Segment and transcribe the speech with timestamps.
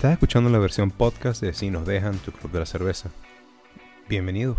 [0.00, 3.10] Estás escuchando la versión podcast de Si nos dejan tu club de la cerveza.
[4.08, 4.56] Bienvenido.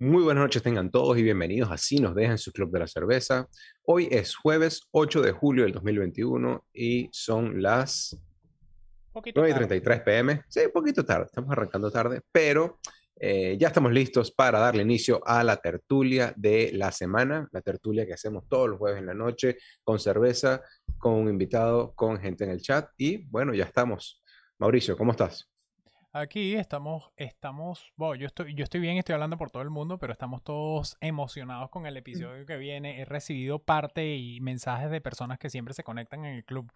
[0.00, 2.88] Muy buenas noches tengan todos y bienvenidos a Si nos dejan su club de la
[2.88, 3.46] cerveza.
[3.84, 8.20] Hoy es jueves 8 de julio del 2021 y son las
[9.14, 10.42] 9.33 pm.
[10.48, 12.80] Sí, un poquito tarde, estamos arrancando tarde, pero
[13.20, 18.06] eh, ya estamos listos para darle inicio a la tertulia de la semana, la tertulia
[18.06, 20.62] que hacemos todos los jueves en la noche con cerveza,
[20.98, 24.22] con un invitado, con gente en el chat y bueno, ya estamos.
[24.58, 25.48] Mauricio, ¿cómo estás?
[26.12, 30.12] Aquí estamos, estamos, yo estoy, yo estoy bien, estoy hablando por todo el mundo, pero
[30.12, 33.00] estamos todos emocionados con el episodio que viene.
[33.00, 36.72] He recibido parte y mensajes de personas que siempre se conectan en el club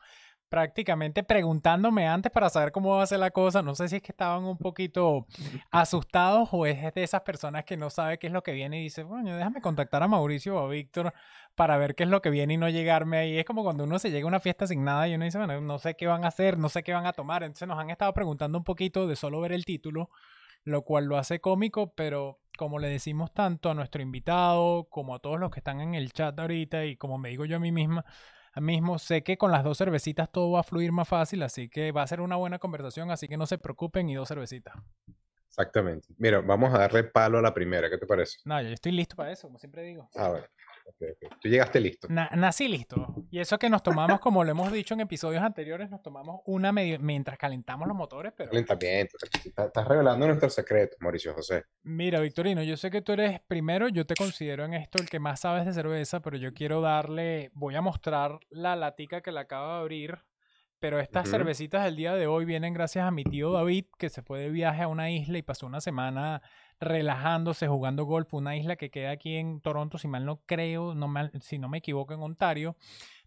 [0.52, 3.62] prácticamente preguntándome antes para saber cómo va a ser la cosa.
[3.62, 5.26] No sé si es que estaban un poquito
[5.70, 8.82] asustados o es de esas personas que no sabe qué es lo que viene y
[8.82, 11.14] dice, bueno, déjame contactar a Mauricio o a Víctor
[11.54, 13.38] para ver qué es lo que viene y no llegarme ahí.
[13.38, 15.58] Es como cuando uno se llega a una fiesta sin nada y uno dice, bueno,
[15.62, 17.42] no sé qué van a hacer, no sé qué van a tomar.
[17.44, 20.10] Entonces nos han estado preguntando un poquito de solo ver el título,
[20.64, 25.18] lo cual lo hace cómico, pero como le decimos tanto a nuestro invitado como a
[25.18, 27.72] todos los que están en el chat ahorita y como me digo yo a mí
[27.72, 28.04] misma,
[28.60, 28.98] mismo.
[28.98, 32.02] Sé que con las dos cervecitas todo va a fluir más fácil, así que va
[32.02, 34.74] a ser una buena conversación, así que no se preocupen y dos cervecitas.
[35.48, 36.08] Exactamente.
[36.16, 38.38] Mira, vamos a darle palo a la primera, ¿qué te parece?
[38.44, 40.08] No, yo estoy listo para eso, como siempre digo.
[40.16, 40.50] A ver.
[41.40, 42.08] Tú llegaste listo.
[42.08, 43.14] nací listo.
[43.30, 46.72] Y eso que nos tomamos, como lo hemos dicho en episodios anteriores, nos tomamos una
[46.72, 48.50] medio mientras calentamos los motores, pero...
[48.50, 49.16] Calentamiento.
[49.44, 51.64] Estás revelando nuestros secretos, Mauricio José.
[51.82, 55.18] Mira, Victorino, yo sé que tú eres, primero, yo te considero en esto el que
[55.18, 59.40] más sabes de cerveza, pero yo quiero darle, voy a mostrar la latica que le
[59.40, 60.18] acabo de abrir.
[60.78, 64.20] Pero estas cervecitas del día de hoy vienen gracias a mi tío David, que se
[64.20, 66.42] fue de viaje a una isla y pasó una semana
[66.82, 71.12] relajándose, jugando golf, una isla que queda aquí en Toronto, si mal no creo, no
[71.40, 72.76] si no me equivoco, en Ontario.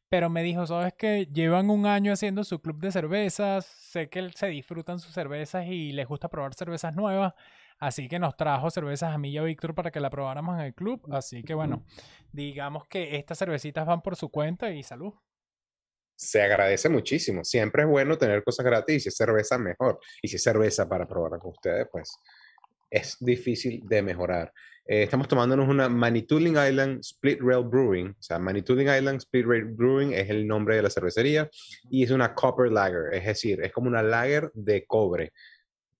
[0.09, 4.29] Pero me dijo, sabes que llevan un año haciendo su club de cervezas, sé que
[4.35, 7.33] se disfrutan sus cervezas y les gusta probar cervezas nuevas,
[7.79, 10.65] así que nos trajo cervezas a mí y a Víctor para que la probáramos en
[10.65, 11.01] el club.
[11.11, 11.83] Así que bueno,
[12.31, 15.13] digamos que estas cervecitas van por su cuenta y salud
[16.15, 17.43] se agradece muchísimo.
[17.43, 19.99] Siempre es bueno tener cosas gratis y si es cerveza, mejor.
[20.21, 22.17] Y si es cerveza para probar con ustedes, pues
[22.95, 24.53] es difícil de mejorar.
[24.87, 28.11] Eh, estamos tomándonos una Manitouling Island Split Rail Brewing.
[28.11, 31.49] O sea, Manitouling Island Split Rail Brewing es el nombre de la cervecería
[31.89, 35.33] y es una Copper Lager, es decir, es como una lager de cobre.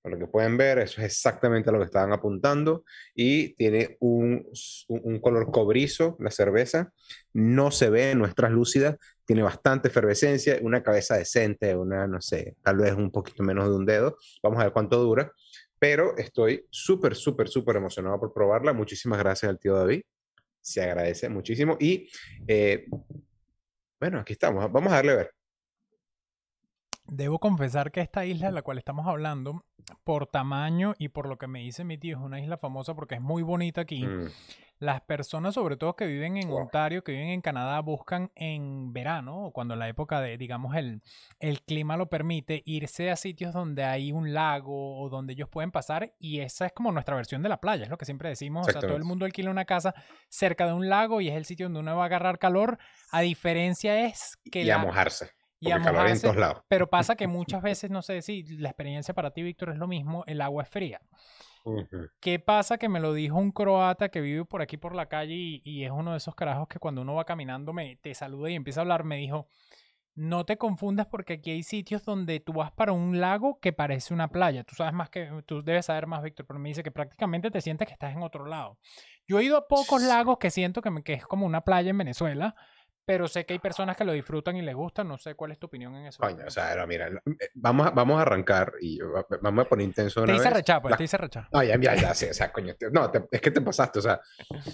[0.02, 2.86] Por lo que pueden ver, eso es exactamente a lo que estaban apuntando
[3.16, 4.48] y tiene un,
[4.88, 6.94] un, color cobrizo la cerveza.
[7.34, 12.56] No se ve, no es translúcida, tiene bastante efervescencia, una cabeza decente, una, no sé,
[12.62, 14.18] tal vez un poquito menos de un dedo.
[14.44, 15.34] Vamos a ver cuánto dura
[15.80, 18.74] pero estoy súper, súper, súper emocionado por probarla.
[18.74, 20.02] Muchísimas gracias al tío David.
[20.62, 21.78] Se agradece muchísimo.
[21.80, 22.10] Y
[22.48, 22.86] eh,
[24.00, 24.72] bueno, aquí estamos.
[24.72, 25.32] Vamos a darle a ver.
[27.08, 29.64] Debo confesar que esta isla de la cual estamos hablando,
[30.04, 33.16] por tamaño y por lo que me dice mi tío, es una isla famosa porque
[33.16, 34.06] es muy bonita aquí.
[34.06, 34.30] Mm.
[34.78, 39.46] Las personas, sobre todo que viven en Ontario, que viven en Canadá, buscan en verano,
[39.46, 41.02] o cuando la época de, digamos, el,
[41.40, 45.72] el clima lo permite, irse a sitios donde hay un lago o donde ellos pueden
[45.72, 46.14] pasar.
[46.20, 48.68] Y esa es como nuestra versión de la playa, es lo que siempre decimos.
[48.68, 49.96] O sea, todo el mundo alquila una casa
[50.28, 52.78] cerca de un lago y es el sitio donde uno va a agarrar calor.
[53.12, 54.64] A diferencia es que...
[54.64, 55.32] Y a mojarse.
[55.66, 56.64] Y a mojarse, lados.
[56.68, 59.88] Pero pasa que muchas veces, no sé si la experiencia para ti, Víctor, es lo
[59.88, 61.02] mismo, el agua es fría.
[62.20, 62.78] ¿Qué pasa?
[62.78, 65.34] Que me lo dijo un croata que vive por aquí por la calle
[65.64, 68.56] y, es uno de esos carajos que cuando uno va caminando me te saluda y
[68.56, 69.04] empieza a hablar.
[69.04, 69.48] Me dijo,
[70.14, 74.14] no te confundas porque aquí hay sitios donde tú vas para un lago que parece
[74.14, 74.64] una playa.
[74.64, 77.62] Tú sabes más que, tú debes saber más, Víctor, pero me dice que prácticamente te
[77.62, 78.78] sientes que estás en otro lado.
[79.28, 81.90] Yo he ido a pocos lagos que siento que, me, que es como una playa
[81.90, 82.56] en Venezuela,
[83.06, 85.04] pero sé que hay personas que lo disfrutan y les gusta.
[85.04, 86.20] No sé cuál es tu opinión en eso.
[86.20, 89.00] Coño, o sea, mira, eh, vamos a, vamos a arrancar y
[89.42, 90.26] vamos a poner intenso.
[90.26, 91.48] Te hice rechazo, pues, te hice rechazo.
[91.54, 94.20] No, ya, ya, ya, sí, o sea, coño, no, es que te pasaste, o sea,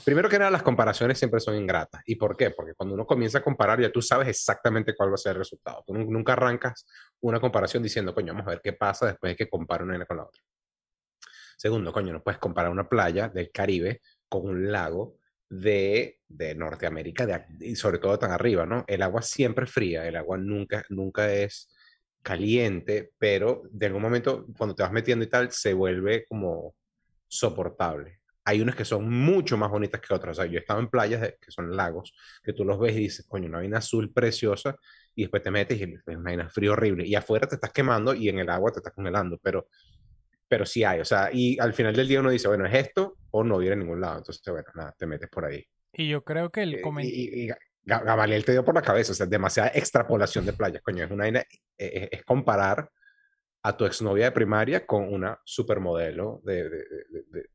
[0.05, 2.01] primero que nada, las comparaciones siempre son ingratas.
[2.05, 2.51] ¿Y por qué?
[2.51, 5.39] Porque cuando uno comienza a comparar, ya tú sabes exactamente cuál va a ser el
[5.39, 5.83] resultado.
[5.85, 6.85] Tú nunca arrancas
[7.19, 10.17] una comparación diciendo, coño, vamos a ver qué pasa después de que compare una con
[10.17, 10.41] la otra.
[11.57, 15.17] Segundo, coño, no puedes comparar una playa del Caribe con un lago
[15.51, 18.85] de, de Norteamérica de, y sobre todo tan arriba, ¿no?
[18.87, 21.69] El agua siempre es fría, el agua nunca, nunca es
[22.21, 26.75] caliente, pero de algún momento cuando te vas metiendo y tal, se vuelve como
[27.27, 28.21] soportable.
[28.45, 30.37] Hay unas que son mucho más bonitas que otras.
[30.37, 32.13] O sea, yo he estado en playas que son lagos,
[32.43, 34.77] que tú los ves y dices, coño, una vaina azul preciosa,
[35.15, 37.05] y después te metes y es una vaina frío horrible.
[37.05, 39.67] Y afuera te estás quemando y en el agua te estás congelando, pero
[40.51, 43.15] pero sí hay, o sea, y al final del día uno dice, bueno, ¿es esto
[43.29, 44.17] o no viene a ningún lado?
[44.17, 45.65] Entonces, bueno, nada, te metes por ahí.
[45.93, 47.55] Y yo creo que el Eh, comentario...
[47.85, 51.23] Gamaliel te dio por la cabeza, o sea, demasiada extrapolación de playas, coño, es una
[51.23, 51.45] vaina-
[51.77, 52.89] eh, es comparar
[53.63, 56.79] a tu exnovia de primaria con una supermodelo de, de,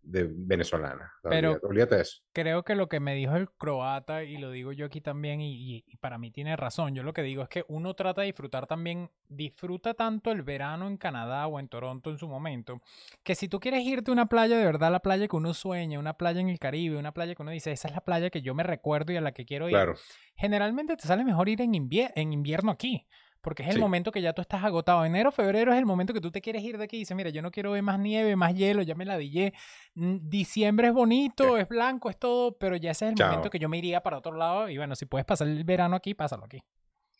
[0.02, 1.12] de- venezolana.
[1.22, 2.22] Pero- olvídate, de eso.
[2.32, 5.52] creo que lo que me dijo el croata, y lo digo yo aquí también, y,
[5.78, 8.28] y- y para mí tiene razón, yo lo que digo es que uno trata de
[8.28, 12.80] disfrutar también, disfruta tanto el verano en Canadá o en Toronto en su momento,
[13.24, 15.98] que si tú quieres irte a una playa de verdad, la playa que uno sueña,
[15.98, 18.42] una playa en el Caribe, una playa que uno dice, esa es la playa que
[18.42, 19.94] yo me recuerdo y a la que quiero ir, Claro,
[20.36, 23.06] generalmente te sale mejor ir en, invier- en invierno aquí.
[23.46, 23.80] Porque es el Sí.
[23.80, 25.04] momento que ya tú estás agotado.
[25.04, 27.30] Enero, febrero es el momento que tú te quieres ir de aquí y dices, mira,
[27.30, 29.52] yo no quiero ver más nieve, más hielo, ya me la dillé.
[29.94, 33.28] Mm, Diciembre es bonito, es blanco, es todo, pero ya ese es el Chao.
[33.28, 34.68] momento que yo me iría para otro lado.
[34.68, 36.60] Y bueno, si puedes pasar el verano aquí, pásalo aquí.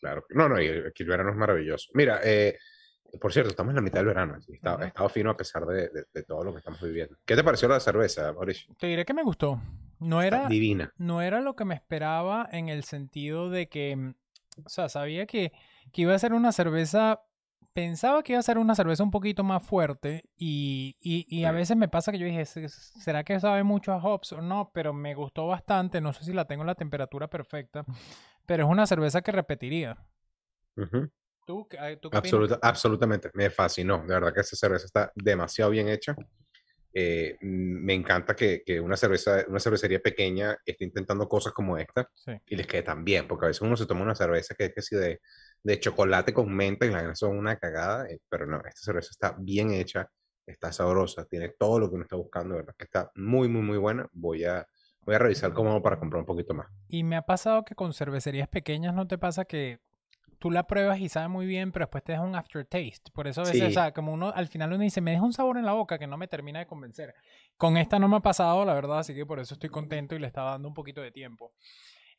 [0.01, 0.25] claro.
[0.31, 1.89] No, no, aquí el verano es maravilloso.
[1.93, 2.57] Mira, eh,
[3.21, 4.35] por cierto, estamos en la mitad del verano.
[4.37, 4.83] Está, Ujú.
[4.83, 7.15] ha estado fino a pesar de, de- de todo lo que estamos viviendo.
[7.25, 8.75] ¿Qué te pareció la cerveza, Mauricio?
[8.77, 9.61] Te diré que me gustó.
[9.99, 10.91] No Está era, divina.
[10.97, 14.13] no era lo que me esperaba en el sentido de que, mm,
[14.65, 15.53] o sea, sabía que,
[15.93, 17.21] que iba a ser una cerveza,
[17.73, 21.51] pensaba que iba a ser una cerveza un poquito más fuerte y, y, y a
[21.51, 24.71] veces me pasa que yo dije, "¿Se- ¿será que sabe mucho a hops o no?
[24.73, 27.85] Pero me gustó bastante, no sé si la tengo en la temperatura perfecta,
[28.45, 29.97] pero es una cerveza que repetiría.
[30.75, 30.87] ¿Tú,
[31.45, 32.13] tú qué opinas?
[32.13, 33.99] Absoluta- absolutamente, me fascinó.
[33.99, 36.15] De verdad que esta cerveza está demasiado bien hecha.
[36.93, 42.09] Eh, me encanta que, que una, cerveza, una cervecería pequeña esté intentando cosas como esta
[42.15, 42.31] Sí.
[42.47, 44.73] y les quede tan bien, porque a veces uno se toma una cerveza que es
[44.73, 45.19] que si de,
[45.63, 49.35] de chocolate con menta y las son una cagada, eh, pero no, esta cerveza está
[49.37, 50.09] bien hecha,
[50.45, 53.77] está sabrosa, tiene todo lo que uno está buscando, verdad que está muy, muy, muy
[53.77, 54.07] buena.
[54.13, 54.65] Voy a,
[55.01, 56.67] voy a revisar cómo hago para comprar un poquito más.
[56.87, 59.79] Y me ha pasado que con cervecerías pequeñas no te pasa que
[60.39, 63.11] tú la pruebas y sabe muy bien, pero después te deja un aftertaste.
[63.11, 63.73] Por eso a veces, o Sí.
[63.73, 66.07] sea, como uno al final uno dice, me deja un sabor en la boca que
[66.07, 67.13] no me termina de convencer.
[67.57, 70.19] Con esta no me ha pasado, la verdad, así que por eso estoy contento y
[70.19, 71.53] le estaba dando un poquito de tiempo.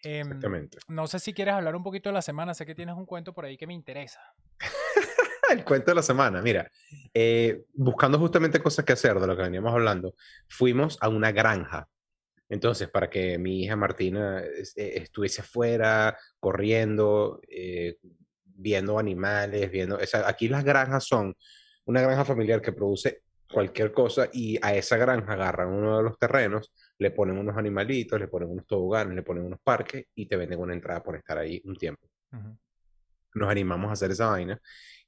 [0.02, 0.78] Exactamente.
[0.88, 3.32] no sé si quieres hablar un poquito de la semana, sé que tienes un cuento
[3.32, 4.20] por ahí que me interesa.
[5.50, 6.70] El cuento de la semana, mira,
[7.14, 10.14] eh, buscando justamente cosas que hacer de lo que veníamos hablando,
[10.46, 11.88] fuimos a una granja.
[12.50, 17.96] Entonces, para que mi hija Martina eh, estuviese afuera, corriendo, eh,
[18.44, 19.96] viendo animales, viendo...
[19.96, 21.34] o sea, aquí las granjas son
[21.84, 26.18] una granja familiar que produce cualquier cosa y a esa granja agarran uno de los
[26.18, 30.36] terrenos, le ponen unos animalitos, le ponen unos toboganes, le ponen unos parques y te
[30.36, 32.58] venden una entrada por estar ahí un tiempo Ujú.
[33.34, 34.60] nos animamos a hacer esa vaina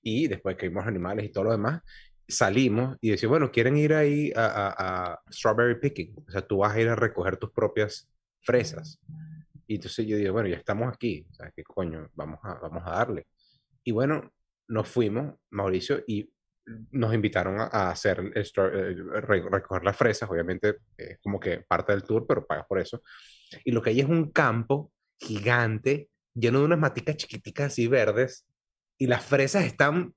[0.02, 1.82] y después que vimos animales y todo lo demás,
[2.26, 6.14] salimos y decimos, bueno, ¿quieren ir ahí a, a- a strawberry picking?
[6.26, 8.08] O sea, tú vas a ir a recoger tus propias
[8.40, 9.00] fresas.
[9.66, 12.08] Y entonces yo digo, bueno, ya estamos aquí, o sea, ¿qué coño?
[12.14, 13.26] Vamos a, vamos a darle.
[13.84, 14.32] Y bueno,
[14.68, 16.30] nos fuimos, Mauricio, y
[16.90, 21.92] nos invitaron a, hacer el eh, re- recoger las fresas, obviamente es como que parte
[21.92, 23.02] del tour, pero pagas por eso.
[23.64, 28.46] Y lo que hay es un campo gigante, lleno de unas maticas chiquiticas así verdes,
[28.98, 30.14] y las fresas están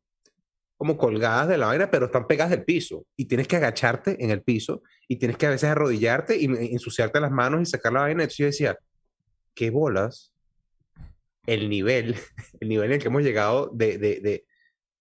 [0.77, 3.05] como colgadas de la vaina, pero están pegadas del piso.
[3.15, 6.73] Y tienes que agacharte en el piso, y tienes que a veces arrodillarte y y
[6.73, 8.23] ensuciarte las manos y sacar la vaina.
[8.23, 8.77] Entonces yo decía,
[9.53, 10.33] ¿qué bolas?
[11.45, 12.15] El nivel,
[12.59, 14.45] el nivel en el que hemos llegado de, de, de,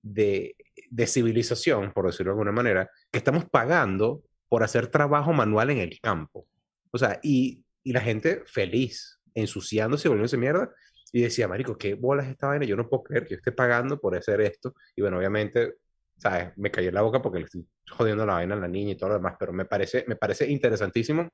[0.02, 0.56] de,
[0.92, 5.78] de civilización, por decirlo de alguna manera, que estamos pagando por hacer trabajo manual en
[5.78, 6.46] el campo.
[6.90, 10.70] O sea, y, y la gente feliz, ensuciándose, volviéndose mierda.
[11.10, 12.66] Y decía, marico, ¿qué bolas esta vaina?
[12.66, 14.74] Yo no puedo creer que yo esté pagando por hacer esto.
[14.94, 15.76] Y bueno, obviamente,
[16.18, 16.52] ¿sabes?
[16.56, 18.96] Me cayó en la boca porque le estoy jodiendo la vaina a la niña y
[18.96, 19.36] todo lo demás.
[19.38, 21.26] Pero me parece, me parece interesantísimo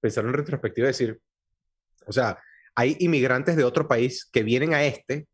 [0.00, 1.20] pensar en retrospectiva y decir,
[2.06, 2.38] o sea,
[2.76, 5.26] hay inmigrantes de otro país que vienen a este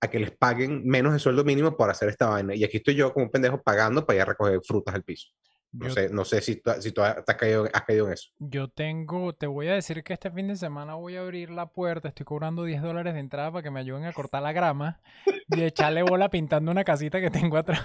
[0.00, 2.54] a que les paguen menos de sueldo mínimo por hacer esta vaina.
[2.54, 5.28] Y aquí estoy yo como un pendejo pagando para ir a recoger frutas al piso.
[5.72, 8.30] No Yo- sé, no sé si tú, si tú has, caído, has caído en eso.
[8.38, 11.66] Yo tengo, te voy a decir que este fin de semana voy a abrir la
[11.66, 15.00] puerta, estoy cobrando 10 dólares de entrada para que me ayuden a cortar la grama
[15.48, 17.84] y echarle bola pintando una casita que tengo atrás,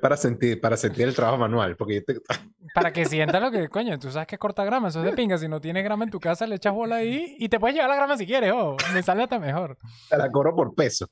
[0.00, 1.76] para sentir, para sentir el trabajo manual.
[1.76, 2.20] Porque te-
[2.74, 5.38] para que sienta lo que, coño, tú sabes que corta grama, eso es de pinga,
[5.38, 7.90] si no tienes grama en tu casa le echas bola ahí y te puedes llevar
[7.90, 9.76] la grama si quieres, oh, me sale hasta mejor.
[10.08, 11.06] te la cobro por peso.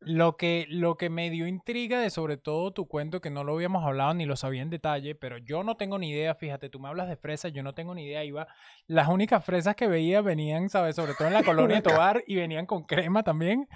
[0.00, 3.52] Lo que, lo que me dio intriga de sobre todo tu cuento, que no lo
[3.52, 6.80] habíamos hablado ni lo sabía en detalle, pero yo no tengo ni idea, fíjate, tú
[6.80, 8.48] me hablas de fresas, yo no tengo ni idea, iba,
[8.86, 10.96] las únicas fresas que veía venían, ¿sabes?
[10.96, 13.68] Sobre todo en la colonia Tobar y venían con crema también,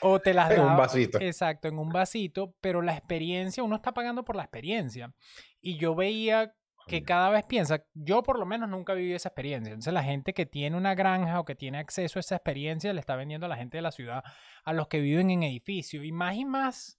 [0.00, 1.20] o te las En un vasito.
[1.20, 5.14] Exacto, en un vasito, pero la experiencia, uno está pagando por la experiencia.
[5.60, 6.52] Y yo veía
[6.86, 9.72] que cada vez piensa, yo por lo menos nunca viví esa experiencia.
[9.72, 13.00] Entonces la gente que tiene una granja o que tiene acceso a esa experiencia le
[13.00, 14.22] está vendiendo a la gente de la ciudad,
[14.64, 16.04] a los que viven en edificios.
[16.04, 16.98] Y más y más,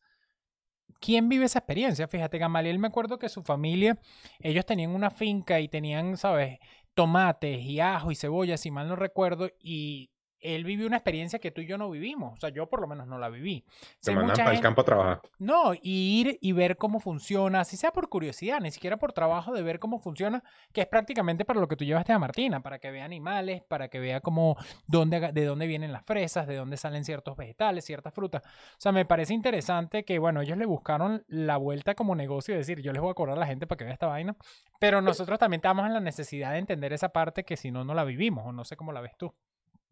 [1.00, 2.08] ¿quién vive esa experiencia?
[2.08, 3.98] Fíjate, Gamaliel me acuerdo que su familia,
[4.40, 6.60] ellos tenían una finca y tenían, ¿sabes?
[6.98, 10.10] tomates y ajo y cebolla, si mal no recuerdo, y
[10.42, 12.34] él vivió una experiencia que tú y yo no vivimos.
[12.34, 13.66] O sea, yo por lo menos no la viví.
[14.00, 15.22] Se mandan para el campo a trabajar.
[15.40, 19.54] No, y ir y ver cómo funciona, si sea por curiosidad, ni siquiera por trabajo
[19.54, 22.80] de ver cómo funciona, que es prácticamente para lo que tú llevaste a Martina, para
[22.80, 26.78] que vea animales, para que vea cómo, dónde, de dónde vienen las fresas, de dónde
[26.78, 28.44] salen ciertos vegetales, ciertas frutas.
[28.46, 32.60] O sea, me parece interesante que, bueno, ellos le buscaron la vuelta como negocio, es
[32.60, 34.36] decir, yo les voy a cobrar a la gente para que vea esta vaina,
[34.80, 37.94] pero nosotros también estamos en la necesidad de entender esa parte que si no, no
[37.94, 39.34] la vivimos, o no sé cómo la ves tú.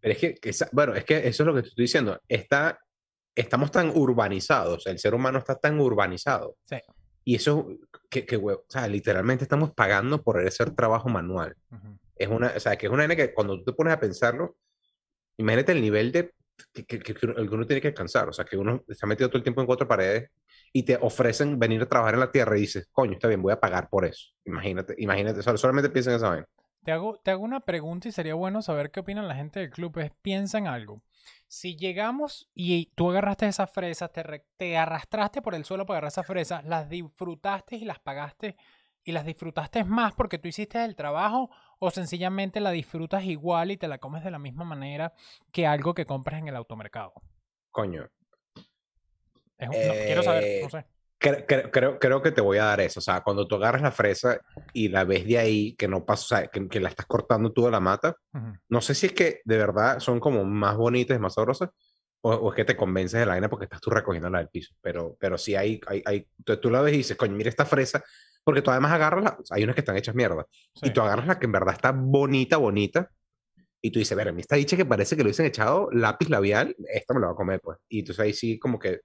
[0.06, 2.22] Pero es que, bueno, es que eso es lo que te estoy diciendo.
[2.28, 2.80] Está,
[3.34, 6.58] estamos tan urbanizados, el ser humano está tan urbanizado.
[6.66, 6.78] Sí.
[7.24, 7.68] Y eso,
[8.08, 11.56] que, que o sea, literalmente estamos pagando por hacer trabajo manual.
[12.16, 14.58] Es una, o sea, que es una que cuando tú te pones a pensarlo,
[15.38, 16.36] imagínate el nivel de
[16.72, 18.30] que, que, que, uno tiene que alcanzar.
[18.30, 20.30] O sea, que uno está metido todo el tiempo en cuatro paredes
[20.72, 23.54] y te ofrecen venir a trabajar en la tierra y dices, coño, está bien, voy
[23.54, 24.34] a pagar por eso.
[24.46, 26.48] Imagínate, imagínate, solamente piensa en esa vaina.
[26.86, 29.72] Te hago, te hago una pregunta y sería bueno saber qué opinan la gente del
[29.72, 29.98] club.
[29.98, 31.02] Es, piensa en algo.
[31.48, 36.10] Si llegamos y tú agarraste esas fresas, te, te arrastraste por el suelo para agarrar
[36.10, 38.56] esas fresas, las disfrutaste y las pagaste
[39.04, 41.50] y las disfrutaste más porque tú hiciste el trabajo
[41.80, 45.12] o sencillamente la disfrutas igual y te la comes de la misma manera
[45.52, 47.14] que algo que compras en el automercado.
[47.72, 48.08] Coño.
[49.58, 50.86] quiero saber, no sé.
[51.26, 53.00] Creo, creo, que te voy a dar eso.
[53.00, 54.40] O sea, cuando tú agarras la fresa
[54.74, 57.66] y la ves de ahí, que no pasa, o sea, que, la estás cortando tú
[57.66, 58.16] de la mata,
[58.70, 61.70] no sé si es que de verdad son como más bonitas, más sabrosas,
[62.22, 64.76] o, es que te convences de la vaina porque estás tú recogiéndola del piso.
[64.82, 68.04] Pero, pero sí hay, hay, hay tú, la ves y dices, coño, mira esta fresa,
[68.44, 70.46] porque tú además agarras la, hay unas que están hechas mierda,
[70.84, 73.10] y tú agarras la que en verdad está bonita, bonita,
[73.82, 76.30] y tú dices, ver, a mí está dicha que parece que lo hubiesen echado lápiz
[76.30, 77.80] labial, esta me la voy a comer, pues.
[77.90, 79.02] Y entonces ahí sí como que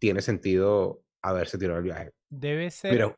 [0.00, 2.10] tiene sentido haberse tirado el viaje.
[2.28, 3.14] Debe ser.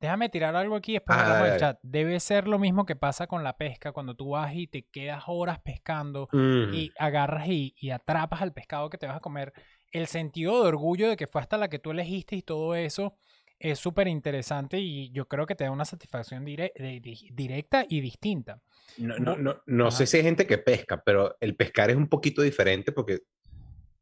[0.00, 1.78] Déjame tirar algo aquí después ah, el chat.
[1.82, 5.24] Debe ser lo mismo que pasa con la pesca cuando tú vas y te quedas
[5.26, 9.52] horas pescando y agarras y, y, atrapas al pescado que te vas a comer.
[9.92, 13.14] El sentido de orgullo de que fue hasta la que tú elegiste y todo eso
[13.58, 18.60] es súper interesante y yo creo que te da una satisfacción directa y distinta.
[18.98, 22.08] No, no, no, no sé si hay gente que pesca, pero el pescar es un
[22.08, 23.20] poquito diferente porque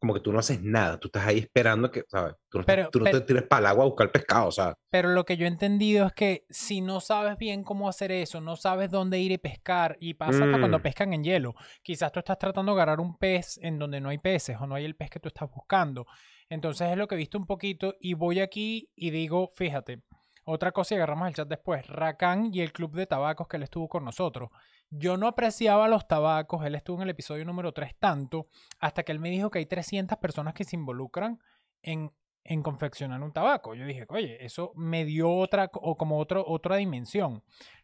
[0.02, 2.34] como que tú no haces nada, tú estás ahí esperando que, ¿sabes?
[2.48, 4.74] Tú no, tú no te tires para el agua a buscar pescado, o sea.
[4.90, 8.40] Pero lo que yo he entendido es que si no sabes bien cómo hacer eso,
[8.40, 10.82] no sabes dónde ir y pescar, y pasa hasta cuando mm.
[10.82, 11.54] pescan en hielo,
[11.84, 14.74] quizás tú estás tratando de agarrar un pez en donde no hay peces o no
[14.74, 16.04] hay el pez que tú estás buscando.
[16.48, 20.02] Entonces es lo que he visto un poquito y voy aquí y digo, fíjate,
[20.44, 23.62] otra cosa y agarramos el chat después, Rakan y el club de tabacos que él
[23.62, 24.50] estuvo con nosotros.
[24.94, 29.12] Yo no apreciaba los tabacos, él estuvo en el episodio número 3 tanto, hasta que
[29.12, 31.40] él me dijo que hay 300 personas que se involucran
[31.82, 32.12] en
[32.44, 33.74] en confeccionar un tabaco.
[33.74, 37.42] Yo dije, oye, eso me dio otra, o como otro, otra dimensión.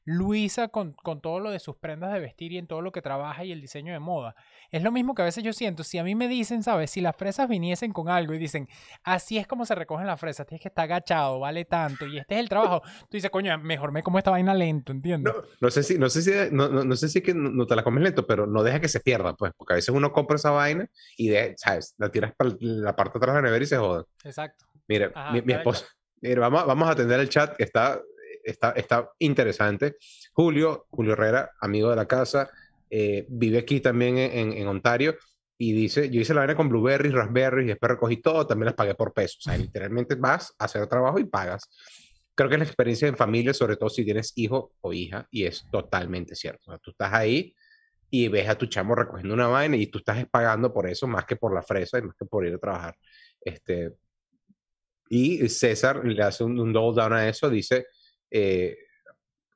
[0.08, 3.02] Luisa con, con, todo lo de sus prendas de vestir y en todo lo que
[3.02, 4.34] trabaja y el diseño de moda.
[4.70, 6.90] Es lo mismo que a veces yo siento, si a mí me dicen, ¿sabes?
[6.90, 8.70] Si las fresas viniesen con algo y dicen,
[9.04, 12.36] así es como se recogen las fresas, tienes que estar agachado, vale tanto, y este
[12.36, 15.34] es el trabajo, tú dices, coño, mejor me como esta vaina lento, ¿entiendes?
[15.34, 17.84] No, no sé si, no sé si, no, no, sé si que no, te la
[17.84, 20.52] comes lento, pero no deja que se pierda, pues, porque a veces uno compra esa
[20.52, 20.88] vaina
[21.18, 21.94] y, de, ¿sabes?
[21.98, 24.04] La tiras para la parte de atrás de la nevera y se joda.
[24.24, 24.64] Exacto.
[24.86, 25.12] Mire,
[25.44, 25.84] mi, esposa,
[26.22, 28.00] mire, vamos, vamos a atender el chat que está,
[28.50, 29.96] está, está interesante.
[30.32, 32.50] Julio, Julio Herrera, amigo de la casa,
[32.90, 35.16] eh, vive aquí también en, en, Ontario
[35.58, 38.74] y dice, yo hice la vaina con blueberries, raspberries y después recogí todo, también las
[38.74, 39.36] pagué por peso.
[39.40, 41.68] O sea, literalmente vas a hacer trabajo y pagas.
[42.34, 45.44] Creo que es la experiencia en familia, sobre todo si tienes hijo o hija, y
[45.44, 46.62] es totalmente cierto.
[46.66, 47.54] O sea, tú estás ahí
[48.10, 51.26] y ves a tu chamo recogiendo una vaina y tú estás pagando por eso más
[51.26, 52.96] que por la fresa y más que por ir a trabajar.
[53.40, 53.92] Este,
[55.10, 57.86] y César le hace un, un double a eso, dice
[58.30, 58.76] eh,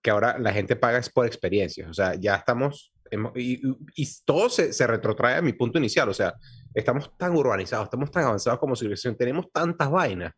[0.02, 2.92] que ahora la gente paga es por experiencias, o sea, ya estamos,
[3.34, 3.60] y,
[3.94, 6.34] y, todo se, se, retrotrae a mi punto inicial, o sea,
[6.74, 10.32] estamos tan urbanizados, estamos tan avanzados como civilización, tenemos tantas vainas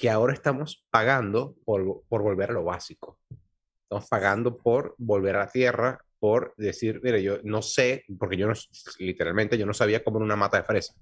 [0.00, 3.18] que ahora estamos pagando por, por volver a lo básico.
[3.82, 8.46] Estamos pagando por volver a la tierra, por decir, mire, yo no sé, porque yo
[8.46, 8.52] no,
[8.98, 10.94] literalmente yo no sabía cómo era una mata de fresa.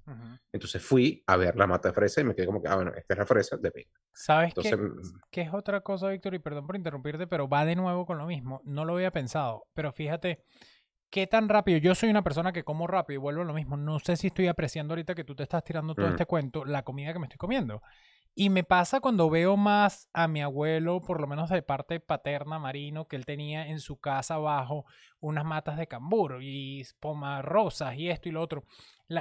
[0.51, 2.93] Entonces fui a ver la mata de fresa y me quedé como que, ah, bueno,
[2.95, 3.91] esta es la fresa de pinga.
[4.13, 6.35] ¿Sabes qué, mm, qué, es otra cosa, Víctor?
[6.35, 8.61] Y perdón por interrumpirte, pero va de nuevo con lo mismo.
[8.63, 10.45] No lo había pensado, pero fíjate,
[11.09, 11.79] qué tan rápido.
[11.79, 13.75] Yo soy una persona que como rápido y vuelvo a lo mismo.
[13.75, 16.11] No sé si estoy apreciando ahorita que tú te estás tirando todo mm.
[16.11, 17.81] este cuento, la comida que me estoy comiendo.
[18.35, 22.59] Y me pasa cuando veo más a mi abuelo, por lo menos de parte paterna,
[22.59, 24.85] Marino, que él tenía en su casa abajo
[25.19, 28.63] unas matas de cambur y pomas rosas y esto y lo otro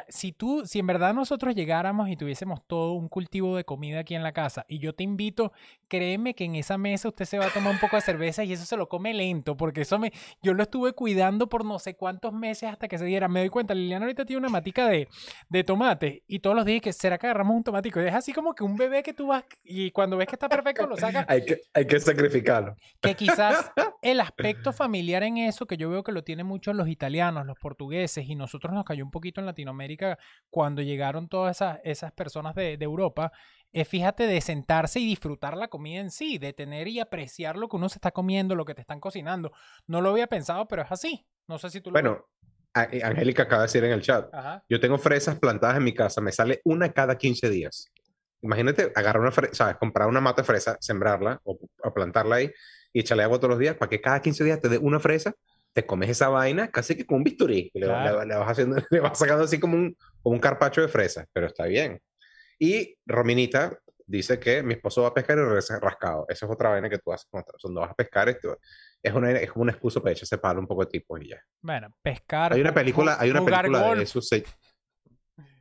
[0.09, 4.15] si tú, si en verdad nosotros llegáramos y tuviésemos todo un cultivo de comida aquí
[4.15, 5.53] en la casa y yo te invito,
[5.89, 8.53] créeme que en esa mesa usted se va a tomar un poco de cerveza y
[8.53, 10.13] eso se lo come lento, porque eso me,
[10.43, 13.29] yo lo estuve cuidando por no sé cuántos meses hasta que se diera.
[13.29, 15.09] Me doy cuenta, Liliana ahorita tiene una matica de,
[15.49, 18.01] de tomate y todos los días que será que agarramos un tomatico.
[18.01, 20.87] Es así como que un bebé que tú vas y cuando ves que está perfecto
[20.87, 21.25] lo sacas.
[21.29, 22.77] hay, que, hay que sacrificarlo.
[23.01, 26.89] Que quizás el aspecto familiar en eso, que yo veo que lo tienen muchos los
[26.89, 30.19] italianos, los portugueses y nosotros nos cayó un poquito en Latinoamérica América
[30.51, 33.33] cuando llegaron todas esas, esas personas de, Europa,
[33.73, 37.69] es fíjate de sentarse y disfrutar la comida en sí, de tener y apreciar lo
[37.69, 39.53] que uno se está comiendo, lo que te están cocinando.
[39.87, 41.27] No lo había pensado, pero es así.
[41.47, 42.27] No sé si tú lo Bueno,
[42.75, 44.31] eh, Angélica acaba de decir en el chat,
[44.69, 47.91] yo tengo fresas plantadas en mi casa, me sale una cada 15 días.
[48.41, 49.77] Imagínate agarrar una fresa, ¿sabes?
[49.77, 51.59] Comprar una mata de fresa, sembrarla o,
[51.93, 52.51] plantarla ahí
[52.93, 55.35] y echarle agua todos los días para que cada 15 días te dé una fresa
[55.79, 57.71] te comes esa vaina casi que con un bisturí.
[57.73, 61.47] Le, vas haciendo, le, vas sacando así como un, como un carpacho de fresa, pero
[61.47, 62.03] está bien.
[62.59, 66.27] Y Rominita dice que mi esposo va a pescar y regresa rascado.
[66.29, 68.29] Esa es otra vaina que tú haces cuando vas a pescar.
[68.29, 68.59] Esto,
[69.01, 71.41] es, una, es como una excusa para echarse palo un poco de tipo y ya.
[71.61, 72.55] Bueno, pescar.
[72.55, 74.21] Hay una película, hay una película de eso.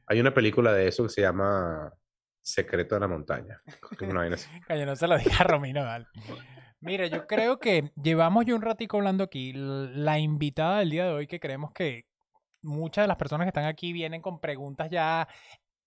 [0.07, 1.93] hay una película de eso que se llama
[2.41, 3.55] Secreto de la Montaña.
[4.01, 4.49] Una vaina así.
[4.83, 6.07] no se lo diga a Romino, dale.
[6.79, 9.53] Mira, yo creo que llevamos ya un ratico hablando aquí.
[9.53, 12.05] La invitada del día de hoy, que creemos que
[12.61, 15.27] muchas de las personas que están aquí vienen con preguntas ya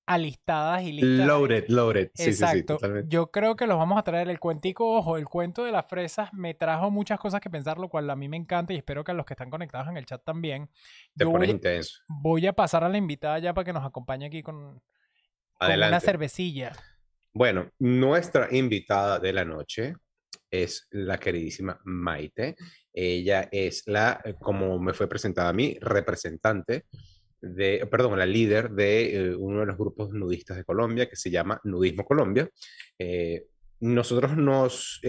[0.06, 1.26] alistadas y listas.
[1.26, 2.10] Loaded, loaded.
[2.14, 2.78] Sí, Exacto.
[2.80, 4.28] Sí, sí, yo creo que los vamos a traer.
[4.28, 7.88] El cuentico, ojo, el cuento de las fresas me trajo muchas cosas que pensar, lo
[7.88, 10.06] cual a mí me encanta y espero que a los que están conectados en el
[10.06, 10.68] chat también.
[11.16, 12.00] Te pones intenso.
[12.08, 14.82] Voy a pasar a la invitada ya para que nos acompañe aquí con,
[15.58, 16.72] con una cervecilla.
[17.32, 19.94] Bueno, nuestra invitada de la noche
[20.50, 22.56] es la queridísima Maite.
[22.92, 26.86] Ella es la, eh, como me fue presentada a mí, representante
[27.40, 31.30] de, perdón, la líder de eh, uno de los grupos nudistas de Colombia que se
[31.30, 32.48] llama Nudismo Colombia.
[32.98, 33.46] Eh,
[33.80, 35.00] nosotros nos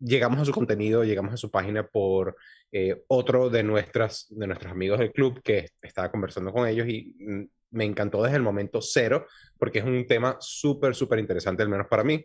[0.00, 2.36] llegamos a su contenido, llegamos a su página por
[3.06, 7.44] otro de, nuestras, de nuestros amigos del club que estaba conversando con ellos y mm,
[7.72, 9.26] me encantó desde el momento cero
[9.58, 12.24] porque es un tema súper, súper interesante, al menos para mí.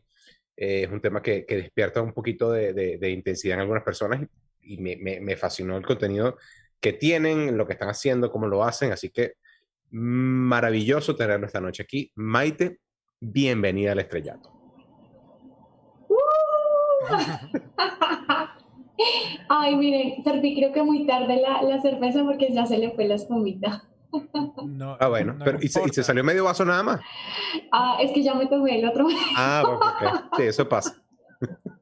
[0.57, 4.21] Eh, es un tema que, despierta un poquito de, intensidad en algunas personas
[4.61, 6.37] y, me, fascinó el contenido
[6.79, 8.91] que tienen, lo que están haciendo, cómo lo hacen.
[8.91, 9.35] Así que
[9.91, 12.11] maravilloso tenerlo esta noche aquí.
[12.15, 12.79] Maite,
[13.19, 14.51] bienvenida al estrellato.
[19.49, 23.07] Ay, miren, serví creo que muy tarde la, la cerveza porque ya se le fue
[23.07, 23.87] la espumita.
[24.65, 27.01] No, ah, bueno, pero ¿y se, salió medio vaso nada más?
[27.71, 29.07] Ah, es que ya me tomé el otro.
[29.35, 30.35] Ah, ok.
[30.37, 31.01] Sí, eso pasa.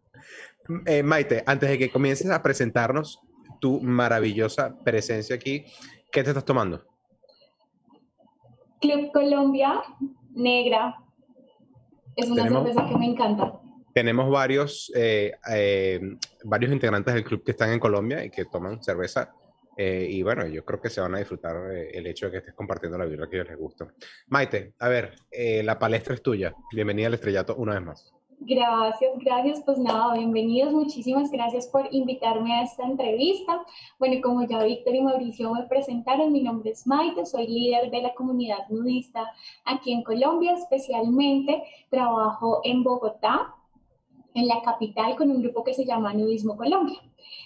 [0.88, 3.22] Eh, Maite, antes de que comiences a presentarnos
[3.60, 5.64] tu maravillosa presencia aquí,
[6.12, 6.84] ¿qué te estás tomando?
[8.82, 9.84] Club Colombia,
[10.34, 10.96] negra.
[12.16, 13.60] Es una cerveza que me encanta.
[13.94, 18.82] Tenemos varios, eh, eh, varios integrantes del club que están en Colombia y que toman
[18.84, 19.34] cerveza
[19.78, 22.38] eh, y bueno, yo creo que se van a disfrutar eh, el hecho de que
[22.40, 23.88] estés compartiendo la vida que les gusta.
[24.28, 26.56] Maite, a ver, eh, la palestra es tuya.
[26.72, 28.16] Bienvenida al estrellato una vez más.
[28.40, 29.64] Gracias, gracias.
[29.66, 30.72] Pues nada, bienvenidos.
[30.74, 33.66] Muchísimas gracias por invitarme a esta entrevista.
[33.98, 38.02] Bueno, como ya Víctor y Mauricio me presentaron, mi nombre es Maite, soy líder de
[38.02, 39.32] la comunidad nudista
[39.64, 43.56] aquí en Colombia, especialmente trabajo en Bogotá,
[44.34, 47.00] en la capital, con un grupo que se llama Nudismo Colombia.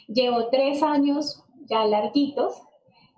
[0.08, 2.62] Llevo tres años ya larguitos,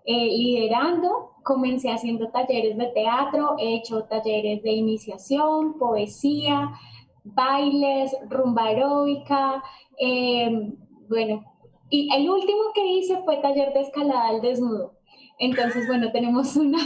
[0.05, 1.31] eh, liderando.
[1.43, 6.71] Comencé haciendo talleres de teatro, he hecho talleres de iniciación, poesía,
[7.23, 9.63] bailes, rumba aeróbica,
[9.97, 10.75] em,
[11.09, 11.43] bueno,
[11.89, 14.93] y el último que hice fue taller de escalada al desnudo.
[15.39, 16.79] Entonces, bueno, tenemos una,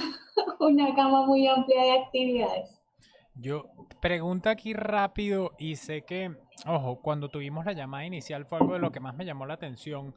[0.59, 2.81] una gama muy amplia de actividades.
[3.35, 3.65] Yo
[4.01, 6.31] pregunto aquí rápido y sé que,
[6.65, 9.55] ojo, cuando tuvimos la llamada inicial fue algo de lo que más me llamó la
[9.55, 10.15] atención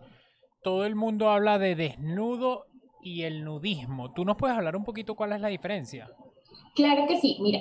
[0.62, 2.66] todo el mundo habla de desnudo
[3.03, 4.12] y el nudismo.
[4.12, 6.11] ¿Tú nos puedes hablar un poquito cuál es la diferencia?
[6.75, 7.61] Claro que sí, mira.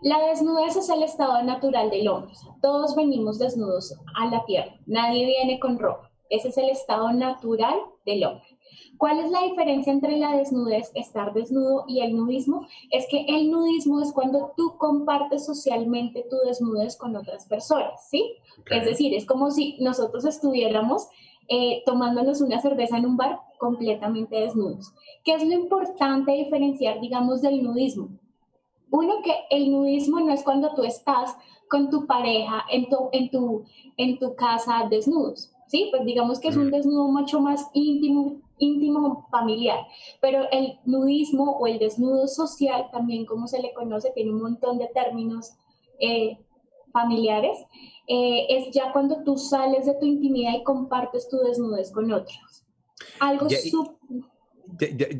[0.00, 2.32] La desnudez es el estado natural del hombre.
[2.62, 4.72] Todos venimos desnudos a la tierra.
[4.86, 6.10] Nadie viene con ropa.
[6.30, 8.46] Ese es el estado natural del hombre.
[8.98, 12.66] ¿Cuál es la diferencia entre la desnudez, estar desnudo, y el nudismo?
[12.90, 18.36] Es que el nudismo es cuando tú compartes socialmente tu desnudez con otras personas, ¿sí?
[18.70, 21.08] Es decir, es como si nosotros estuviéramos
[21.48, 24.92] eh, tomándonos una cerveza en un bar completamente desnudos.
[25.24, 28.08] ¿Qué es lo importante diferenciar, digamos, del nudismo?
[28.90, 31.36] Uno, que el nudismo no es cuando tú estás
[31.68, 33.64] con tu pareja en tu, en tu,
[33.96, 35.52] en tu casa desnudos.
[35.68, 35.88] ¿sí?
[35.90, 39.86] Pues digamos que es un desnudo mucho más íntimo, íntimo familiar,
[40.20, 44.78] pero el nudismo o el desnudo social, también como se le conoce, tiene un montón
[44.78, 45.52] de términos
[46.00, 46.38] eh,
[46.92, 47.58] familiares,
[48.08, 52.64] eh, es ya cuando tú sales de tu intimidad y compartes tu desnudez con otros.
[53.20, 53.96] Algo súper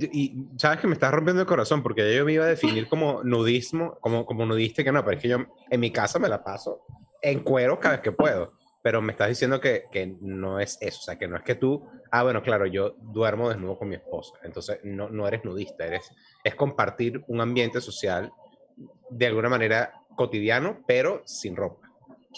[0.02, 3.22] y sabes que me estás rompiendo el corazón porque yo me iba a definir como
[3.24, 5.38] nudismo, como, como nudista, que no, pero es que yo
[5.70, 6.84] en mi casa me la paso
[7.22, 8.52] en cuero cada vez que puedo.
[8.80, 11.56] Pero me estás diciendo que, que no es eso, o sea, que no es que
[11.56, 15.84] tú, ah, bueno, claro, yo duermo desnudo con mi esposa, entonces no, no eres nudista,
[15.84, 16.10] eres,
[16.44, 18.32] es compartir un ambiente social
[19.10, 21.87] de alguna manera cotidiano, pero sin ropa.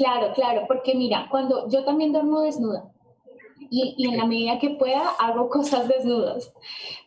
[0.00, 2.90] Claro, claro, porque mira, cuando yo también duermo desnuda,
[3.68, 6.54] y, en la medida que pueda hago cosas desnudas.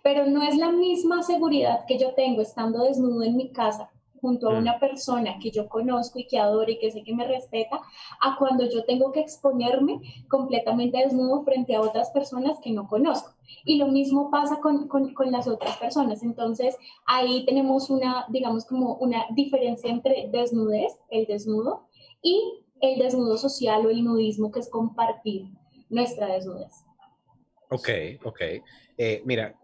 [0.04, 3.90] Pero no es la misma seguridad que yo tengo estando desnudo en mi casa
[4.22, 4.58] junto a mm.
[4.60, 7.82] una persona que yo conozco y que adoro y que sé que me respeta,
[8.22, 13.34] a cuando yo tengo que exponerme completamente desnudo frente a otras personas que no conozco.
[13.66, 16.22] Y lo mismo pasa con, con, con, las otras personas.
[16.22, 16.78] Entonces,
[17.08, 21.88] ahí tenemos una, digamos, como una diferencia entre desnudez, el desnudo,
[22.22, 25.46] y el desnudo social o el nudismo, que es compartir
[25.90, 26.74] nuestra desnudez.
[27.70, 27.90] Ok,
[28.24, 28.42] ok.
[28.98, 29.56] Eh, mira,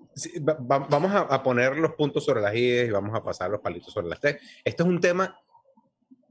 [0.62, 4.08] vamos a, poner los puntos sobre las ideas y vamos a pasar los palitos sobre
[4.08, 4.40] las T.
[4.64, 5.38] Esto es un tema,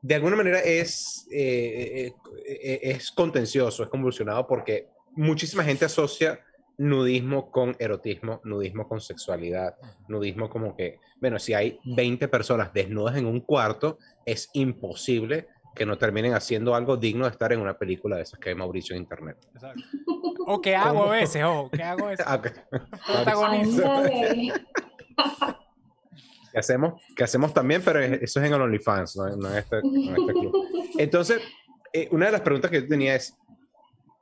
[0.00, 2.10] de alguna manera es, eh,
[2.46, 6.40] eh, es contencioso, es convulsionado porque muchísima gente asocia
[6.78, 9.76] nudismo con erotismo, nudismo con sexualidad,
[10.08, 15.86] nudismo como que, bueno, si hay 20 personas desnudas en un cuarto, es imposible que
[15.86, 18.94] no terminen haciendo algo digno de estar en una película de esas que hay Mauricio
[18.94, 19.38] en internet.
[19.54, 19.82] Exacto.
[20.46, 22.26] O qué hago a veces, o qué hago a veces.
[26.52, 30.32] que hacemos, que hacemos también, pero eso es en el OnlyFans, no, en, este, este,
[30.32, 30.52] club.
[30.98, 31.40] Entonces,
[31.92, 33.36] eh, una de las preguntas que yo tenía es,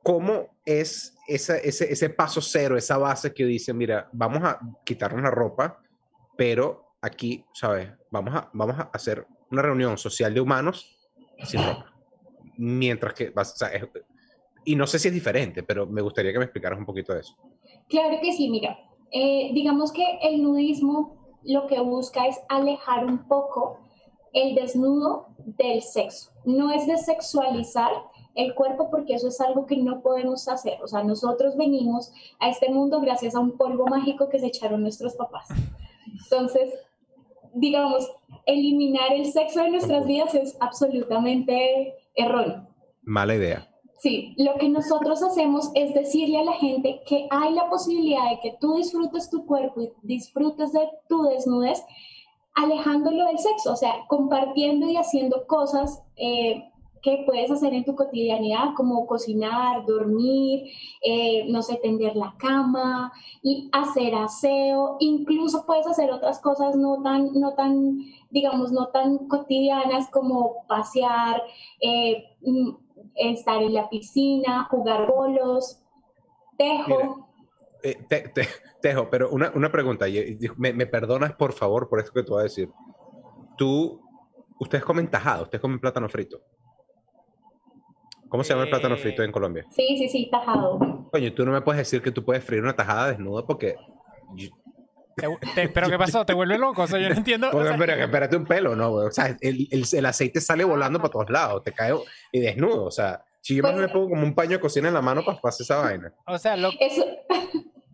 [0.03, 5.31] ¿cómo es ese, ese paso cero, esa base que dice, mira, vamos a quitarnos la
[5.31, 5.81] ropa,
[6.37, 7.91] pero aquí, ¿sabes?
[8.11, 10.96] Vamos a, vamos a hacer una reunión social de humanos
[11.45, 11.93] sin ropa.
[12.57, 13.71] Mientras que, o sea,
[14.65, 17.21] y no sé si es diferente, pero me gustaría que me explicaras un poquito de
[17.21, 17.37] eso.
[17.89, 18.79] Claro que sí, mira,
[19.13, 23.79] eh, digamos que el nudismo lo que busca es alejar un poco
[24.33, 26.33] el desnudo del sexo.
[26.45, 27.93] No es de sexualizar
[28.35, 30.83] el cuerpo porque eso es algo que no podemos hacer.
[30.83, 34.83] O sea, nosotros venimos a este mundo gracias a un polvo mágico que se echaron
[34.83, 35.49] nuestros papás.
[36.25, 36.75] Entonces,
[37.57, 38.09] digamos,
[38.45, 42.69] eliminar el sexo de nuestras vidas es absolutamente erróneo.
[43.03, 43.69] Mala idea.
[43.99, 48.41] Sí, lo que nosotros hacemos es decirle a la gente que hay la posibilidad de
[48.41, 51.83] que tú disfrutes tu cuerpo y disfrutes de tu desnudez,
[52.55, 56.71] alejándolo del sexo, o sea, compartiendo y haciendo cosas eh,
[57.07, 60.73] que puedes hacer en tu cotidianidad, como cocinar, dormir,
[61.05, 67.01] eh, no sé, tender la cama, y hacer aseo, incluso puedes hacer otras cosas no
[67.05, 71.45] tan, no tan digamos, no tan cotidianas como pasear,
[71.81, 72.71] eh, mm,
[73.15, 75.79] estar en la piscina, jugar bolos.
[76.59, 77.29] Tejo.
[77.85, 78.05] Eh,
[78.83, 80.07] tejo, pero una, una pregunta,
[80.57, 82.69] me, me, perdonas por favor por esto que tú vas a decir.
[83.57, 84.01] Tú,
[84.59, 86.43] ustedes comen tajado, ustedes comen plátano frito.
[88.37, 89.65] ¿Cómo se llama el plátano frito en Colombia?
[89.71, 90.79] Sí, sí, sí, tajado.
[91.11, 93.77] Coño, tú no me puedes decir que tú puedes freír una tajada desnuda porque...
[95.17, 96.27] ¿Pero qué pasó?
[96.27, 96.83] ¿Te vuelve loco?
[96.83, 97.49] O sea, yo no entiendo.
[97.51, 98.93] pero espérate un pelo, ¿no?
[98.93, 101.95] O sea, el, el, aceite sale volando para todos lados, te cae
[102.31, 102.85] y desnudo.
[102.85, 105.25] O sea, si yo me pues pongo como un paño de cocina en la mano
[105.25, 106.13] para hacer esa vaina.
[106.27, 106.69] O sea, lo...
[106.79, 107.07] Eso...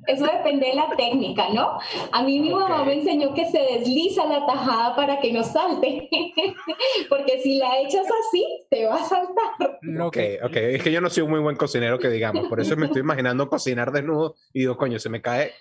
[0.07, 1.79] Eso depende de la técnica, ¿no?
[2.11, 6.09] A mí mi mamá me enseñó que se desliza la tajada para que no salte.
[7.09, 9.81] Porque si la echas así, te va a saltar.
[10.01, 10.57] Ok, ok.
[10.57, 12.49] Es que yo no soy un muy buen cocinero, que digamos.
[12.49, 15.53] Por eso me estoy imaginando cocinar desnudo y digo, coño, se me cae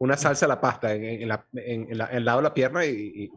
[0.00, 3.30] una salsa a la pasta en, la, en, el lado de la pierna y,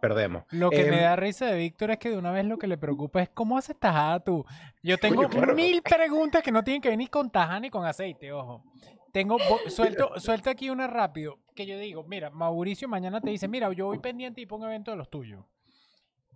[0.00, 0.42] perdemos.
[0.50, 2.66] Lo que me em, da risa de Víctor es que de una vez lo que
[2.66, 4.44] le preocupa es cómo haces tajada tú.
[4.82, 8.64] Yo tengo mil preguntas que no tienen que venir con tajada ni con aceite, ojo.
[9.12, 13.72] Tengo, suelto, suelto aquí una rápido, que yo digo, mira, Mauricio mañana te dice, mira,
[13.72, 15.44] yo voy pendiente y pongo evento de los tuyos.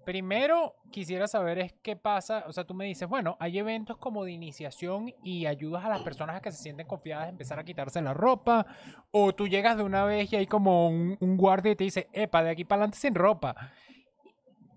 [0.05, 4.25] Primero, quisiera saber es qué pasa, o sea, tú me dices, bueno, hay eventos como
[4.25, 7.65] de iniciación y ayudas a las personas a que se sienten confiadas de empezar a
[7.65, 8.67] quitarse la ropa,
[9.13, 12.09] o tú llegas de una vez y hay como un, un guardia y te dice,
[12.13, 13.55] epa, de aquí para adelante sin ropa.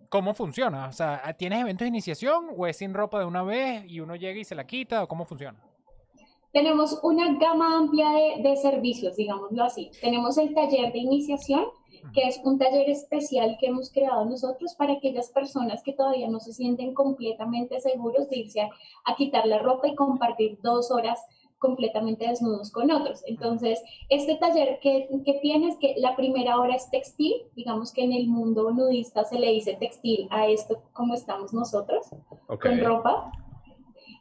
[0.09, 0.87] ¿Cómo funciona?
[0.87, 4.15] O sea, ¿tienes eventos de iniciación o es sin ropa de una vez y uno
[4.15, 5.59] llega y se la quita o cómo funciona?
[6.55, 9.91] Tenemos una gama amplia de, de servicios, digámoslo así.
[9.99, 11.65] Tenemos el taller de iniciación,
[12.13, 16.39] que es un taller especial que hemos creado nosotros para aquellas personas que todavía no
[16.39, 21.19] se sienten completamente seguros de irse a, quitar la ropa y compartir dos horas
[21.57, 23.21] completamente desnudos con otros.
[23.27, 28.13] Entonces, este taller que, que tienes, que la primera hora es textil, digamos que en
[28.13, 32.05] el mundo nudista se le dice textil a esto como estamos nosotros,
[32.47, 33.29] con ropa,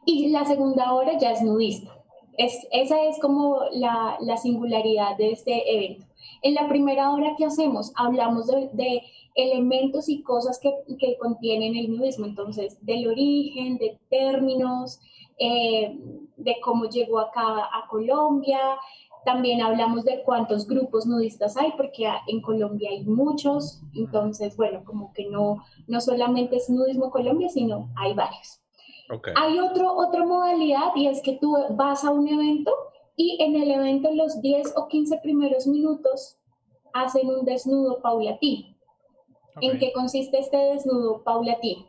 [0.05, 2.04] y la segunda hora ya es nudista.
[2.37, 6.07] Es, esa es como la, la, singularidad de este evento.
[6.43, 9.03] En la primera hora que hacemos, hablamos de, de
[9.35, 15.01] elementos y cosas que, que, contienen el nudismo, entonces del origen, de términos,
[15.39, 15.99] eh,
[16.37, 18.59] de cómo llegó acá a Colombia.
[19.25, 23.81] También hablamos de cuántos grupos nudistas hay, porque en Colombia hay muchos.
[23.95, 28.64] Entonces, bueno, como que no, no solamente es nudismo Colombia, sino hay varios.
[29.37, 32.73] Hay otro, otra modalidad y es que tú vas a un evento
[33.17, 36.39] y en el evento los 10 o 15 primeros minutos
[36.93, 38.75] hacen un desnudo paulatino.
[39.61, 41.87] ¿En qué consiste este desnudo paulatino?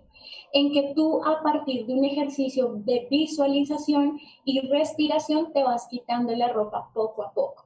[0.55, 6.33] en que tú a partir de un ejercicio de visualización y respiración te vas quitando
[6.33, 7.65] la ropa poco a poco.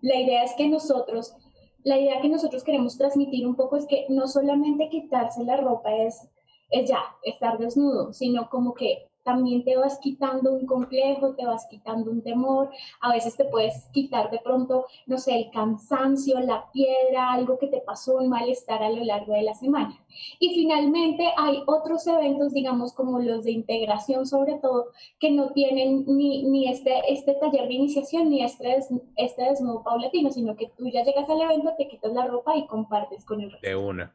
[0.00, 1.36] La idea es que nosotros,
[1.82, 5.94] la idea que nosotros queremos transmitir un poco es que no solamente quitarse la ropa
[5.94, 6.26] es,
[6.74, 11.66] es ya estar desnudo, sino como que también te vas quitando un complejo, te vas
[11.68, 16.70] quitando un temor, a veces te puedes quitar de pronto, no sé, el cansancio, la
[16.70, 19.98] piedra, algo que te pasó, un malestar a lo largo de la semana.
[20.38, 26.04] Y finalmente hay otros eventos, digamos, como los de integración sobre todo, que no tienen
[26.06, 28.78] ni, ni este, este taller de iniciación ni este,
[29.16, 32.66] este desnudo paulatino, sino que tú ya llegas al evento, te quitas la ropa y
[32.66, 33.66] compartes con el resto.
[33.66, 34.14] De una.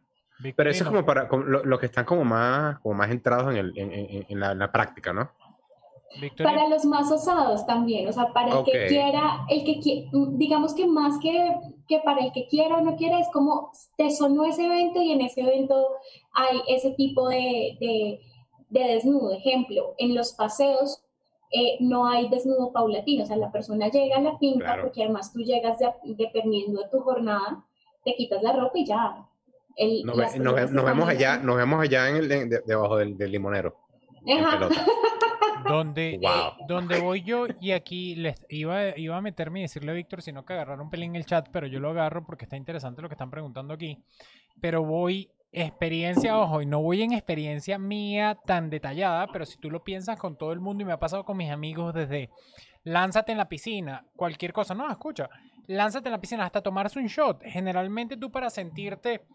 [0.55, 3.77] Pero eso es como para los que están como más, como más entrados en, el,
[3.77, 5.31] en, en, la, práctica, ¿no?
[6.41, 10.87] Para los más osados también, o sea, para el que quiera, el que digamos que
[10.87, 11.55] más que,
[11.87, 15.11] que para el que quiera o no quiera, es como te sonó ese evento y
[15.11, 15.87] en ese evento
[16.33, 18.19] hay ese tipo de, de,
[18.69, 19.33] de desnudo.
[19.33, 21.03] Ejemplo, en los paseos
[21.51, 25.33] eh, no hay desnudo paulatino, o sea, la persona llega a la finca porque además
[25.33, 27.65] tú llegas dependiendo de tu jornada,
[28.05, 29.28] te quitas la ropa y ya,
[30.03, 33.75] nos, vemos allá, nos vemos allá en el, debajo del, limonero.
[35.67, 36.19] Donde, eh,
[36.67, 40.45] donde voy yo, y aquí les iba, iba a meterme y decirle a Víctor, sino
[40.45, 43.09] que agarrar un pelín en el chat, pero yo lo agarro porque está interesante lo
[43.09, 44.01] que están preguntando aquí.
[44.61, 49.69] Pero voy experiencia, ojo, y no voy en experiencia mía tan detallada, pero si tú
[49.69, 52.29] lo piensas con todo el mundo y me ha pasado con mis amigos desde
[52.83, 55.29] lánzate en la piscina, cualquier cosa, no, escucha,
[55.67, 57.43] lánzate en la piscina hasta tomarse un shot.
[57.43, 59.25] Generalmente tú para sentirte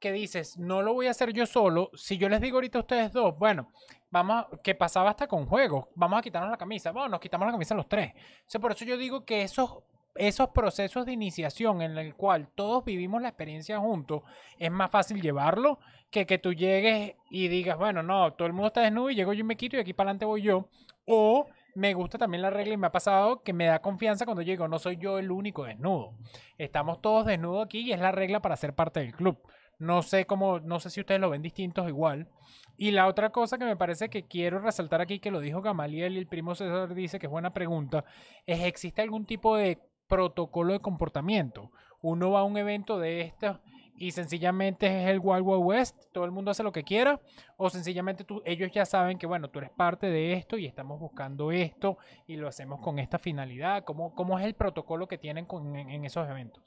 [0.00, 2.82] que dices, no lo voy a hacer yo solo, si yo les digo ahorita a
[2.82, 3.68] ustedes dos, bueno,
[4.10, 7.46] vamos, a, que pasaba hasta con juegos, vamos a quitarnos la camisa, bueno, nos quitamos
[7.46, 8.12] la camisa los tres.
[8.52, 9.84] O por eso yo digo que esos,
[10.16, 14.22] esos procesos de iniciación en el cual todos vivimos la experiencia juntos,
[14.58, 15.78] es más fácil llevarlo
[16.10, 19.32] que que tú llegues y digas, bueno, no, todo el mundo está desnudo y llego
[19.32, 20.68] yo y me quito y aquí para adelante voy yo.
[21.06, 24.42] O me gusta también la regla y me ha pasado que me da confianza cuando
[24.42, 26.14] llego, no soy yo el único desnudo.
[26.58, 29.38] Estamos todos desnudos aquí y es la regla para ser parte del club.
[29.80, 32.28] No sé cómo, no sé si ustedes lo ven distintos igual.
[32.76, 36.14] Y la otra cosa que me parece que quiero resaltar aquí, que lo dijo Gamaliel
[36.14, 38.04] y el primo César dice que es buena pregunta,
[38.44, 41.72] es ¿existe algún tipo de protocolo de comportamiento?
[42.02, 43.58] Uno va a un evento de estos
[43.96, 47.20] y sencillamente es el Wild Wild West, todo el mundo hace lo que quiera,
[47.56, 51.00] o sencillamente tú, ellos ya saben que, bueno, tú eres parte de esto y estamos
[51.00, 53.84] buscando esto y lo hacemos con esta finalidad.
[53.84, 56.64] ¿Cómo, cómo es el protocolo que tienen con, en esos eventos?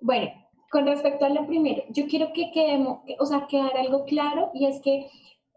[0.00, 4.50] Bueno, con respecto a lo primero, yo quiero que quedemos, o sea, quedar algo claro
[4.54, 5.08] y es que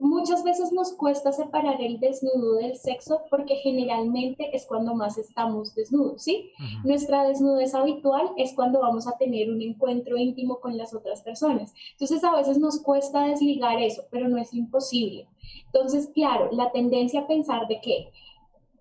[0.02, 5.76] muchas veces nos cuesta separar el desnudo del sexo porque generalmente es cuando más estamos
[5.76, 6.50] desnudos, ¿sí?
[6.84, 11.74] Nuestra desnudez habitual es cuando vamos a tener un encuentro íntimo con las otras personas.
[11.92, 15.28] Entonces a veces nos cuesta desligar eso, pero no es imposible.
[15.68, 18.12] Entonces, claro, la tendencia a pensar de que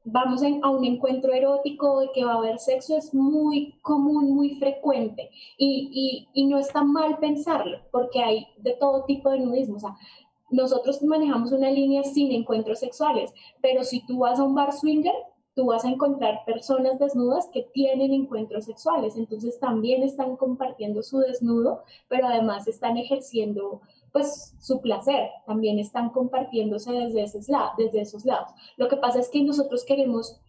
[0.05, 4.57] vamos a un encuentro erótico de que va a haber sexo es muy común, muy
[4.57, 9.77] frecuente y, y, no está mal pensarlo porque hay de todo tipo de nudismo.
[9.77, 9.97] O sea,
[10.51, 13.33] nosotros manejamos una línea sin encuentros sexuales,
[13.63, 15.15] pero si tú vas a un bar swinger,
[15.55, 21.19] tú vas a encontrar personas desnudas que tienen encuentros sexuales, entonces también están compartiendo su
[21.19, 23.81] desnudo, pero además están ejerciendo
[24.13, 28.51] pues su placer, también están compartiéndose desde esos, lados, desde esos lados.
[28.77, 30.41] Lo que pasa es que nosotros queremos,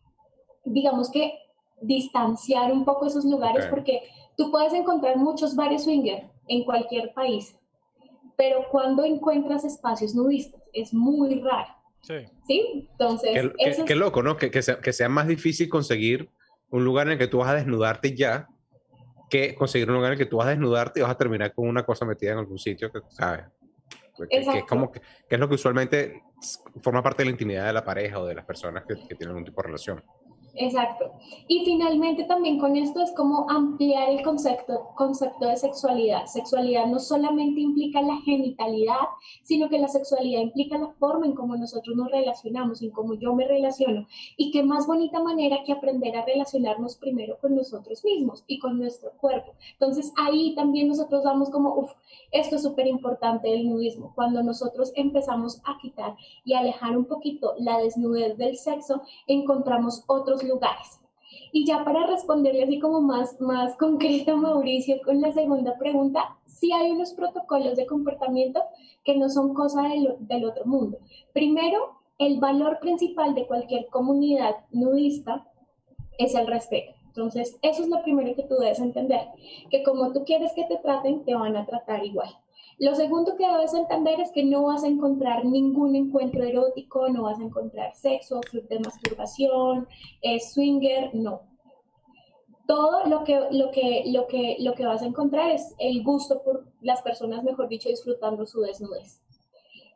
[0.65, 1.33] digamos que,
[1.81, 4.03] distanciar un poco esos lugares porque
[4.37, 7.57] tú puedes encontrar muchos bares swinger en cualquier país,
[8.37, 11.69] pero cuando encuentras espacios nudistas es muy raro.
[12.01, 12.25] Sí.
[12.47, 12.87] ¿Sí?
[12.91, 13.83] Entonces...
[13.85, 14.37] Qué, loco, ¿no?
[14.37, 16.29] Que, que, sea, que sea más difícil conseguir
[16.69, 18.47] un lugar en el que tú vas a desnudarte ya
[19.31, 21.53] que conseguir un lugar en el que tú vas a desnudarte y vas a terminar
[21.53, 23.45] con una cosa metida en algún sitio que, ¿sabes?
[24.29, 26.21] Que, es como que, es lo que usualmente
[26.81, 29.45] forma parte de la intimidad de la pareja o de las personas que, tienen un
[29.45, 30.03] tipo de relación.
[30.55, 31.11] Exacto.
[31.47, 36.25] Y finalmente también con esto es como ampliar el concepto, concepto de sexualidad.
[36.25, 39.07] Sexualidad no solamente implica la genitalidad,
[39.43, 43.33] sino que la sexualidad implica la forma en cómo nosotros nos relacionamos, en cómo yo
[43.33, 44.07] me relaciono.
[44.35, 48.77] Y qué más bonita manera que aprender a relacionarnos primero con nosotros mismos y con
[48.77, 49.53] nuestro cuerpo.
[49.73, 51.91] Entonces ahí también nosotros damos como, uff,
[52.31, 54.11] esto es súper importante del nudismo.
[54.15, 60.40] Cuando nosotros empezamos a quitar y alejar un poquito la desnudez del sexo, encontramos otros
[60.43, 60.99] lugares.
[61.51, 66.71] Y ya para responderle así como más, más concreto, Mauricio, con la segunda pregunta, sí
[66.71, 68.61] hay unos protocolos de comportamiento
[69.03, 70.99] que no son cosa del, del otro mundo.
[71.33, 75.47] Primero, el valor principal de cualquier comunidad nudista
[76.17, 76.93] es el respeto.
[77.07, 79.27] Entonces, eso es lo primero que tú debes entender,
[79.69, 82.29] que como tú quieres que te traten, te van a tratar igual.
[82.81, 87.21] Lo segundo que debes entender es que no vas a encontrar ningún encuentro erótico, no
[87.21, 89.87] vas a encontrar sexo, club de masturbación,
[90.51, 91.43] swinger, no.
[92.65, 96.41] Todo lo que, lo, que, lo, que, lo que vas a encontrar es el gusto
[96.41, 99.21] por las personas, mejor dicho, disfrutando su desnudez.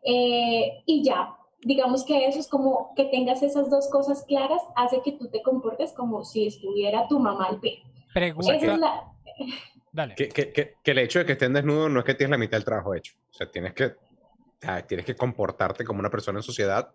[0.04, 5.02] Eh, y ya, digamos que eso es como que tengas esas dos cosas claras, hace
[5.02, 7.82] que tú te comportes como si estuviera tu mamá al pie.
[8.14, 9.12] Pregunta.
[10.16, 10.52] Que, que,
[10.84, 12.94] que, el hecho de que estén desnudos no es que tienes la mitad del trabajo
[12.94, 13.16] hecho.
[13.30, 13.96] O sea, tienes que,
[14.88, 16.92] tienes que comportarte como una persona en sociedad,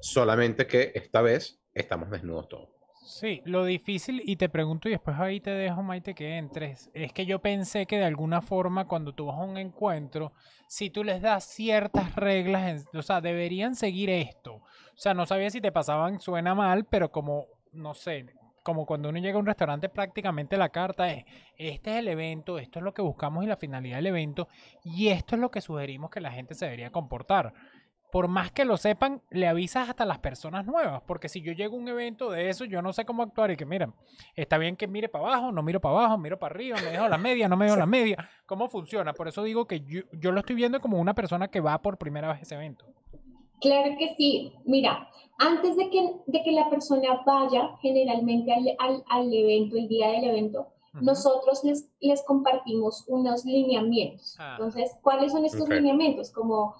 [0.00, 2.68] solamente que esta vez estamos desnudos todos.
[3.02, 7.12] Sí, lo difícil, y te pregunto y después ahí te dejo, Maite, que entres, es
[7.12, 10.32] que yo pensé que de alguna forma cuando tú vas a un encuentro,
[10.68, 14.54] si tú les das ciertas reglas, o sea, deberían seguir esto.
[14.54, 14.62] O
[14.94, 18.26] sea, no sabía si te pasaban, suena mal, pero como, no sé,
[18.62, 21.24] como cuando uno llega a un restaurante, prácticamente la carta es,
[21.56, 24.48] este es el evento, esto es lo que buscamos y la finalidad del evento,
[24.84, 27.52] y esto es lo que sugerimos que la gente se debería comportar.
[28.12, 31.52] Por más que lo sepan, le avisas hasta a las personas nuevas, porque si yo
[31.52, 33.94] llego a un evento de eso, yo no sé cómo actuar y que miren,
[34.34, 37.08] está bien que mire para abajo, no miro para abajo, miro para arriba, me dejo
[37.08, 39.12] la media, no me dejo la media, ¿cómo funciona?
[39.12, 41.98] Por eso digo que yo, yo lo estoy viendo como una persona que va por
[41.98, 42.84] primera vez a ese evento.
[43.60, 44.52] Claro que sí.
[44.64, 50.08] Mira, antes de que, de que la persona vaya generalmente al, al, evento, el día
[50.08, 54.36] del evento, nosotros les, les compartimos unos lineamientos.
[54.38, 54.56] Ah.
[54.58, 56.30] Entonces, ¿cuáles son estos lineamientos?
[56.30, 56.74] Como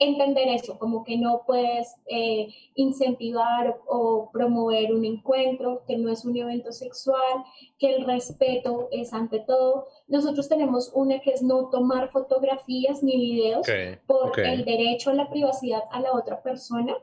[0.00, 6.24] entender eso, como que no puedes eh, incentivar o promover un encuentro, que no es
[6.24, 7.44] un evento sexual,
[7.78, 9.86] que el respeto es ante todo.
[10.08, 13.66] Nosotros tenemos una que es no tomar fotografías ni videos
[14.06, 16.96] por el derecho a la privacidad a la otra persona,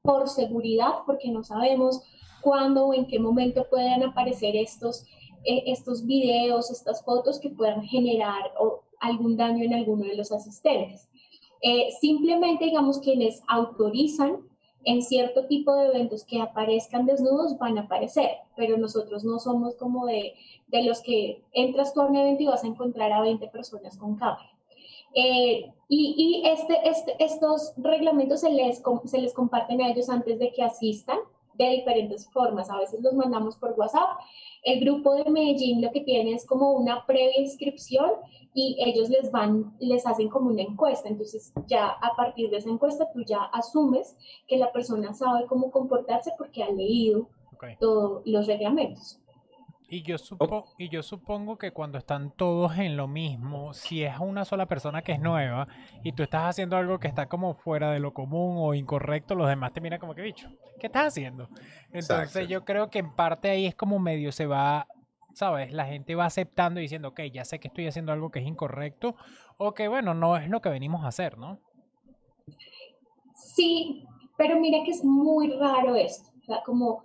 [0.00, 2.02] por seguridad, porque no sabemos
[2.40, 5.04] cuándo o en qué momento pueden aparecer estos,
[5.44, 8.52] eh, estos videos, estas fotos que puedan generar
[9.00, 11.08] algún daño en alguno de los asistentes.
[11.62, 14.38] Eh, simplemente, digamos, quienes autorizan
[14.84, 19.74] en cierto tipo de eventos que aparezcan desnudos van a aparecer, pero nosotros no somos
[19.74, 20.34] como de,
[20.68, 23.98] de los que entras tú a un evento y vas a encontrar a 20 personas
[23.98, 24.50] con cámara.
[25.14, 30.38] Eh, y, y este, este, estos reglamentos se les, se les comparten a ellos antes
[30.38, 31.18] de que asistan
[31.56, 32.70] de diferentes formas.
[32.70, 34.18] A veces los mandamos por WhatsApp.
[34.62, 38.10] El grupo de Medellín lo que tiene es como una previa inscripción
[38.54, 41.08] y ellos les van, les hacen como una encuesta.
[41.08, 44.16] Entonces ya a partir de esa encuesta tú ya asumes
[44.46, 47.28] que la persona sabe cómo comportarse porque ha leído
[47.80, 49.20] todos los reglamentos.
[49.88, 54.18] Y yo, supo y yo supongo que cuando están todos en lo mismo, si es
[54.18, 55.68] una sola persona que es nueva
[56.02, 59.48] y tú estás haciendo algo que está como fuera de lo común o incorrecto, los
[59.48, 60.48] demás te miran como que bicho,
[60.80, 61.48] ¿qué estás haciendo?
[61.92, 64.88] Entonces yo creo que en parte ahí es como medio se va,
[65.34, 65.72] ¿sabes?
[65.72, 68.46] La gente va aceptando y diciendo, ok, ya sé que estoy haciendo algo que es
[68.46, 69.14] incorrecto
[69.56, 71.60] o que bueno, no es lo que venimos a hacer, ¿no?
[73.36, 74.04] Sí,
[74.36, 77.04] pero mira que es muy raro esto, o sea, como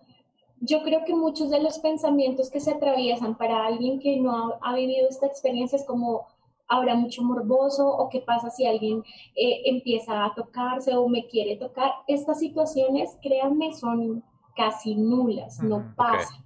[0.62, 4.76] yo creo que muchos de los pensamientos que se atraviesan para alguien que no ha,
[4.76, 6.28] vivido esta experiencia es como
[6.68, 9.04] habrá mucho morboso o qué pasa si alguien
[9.36, 11.92] eh, empieza a tocarse o me quiere tocar.
[12.08, 14.24] Estas situaciones, créanme, son
[14.56, 16.46] casi nulas, no pasan.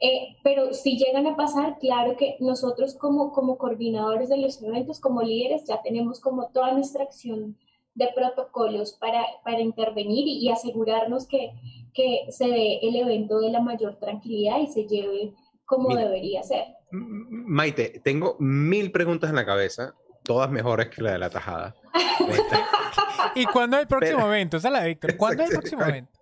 [0.00, 5.00] Eh, pero si llegan a pasar, claro que nosotros como, como coordinadores de los eventos,
[5.00, 7.58] como líderes, ya tenemos como toda nuestra acción
[7.94, 11.52] de protocolos para, para intervenir y asegurarnos que,
[11.94, 15.32] que se dé el evento de la mayor tranquilidad y se lleve
[15.64, 16.64] como debería ser.
[16.90, 21.74] Maite, tengo mil preguntas en la cabeza, todas mejores que la de la tajada.
[23.34, 24.56] ¿Y cuándo es el próximo evento?
[24.58, 25.16] Esa es la de Víctor.
[25.16, 26.12] ¿Cuándo es el próximo evento?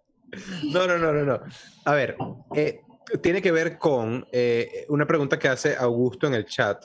[0.72, 1.40] No, no, no, no, no.
[1.84, 2.16] A ver,
[2.54, 2.80] eh,
[3.20, 6.84] tiene que ver con eh, una pregunta que hace Augusto en el chat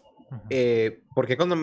[0.49, 1.55] eh, porque cuando,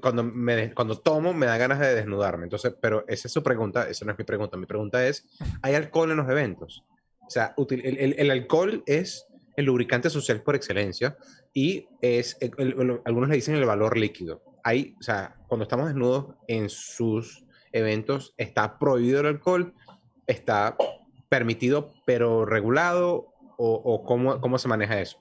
[0.00, 2.44] cuando, me, cuando tomo me da ganas de desnudarme?
[2.44, 4.56] Entonces, pero esa es su pregunta, esa no es mi pregunta.
[4.56, 5.26] Mi pregunta es,
[5.62, 6.84] ¿hay alcohol en los eventos?
[7.26, 11.16] O sea, el, alcohol es el lubricante social por excelencia
[11.54, 12.36] y es,
[13.04, 14.42] algunos le dicen el valor líquido.
[14.64, 19.74] Hay, o sea, cuando estamos desnudos en sus eventos, está prohibido el alcohol,
[20.26, 20.76] está
[21.28, 25.20] permitido pero regulado o, o cómo, cómo se maneja eso.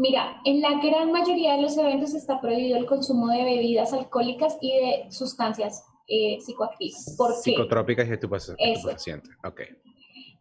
[0.00, 4.56] Mira, en la gran mayoría de los eventos está prohibido el consumo de bebidas alcohólicas
[4.62, 7.14] y de sustancias eh, psicoactivas.
[7.18, 9.30] ¿Por Psicotrópicas y estupefacientes.
[9.44, 9.60] Ok.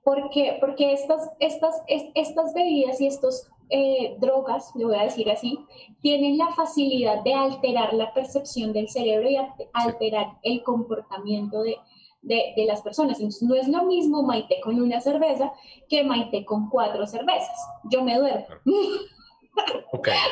[0.02, 0.56] ¿Por qué?
[0.62, 5.60] Porque estas, estas, estas bebidas y estos eh, drogas, le voy a decir así,
[6.02, 9.38] tienen la facilidad de alterar la percepción del cerebro y
[9.74, 11.76] alterar el comportamiento de,
[12.22, 13.18] de, de, las personas.
[13.20, 15.52] Entonces, no es lo mismo Maite con una cerveza
[15.90, 17.60] que Maite con cuatro cervezas.
[17.92, 18.46] Yo me duermo.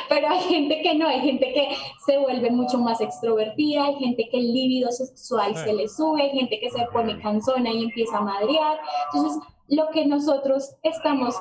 [0.10, 4.28] Pero hay gente que no, hay gente que se vuelve mucho más extrovertida, hay gente
[4.30, 8.18] que el líbido sexual se le sube, hay gente que se pone cansona y empieza
[8.18, 8.80] a madrear.
[9.14, 11.36] Entonces, lo que nosotros estamos...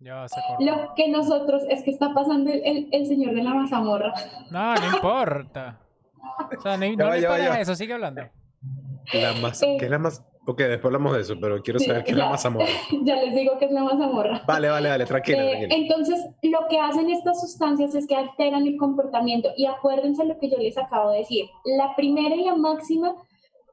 [0.00, 4.12] lo que nosotros es que está pasando el, el, señor de la mazamorra.
[4.50, 5.80] No, no importa.
[6.38, 8.22] O sea, no, no le eso, sigue hablando.
[9.12, 12.12] La masa, ¿Qué es la más Ok, después hablamos de eso, pero quiero saber qué
[12.12, 12.66] es la mazamorra.
[13.02, 14.44] ya les digo que es la mazamorra.
[14.46, 18.76] Vale, vale, vale, tranquila, eh, Entonces, lo que hacen estas sustancias es que alteran el
[18.76, 19.50] comportamiento.
[19.56, 21.46] Y acuérdense lo que yo les acabo de decir.
[21.64, 23.16] La primera y la máxima,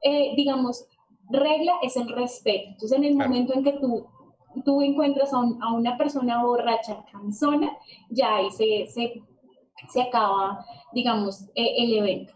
[0.02, 0.88] eh, digamos,
[1.30, 2.70] regla es el respeto.
[2.70, 4.06] Entonces, en el momento en que tú,
[4.64, 5.38] tú encuentras a,
[5.72, 7.70] una persona borracha, cansona,
[8.10, 9.22] ya ahí se, se,
[9.90, 12.34] se acaba, digamos, eh, el evento.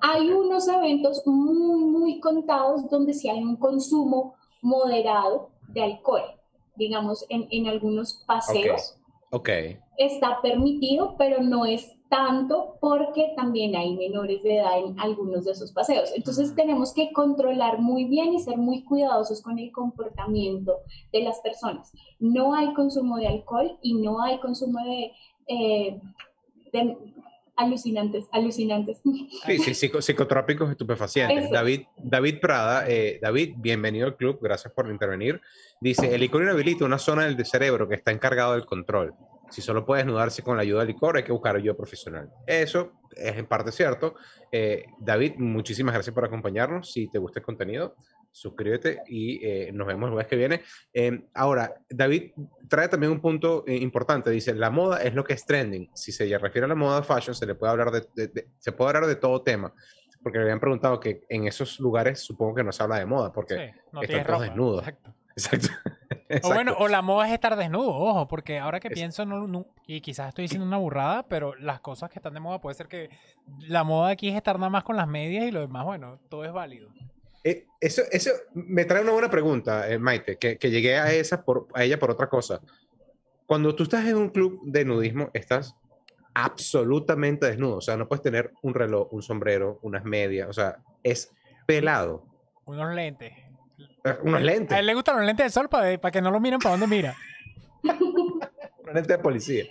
[0.00, 6.22] Hay unos eventos muy, muy contados donde sí hay un consumo moderado de alcohol,
[6.76, 8.96] digamos, en, en algunos paseos.
[9.30, 9.78] Okay.
[9.98, 15.52] Está permitido, pero no es tanto porque también hay menores de edad en algunos de
[15.52, 16.10] esos paseos.
[16.14, 20.78] Entonces tenemos que controlar muy bien y ser muy cuidadosos con el comportamiento
[21.12, 21.92] de las personas.
[22.18, 25.12] No hay consumo de alcohol y no hay consumo de,
[25.48, 26.00] eh,
[26.72, 26.96] de
[27.58, 29.00] alucinantes, alucinantes.
[29.44, 31.50] Sí, sí, psicotrópicos estupefacientes.
[31.50, 35.40] David, David Prada, eh, David, bienvenido al club, gracias por intervenir.
[35.80, 39.12] Dice, el licor inhabilita una zona del cerebro que está encargado del control.
[39.50, 42.30] Si solo puede desnudarse con la ayuda del licor, hay que buscar ayuda profesional.
[42.46, 44.14] Eso es en parte cierto.
[44.52, 46.92] Eh, David, muchísimas gracias por acompañarnos.
[46.92, 47.96] Si te gusta el contenido,
[48.30, 50.62] suscríbete y eh, nos vemos el mes que viene.
[50.92, 52.32] Em, ahora, David
[52.68, 54.30] trae también un punto eh, importante.
[54.30, 55.90] Dice, la moda es lo que es trending.
[55.94, 59.06] Si se refiere a la moda fashion, se le puede hablar de, se puede hablar
[59.06, 59.72] de todo tema.
[60.22, 63.32] Porque me habían preguntado que en esos lugares supongo que no se habla de moda,
[63.32, 63.72] porque
[64.02, 64.84] están todos desnudos.
[65.38, 65.68] Exacto.
[66.42, 70.00] O bueno, o la moda es estar desnudo, ojo, porque ahora que pienso, no, y
[70.00, 73.08] quizás estoy diciendo una burrada, pero las cosas que están de moda puede ser que
[73.60, 76.44] la moda aquí es estar nada más con las medias y lo demás, bueno, todo
[76.44, 76.90] es válido.
[77.48, 81.42] Eh, eso, eso me trae una buena pregunta, eh, Maite, que, que, llegué a, esa
[81.42, 82.60] por, a ella por otra cosa.
[83.46, 85.74] Cuando tú estás en un club de nudismo, estás
[86.34, 87.76] absolutamente desnudo.
[87.76, 90.46] O sea, no puedes tener un reloj, un sombrero, unas medias.
[90.48, 91.32] O sea, es
[91.64, 92.26] pelado.
[92.66, 93.32] Unos lentes.
[94.04, 94.76] Eh, unos lentes.
[94.76, 96.76] A él le gustan los lentes de sol para, para que no lo miren para
[96.76, 97.16] dónde mira.
[97.82, 99.64] unos lentes de policía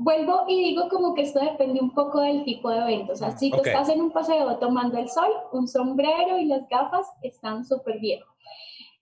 [0.00, 3.12] vuelvo y digo como que esto depende un poco del tipo de evento.
[3.12, 6.66] O sea, si tú estás en un paseo tomando el sol, un sombrero y las
[6.68, 8.20] gafas están súper bien.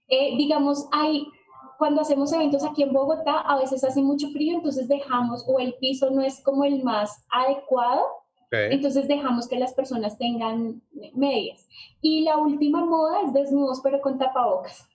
[0.08, 1.26] Eh, digamos, hay,
[1.78, 5.74] cuando hacemos eventos aquí en Bogotá, a veces hace mucho frío, entonces dejamos, o el
[5.74, 8.02] piso no es como el más adecuado,
[8.50, 10.82] entonces dejamos que las personas tengan
[11.14, 11.68] medias.
[12.00, 14.88] Y la última moda es desnudos, pero con tapabocas.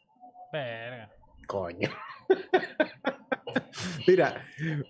[0.51, 1.11] Verga.
[1.47, 1.89] Coño.
[4.07, 4.45] Mira,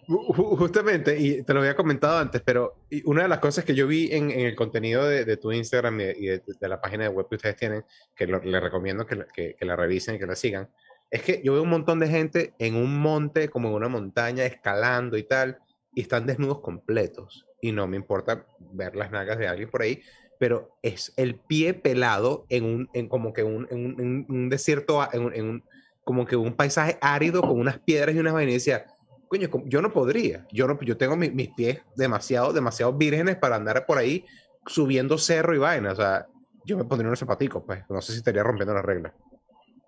[0.08, 4.10] justamente, y te lo había comentado antes, pero una de las cosas que yo vi
[4.12, 7.86] en, el contenido de, tu Instagram y, de, la página de web que ustedes tienen,
[8.16, 10.70] que les recomiendo que, la revisen y que la sigan,
[11.10, 14.46] es que yo veo un montón de gente en un monte, como en una montaña,
[14.46, 15.60] escalando y tal,
[15.94, 17.46] y están desnudos completos.
[17.62, 20.02] Y no me importa ver las nalgas de alguien por ahí,
[20.40, 25.64] pero es el pie pelado en un, como que un, desierto, en un,
[26.04, 28.86] como que un paisaje árido con unas piedras y unas vainas y decía,
[29.28, 33.86] coño, yo no podría, yo, no, yo tengo mis, pies demasiado, demasiado vírgenes para andar
[33.86, 34.26] por ahí
[34.66, 36.28] subiendo cerro y vaina, o sea,
[36.66, 39.14] yo me pondría unos zapaticos, pues, no sé si estaría rompiendo las reglas.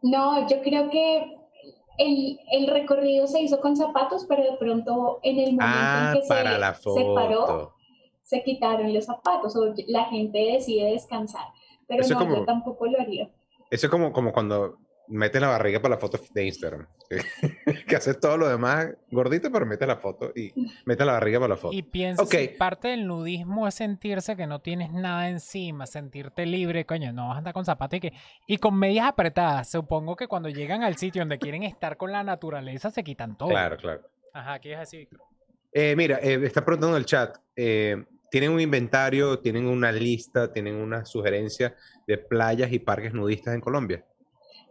[0.01, 1.37] No, yo creo que
[1.97, 6.11] el, el, recorrido se hizo con zapatos, pero de pronto en el momento en ah,
[6.13, 7.73] que se, paró,
[8.21, 11.47] se quitaron los zapatos o la gente decide descansar.
[11.87, 13.29] Pero no, yo tampoco lo haría.
[13.69, 14.77] Eso es como, como cuando
[15.07, 16.87] metes la barriga para la foto de Instagram.
[17.87, 20.51] que haces todo lo demás gordito, pero metes la foto y
[20.85, 21.75] metes la barriga para la foto.
[21.75, 22.23] Y piensa,
[22.57, 27.35] parte del nudismo es sentirse que no tienes nada encima, sentirte libre, coño, no vas
[27.35, 28.13] a andar con zapatos y que...
[28.47, 32.23] Y con medias apretadas, supongo que cuando llegan al sitio donde quieren estar con la
[32.23, 33.49] naturaleza se quitan todo.
[33.49, 34.01] Claro, claro.
[34.33, 35.07] Ajá, ¿qué es así,
[35.77, 40.51] eh, mira, eh, está preguntando en el chat, eh, ¿tienen un inventario, tienen una lista,
[40.53, 41.75] tienen una sugerencia
[42.07, 44.05] de playas y parques nudistas en Colombia?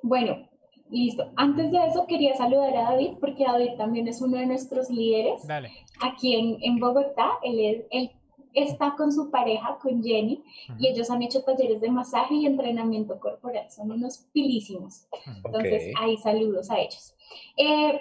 [0.07, 0.47] Bueno,
[0.91, 1.33] listo.
[1.35, 5.47] Antes de eso quería saludar a David porque David también es uno de nuestros líderes
[5.47, 5.71] Dale.
[5.99, 7.39] aquí en, en Bogotá.
[7.43, 8.11] Él, él
[8.53, 10.45] está con su pareja, con Jenny,
[10.79, 13.71] y ellos han hecho talleres de masaje y entrenamiento corporal.
[13.71, 15.07] Son unos pilísimos.
[15.43, 17.15] Entonces, ahí saludos a ellos.
[17.57, 17.99] Eh,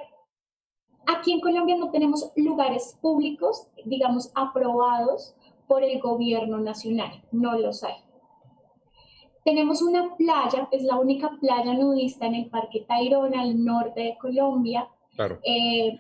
[1.08, 5.38] aquí en Colombia no tenemos lugares públicos, digamos, aprobados
[5.70, 7.24] por el gobierno nacional.
[7.32, 7.96] No los hay.
[9.44, 14.18] Tenemos una playa, es la única playa nudista en el Parque Tayrona, al norte de
[14.18, 14.88] Colombia,
[15.44, 16.00] eh,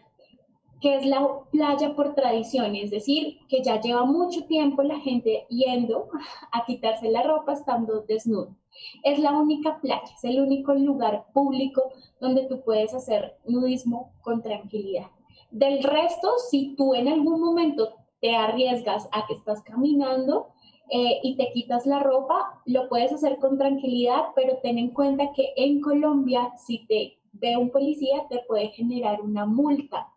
[0.79, 5.45] que es la playa por tradición, es decir, que ya lleva mucho tiempo la gente
[5.49, 6.09] yendo
[6.51, 8.55] a quitarse la ropa estando desnudo.
[9.03, 11.83] Es la única playa, es el único lugar público
[12.19, 15.07] donde tú puedes hacer nudismo con tranquilidad.
[15.51, 20.52] Del resto, si tú en algún momento te arriesgas a que estás caminando,
[20.89, 25.31] eh, y te quitas la ropa, lo puedes hacer con tranquilidad, pero ten en cuenta
[25.35, 30.07] que en Colombia, si te ve un policía, te puede generar una multa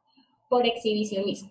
[0.48, 1.50] por exhibicionismo.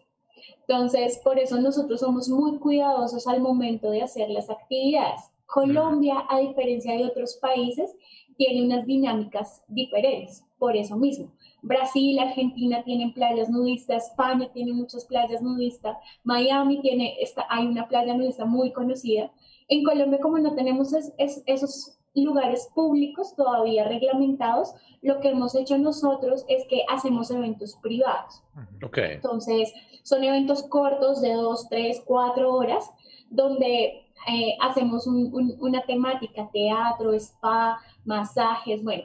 [0.68, 5.22] Entonces, por eso nosotros somos muy cuidadosos al momento de hacer las actividades.
[5.46, 7.96] Colombia, a diferencia de otros países,
[8.38, 11.32] tiene unas dinámicas diferentes, por eso mismo.
[11.62, 17.88] Brasil, Argentina tienen playas nudistas, España tiene muchas playas nudistas, Miami tiene, esta, hay una
[17.88, 19.32] playa nudista muy conocida.
[19.68, 26.46] En Colombia, como no tenemos esos lugares públicos todavía reglamentados, lo que hemos hecho nosotros
[26.48, 28.44] es que hacemos eventos privados.
[28.84, 29.14] Okay.
[29.16, 32.90] Entonces, son eventos cortos de dos, tres, cuatro horas,
[33.30, 39.04] donde eh, hacemos una temática, teatro, spa, masajes, bueno,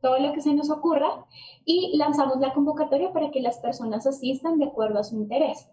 [0.00, 1.26] todo lo que se nos ocurra
[1.64, 5.68] y lanzamos la convocatoria para que las personas asistan de acuerdo a su interés.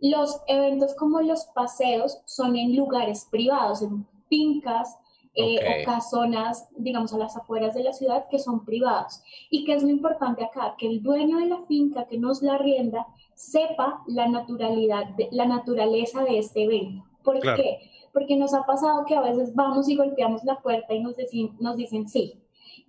[0.00, 4.98] Los eventos como los paseos son en lugares privados, en fincas
[5.36, 9.22] eh, o casonas, digamos, a las afueras de la ciudad que son privados.
[9.50, 10.76] ¿Y qué es lo importante acá?
[10.78, 16.22] Que el dueño de la finca que nos la rienda sepa la naturalidad, la naturaleza
[16.22, 17.04] de este evento.
[17.24, 17.78] ¿Por qué?
[18.12, 21.16] Porque nos ha pasado que a veces vamos y golpeamos la puerta y nos,
[21.58, 22.43] nos dicen sí,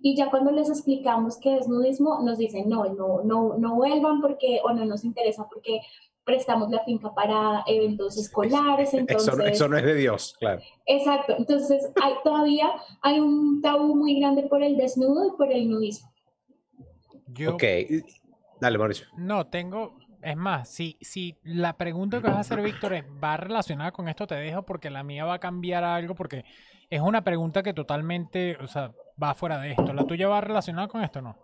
[0.06, 4.20] y ya cuando les explicamos qué es nudismo, nos dicen, no, no, no, no vuelvan
[4.20, 5.80] porque, o no nos interesa porque
[6.22, 9.34] prestamos la finca para eventos escolares, entonces...
[9.50, 10.62] Eso, no es de Dios, claro.
[10.86, 12.70] Exacto, entonces hay, todavía
[13.02, 16.08] hay un tabú muy grande por el desnudo y por el nudismo.
[17.26, 17.64] Yo, ok,
[18.60, 19.08] dale Mauricio.
[19.16, 23.90] No, tengo, es más, si, si la pregunta que vas a hacer, Víctor, va relacionada
[23.90, 26.44] con esto, te dejo porque la mía va a cambiar algo porque
[26.90, 28.92] es una pregunta que totalmente, o sea,
[29.22, 29.92] va fuera de esto.
[29.92, 31.36] ¿La tuya va relacionada con esto o no?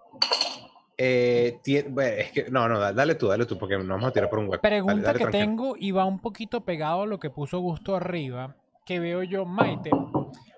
[0.99, 4.39] Eh, es que, no, no, dale tú, dale tú, porque nos vamos a tirar por
[4.39, 4.63] un hueco.
[4.63, 8.55] Pregunta que tengo y va un poquito pegado a lo que puso Gusto arriba,
[8.85, 9.91] que veo yo, Maite.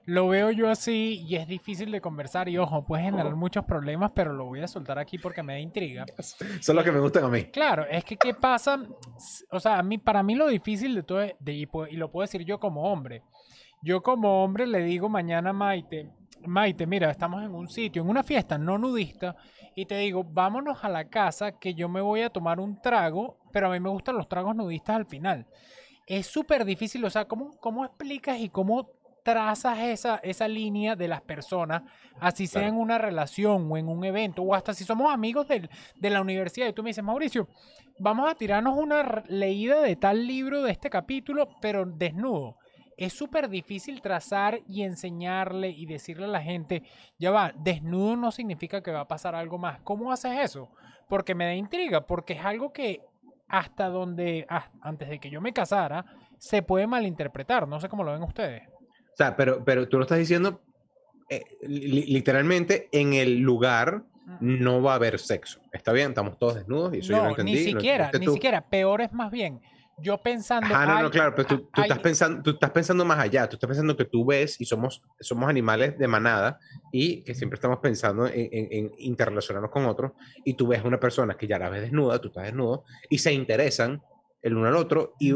[0.07, 4.11] Lo veo yo así y es difícil de conversar y ojo, puede generar muchos problemas,
[4.15, 6.05] pero lo voy a soltar aquí porque me da intriga.
[6.61, 7.45] Son los que me gustan a mí.
[7.45, 8.83] Claro, es que ¿qué pasa?
[9.51, 12.45] O sea, a mí, para mí lo difícil de todo, de, y lo puedo decir
[12.45, 13.23] yo como hombre,
[13.83, 16.11] yo como hombre le digo mañana a Maite,
[16.47, 19.37] Maite, mira, estamos en un sitio, en una fiesta no nudista,
[19.75, 23.39] y te digo, vámonos a la casa que yo me voy a tomar un trago,
[23.53, 25.47] pero a mí me gustan los tragos nudistas al final.
[26.07, 28.91] Es súper difícil, o sea, ¿cómo, ¿cómo explicas y cómo
[29.23, 31.83] trazas esa, esa línea de las personas,
[32.21, 36.11] así sea en una relación o en un evento, o hasta si somos amigos de
[36.11, 37.49] la universidad y tú me dices, Mauricio,
[37.99, 42.59] vamos a tirarnos una leída de tal libro de este capítulo, pero desnudo
[42.97, 46.83] es súper difícil trazar y enseñarle y decirle a la gente,
[47.19, 49.81] ya va, desnudo no significa que va a pasar algo más.
[49.83, 50.71] ¿Cómo haces eso?
[51.09, 53.03] Porque me da intriga, porque es algo que
[53.49, 54.47] hasta donde,
[54.81, 56.05] antes de que yo me casara,
[56.39, 57.69] se puede malinterpretar.
[57.69, 58.63] No sé cómo lo ven ustedes.
[58.69, 60.61] O sea, pero, pero tú lo estás diciendo
[61.29, 64.05] eh, literalmente en el lugar
[64.41, 65.61] no va a haber sexo.
[65.73, 67.53] Está bien, estamos todos desnudos y eso yo lo entendí.
[67.53, 68.63] Ni siquiera, ni siquiera.
[68.63, 69.61] Peor es más bien
[69.99, 70.69] yo pensando.
[70.73, 73.49] Ah, no, no, claro, pero tú, estás pensando, tú estás pensando más allá.
[73.49, 76.59] Tú estás pensando que tú ves y somos, somos animales de manada
[76.93, 80.13] y que siempre estamos pensando en, interrelacionarnos con otros.
[80.45, 83.33] Y tú ves una persona que ya la ves desnuda, tú estás desnudo y se
[83.33, 84.03] interesan
[84.43, 85.15] el uno al otro.
[85.19, 85.33] y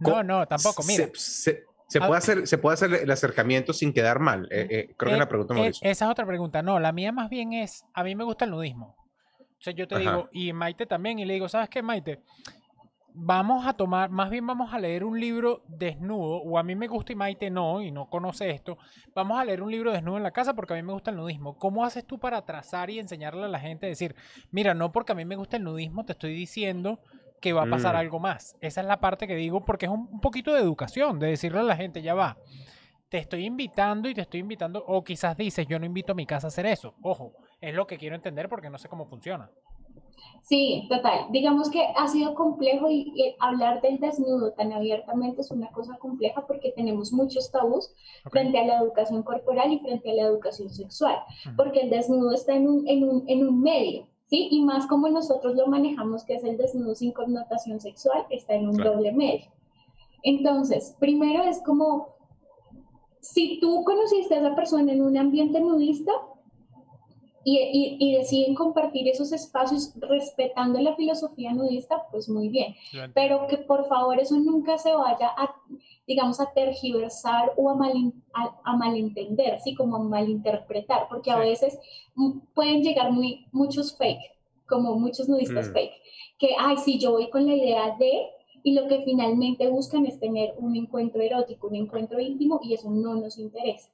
[0.00, 1.08] No, no, tampoco, mira.
[1.14, 4.46] ¿Se puede, hacer, ¿Se puede hacer el acercamiento sin quedar mal?
[4.50, 5.90] Eh, eh, creo que es la pregunta, Mauricio.
[5.90, 6.60] esa es otra pregunta.
[6.60, 8.94] No, la mía más bien es, a mí me gusta el nudismo.
[9.58, 12.20] O sea, yo te digo, y Maite también, y le digo, ¿sabes qué, Maite?
[13.14, 16.86] Vamos a tomar, más bien vamos a leer un libro desnudo, o a mí me
[16.86, 18.78] gusta y Maite no, y no conoce esto.
[19.14, 21.16] Vamos a leer un libro desnudo en la casa porque a mí me gusta el
[21.16, 21.58] nudismo.
[21.58, 23.86] ¿Cómo haces tú para trazar y enseñarle a la gente?
[23.86, 24.14] Decir,
[24.50, 27.00] mira, no porque a mí me gusta el nudismo, te estoy diciendo
[27.40, 27.98] que va a pasar mm.
[27.98, 28.56] algo más.
[28.60, 31.64] Esa es la parte que digo porque es un, poquito de educación, de decirle a
[31.64, 32.36] la gente, ya va,
[33.08, 36.26] te estoy invitando y te estoy invitando, o quizás dices, yo no invito a mi
[36.26, 36.94] casa a hacer eso.
[37.02, 39.50] Ojo, es lo que quiero entender porque no sé cómo funciona.
[40.48, 41.26] Sí, total.
[41.30, 46.46] Digamos que ha sido complejo y, hablar del desnudo tan abiertamente es una cosa compleja
[46.46, 47.92] porque tenemos muchos tabús
[48.30, 51.18] frente a la educación corporal y frente a la educación sexual,
[51.54, 54.06] porque el desnudo está en un, en un, en un medio.
[54.28, 54.48] ¿sí?
[54.50, 58.68] Y más como nosotros lo manejamos, que es el desnudo sin connotación sexual, está en
[58.68, 59.50] un doble medio.
[60.22, 62.14] Entonces, primero es como,
[63.20, 66.12] si tú conociste a esa persona en un ambiente nudista
[67.50, 72.74] y, y, deciden compartir esos espacios respetando la filosofía nudista, pues muy bien.
[73.14, 75.54] Pero que por favor eso nunca se vaya a,
[76.06, 79.74] digamos, a tergiversar o a, mal, a, malentender, ¿sí?
[79.74, 81.78] Como a malinterpretar, porque a veces
[82.54, 84.36] pueden llegar muy, muchos fake,
[84.66, 85.72] como muchos nudistas mm.
[85.72, 85.94] fake,
[86.38, 88.30] que, ay, sí, yo voy con la idea de,
[88.62, 92.90] y lo que finalmente buscan es tener un encuentro erótico, un encuentro íntimo, y eso
[92.90, 93.90] no nos interesa.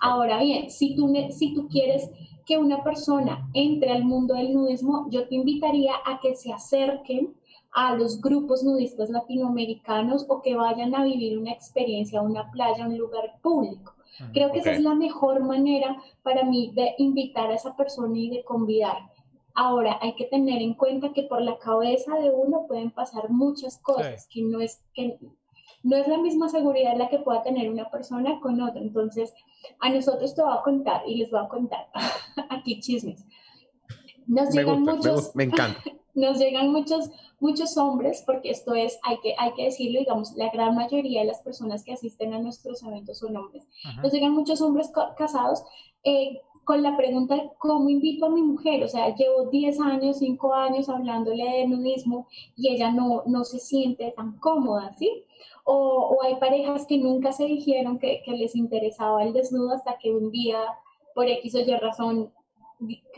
[0.00, 2.10] Ahora bien, si tú, si tú quieres
[2.44, 7.34] que una persona entre al mundo del nudismo, yo te invitaría a que se acerquen
[7.72, 12.96] a los grupos nudistas latinoamericanos o que vayan a vivir una experiencia, una playa, un
[12.96, 13.94] lugar público.
[14.32, 18.30] Creo que esa es la mejor manera para mí de invitar a esa persona y
[18.30, 18.96] de convidar.
[19.54, 23.78] Ahora, hay que tener en cuenta que por la cabeza de uno pueden pasar muchas
[23.78, 25.18] cosas, que, no es, que
[25.82, 28.80] no es la misma seguridad la que pueda tener una persona con otra.
[28.80, 29.34] Entonces,
[29.80, 31.88] a nosotros te voy a contar y les voy a contar
[32.50, 33.24] aquí chismes.
[34.26, 35.80] Nos llegan muchos, me, encanta.
[36.14, 37.10] Nos llegan muchos
[37.40, 41.26] muchos hombres, porque esto es, hay que, hay que decirlo, digamos, la gran mayoría de
[41.26, 43.66] las personas que asisten a nuestros eventos son hombres.
[44.02, 45.62] Nos llegan muchos hombres casados
[46.04, 50.52] eh, con la pregunta cómo invito a mi mujer, o sea, llevo 10 años, 5
[50.52, 55.22] años hablándole de nudismo y ella no, no se siente tan cómoda, ¿sí?
[55.62, 60.32] O, hay parejas que nunca se dijeron que, les interesaba el desnudo hasta que un
[60.32, 60.58] día,
[61.14, 62.32] por X o Y razón,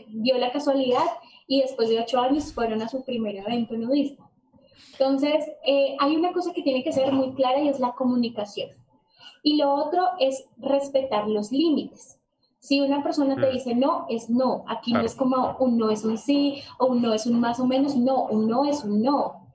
[0.09, 1.07] dio la casualidad
[1.47, 4.29] y después de ocho años fueron a su primer evento nudista.
[4.91, 8.69] Entonces, eh, hay una cosa que tiene que ser muy clara y es la comunicación.
[9.41, 12.18] Y lo otro es respetar los límites.
[12.59, 13.53] Si una persona te mm.
[13.53, 14.65] dice no, es no.
[14.67, 17.59] Aquí no es como un no es un sí o un no es un más
[17.59, 17.95] o menos.
[17.95, 19.47] No, un no es un no.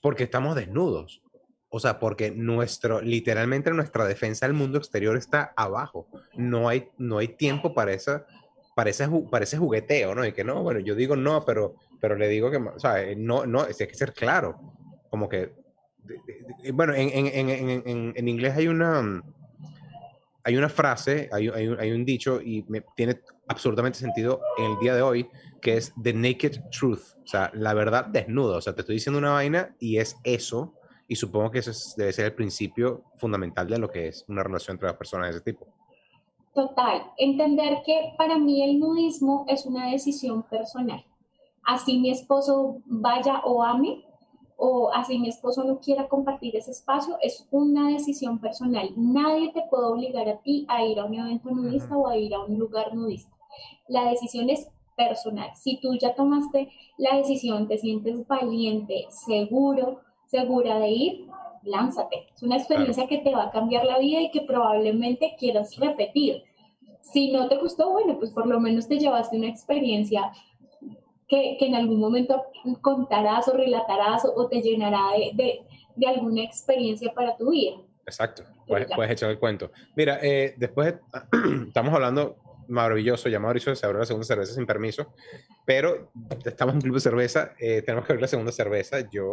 [0.00, 1.22] Porque estamos desnudos.
[1.68, 6.06] O sea, porque nuestro, literalmente nuestra defensa del mundo exterior está abajo.
[6.34, 8.26] No hay, no hay tiempo para esa
[8.74, 10.26] parece, parece jugueteo, ¿no?
[10.26, 13.46] Y que no, bueno, yo digo no, pero, pero le digo que, o sea, no,
[13.46, 14.60] no, hay que ser claro.
[15.10, 15.52] Como que,
[16.72, 19.22] bueno, en, en, en, en, inglés hay una,
[20.44, 25.00] hay una frase, hay, un dicho y me, tiene absolutamente sentido en el día de
[25.00, 25.28] hoy,
[25.62, 28.58] que es the naked truth, o sea, la verdad desnuda.
[28.58, 30.74] O sea, te estoy diciendo una vaina y es eso.
[31.08, 34.74] Y supongo que ese debe ser el principio fundamental de lo que es una relación
[34.74, 35.66] entre las personas de ese tipo.
[36.54, 41.04] Total, entender que para mí el nudismo es una decisión personal.
[41.64, 44.04] Así mi esposo vaya o ame,
[44.56, 48.90] o así mi esposo no quiera compartir ese espacio, es una decisión personal.
[48.96, 52.34] Nadie te puede obligar a ti a ir a un evento nudista o a ir
[52.34, 53.32] a un lugar nudista.
[53.88, 55.50] La decisión es personal.
[55.54, 61.26] Si tú ya tomaste la decisión, te sientes valiente, seguro, segura de ir,
[61.62, 62.26] lánzate.
[62.34, 66.44] Es una experiencia que te va a cambiar la vida y que probablemente quieras repetir.
[67.00, 70.32] Si no te gustó, bueno, pues por lo menos te llevaste una experiencia
[71.28, 72.42] que, que en algún momento
[72.80, 75.60] contarás o relatarás o, te llenará de, de,
[75.96, 77.76] de, alguna experiencia para tu vida.
[78.06, 79.70] Exacto, puedes, puedes echar el cuento.
[79.96, 80.94] Mira, eh, después
[81.66, 82.36] estamos hablando
[82.68, 85.12] maravilloso, ya Mauricio se abrió la segunda cerveza sin permiso,
[85.64, 86.10] pero
[86.44, 89.08] estamos en un club de cerveza, eh, tenemos que abrir la segunda cerveza.
[89.10, 89.30] Yo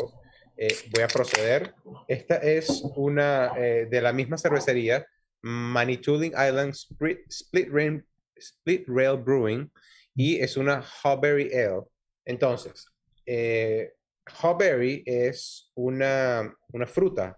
[0.58, 1.74] eh, voy a proceder.
[2.08, 5.06] Esta es una eh, de la misma cervecería,
[5.42, 9.72] Manitouling Island Split, Rail, Split Rail Brewing,
[10.16, 11.84] y es una Hawberry Ale.
[12.26, 12.88] Entonces,
[13.26, 13.94] eh,
[14.26, 17.38] Hawberry es una, una fruta,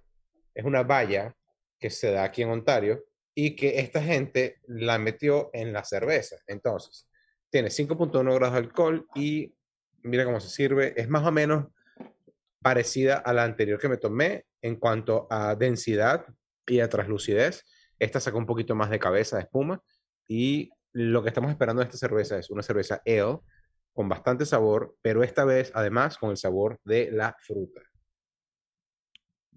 [0.54, 1.36] es una valla
[1.80, 3.04] que se da aquí en Ontario
[3.36, 6.38] y que esta gente la metió en la cerveza.
[6.48, 7.08] Entonces,
[7.50, 9.54] tiene 5.1 grados de alcohol y
[10.04, 10.94] mira cómo se sirve.
[10.96, 11.68] Es más o menos
[12.62, 14.46] parecida a la anterior que me tomé.
[14.62, 16.26] en cuanto a densidad
[16.66, 17.66] y a translucidez.
[18.00, 19.84] Esta saca un poquito más de cabeza de espuma
[20.26, 23.40] y lo que estamos esperando de esta cerveza es una cerveza ale
[23.94, 27.82] con bastante sabor, pero esta vez además con el sabor de la fruta.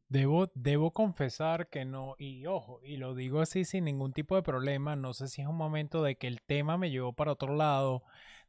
[0.09, 4.43] Debo, debo confesar que no, y ojo, y lo digo así sin ningún tipo de
[4.43, 7.57] problema, no sé si es un momento de que el tema me llevó para otro
[7.57, 8.05] lado,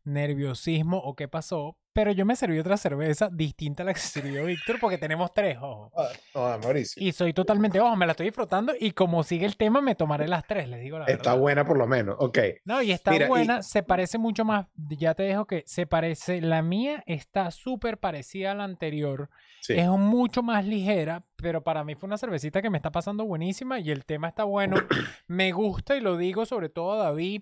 [0.07, 4.21] nerviosismo o qué pasó, pero yo me serví otra cerveza distinta a la que se
[4.21, 5.91] sirvió Víctor porque tenemos tres, ojo.
[6.35, 7.03] Ah, Mauricio.
[7.03, 10.27] Y soy totalmente, ojo, me la estoy disfrutando y como sigue el tema me tomaré
[10.27, 11.17] las tres, les digo la verdad.
[11.17, 12.37] Está buena por lo menos, ok.
[12.65, 16.61] No, y está buena, se parece mucho más, ya te dejo que se parece, la
[16.61, 19.29] mía está súper parecida a la anterior,
[19.67, 23.79] es mucho más ligera, pero para mí fue una cervecita que me está pasando buenísima
[23.79, 24.75] y el tema está bueno.
[25.27, 27.41] me gusta y lo digo sobre todo a David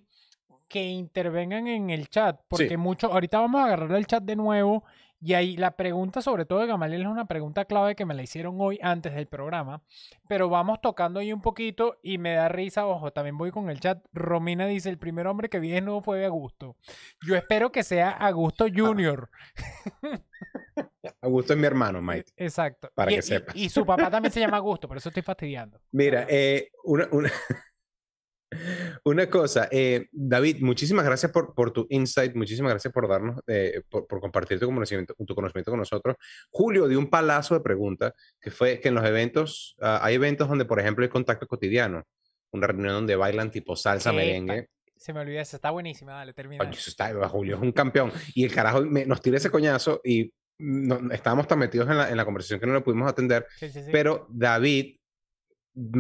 [0.68, 4.84] que intervengan en el chat, porque mucho, ahorita vamos a agarrar el chat de nuevo
[5.22, 8.22] y ahí la pregunta sobre todo de Gamaliel es una pregunta clave que me la
[8.22, 9.82] hicieron hoy antes del programa,
[10.28, 13.80] pero vamos tocando ahí un poquito y me da risa, ojo, también voy con el
[13.80, 16.76] chat, Romina dice, el primer hombre que vi nuevo fue Augusto.
[17.26, 19.30] Yo espero que sea Augusto Junior.
[21.22, 22.32] Augusto es mi hermano, Mike.
[22.38, 22.91] Exacto.
[22.93, 23.55] Para y, que sepas.
[23.55, 25.80] Y, su papá también se llama Augusto, por eso estoy fastidiando.
[25.91, 27.32] Mira, eh, una, una,
[29.05, 33.81] una cosa, eh, David, muchísimas gracias por, por, tu insight, muchísimas gracias por darnos, eh,
[33.89, 36.15] por, compartir tu conocimiento, tu conocimiento con nosotros.
[36.49, 40.47] Julio dio un palazo de preguntas, que fue que en los eventos, ah, hay eventos
[40.47, 42.03] donde, por ejemplo, hay contacto cotidiano,
[42.51, 44.69] una reunión donde bailan tipo salsa, merengue.
[44.95, 46.63] Se me olvidó eso, está buenísima, dale, termina.
[46.69, 48.11] eso está, Julio es un campeón.
[48.33, 52.17] Y el carajo nos tira ese coñazo y no, estábamos tan metidos en la, en
[52.17, 53.45] la, conversación que no lo pudimos atender.
[53.91, 54.97] pero David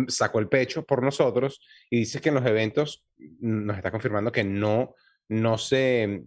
[0.07, 3.05] sacó el pecho por nosotros y dice que en los eventos
[3.39, 4.95] nos está confirmando que no,
[5.27, 6.23] no se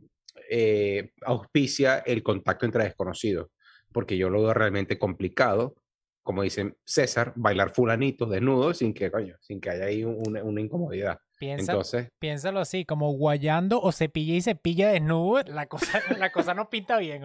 [0.50, 3.50] eh, auspicia el contacto entre desconocidos,
[3.92, 5.76] porque yo lo veo realmente complicado,
[6.22, 11.18] como dice César, bailar fulanito desnudo sin que, coño, sin que haya ahí una incomodidad.
[11.38, 15.86] Piensa, Entonces, piénsalo así, como guayando o cepilla y cepilla desnudo, la cosa,
[16.18, 17.22] la cosa no pinta bien.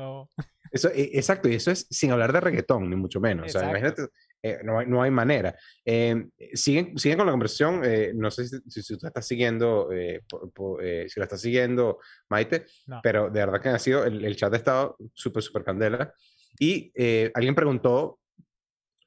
[0.71, 3.47] Eso, e, exacto, y eso es sin hablar de reggaetón, ni mucho menos.
[3.47, 4.03] O sea, imagínate,
[4.45, 5.55] eh, no, hay, no, hay, manera.
[5.85, 7.81] Eh, siguen, siguen con la conversación.
[7.85, 12.65] Eh, no sé si, si, usted está siguiendo, si la está siguiendo, Maite,
[13.01, 16.13] pero de verdad que ha sido, el, el chat ha estado súper, súper candela.
[16.59, 16.91] Y
[17.33, 18.19] alguien preguntó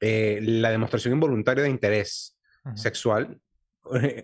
[0.01, 2.39] la demostración involuntaria de interés
[2.75, 3.39] sexual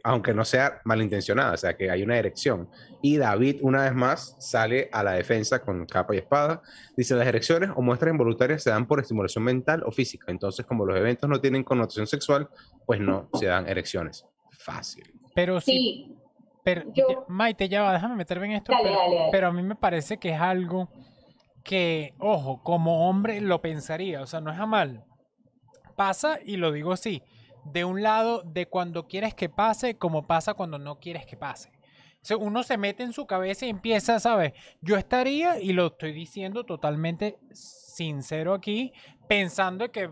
[0.04, 2.68] aunque no sea malintencionada, o sea, que hay una erección.
[3.00, 6.62] Y David, una vez más, sale a la defensa con capa y espada.
[6.96, 10.26] Dice, las erecciones o muestras involuntarias se dan por estimulación mental o física.
[10.30, 12.48] Entonces, como los eventos no tienen connotación sexual,
[12.86, 14.26] pues no se dan erecciones.
[14.50, 15.04] Fácil.
[15.34, 16.16] Pero sí.
[16.64, 16.84] Pero,
[17.26, 18.72] Maite, ya va, déjame meterme en esto.
[19.32, 20.88] pero a mí me parece que es algo
[21.64, 25.04] que, ojo, como hombre lo pensaría, o sea, no es a mal.
[25.96, 27.22] Pasa, y lo digo así,
[27.64, 31.70] de un lado de cuando quieres que pase como pasa cuando no quieres que pase.
[32.38, 34.52] uno se mete en su cabeza y empieza, ¿sabes?
[34.80, 38.92] Yo estaría, y lo estoy diciendo totalmente sincero aquí,
[39.26, 40.10] pensando que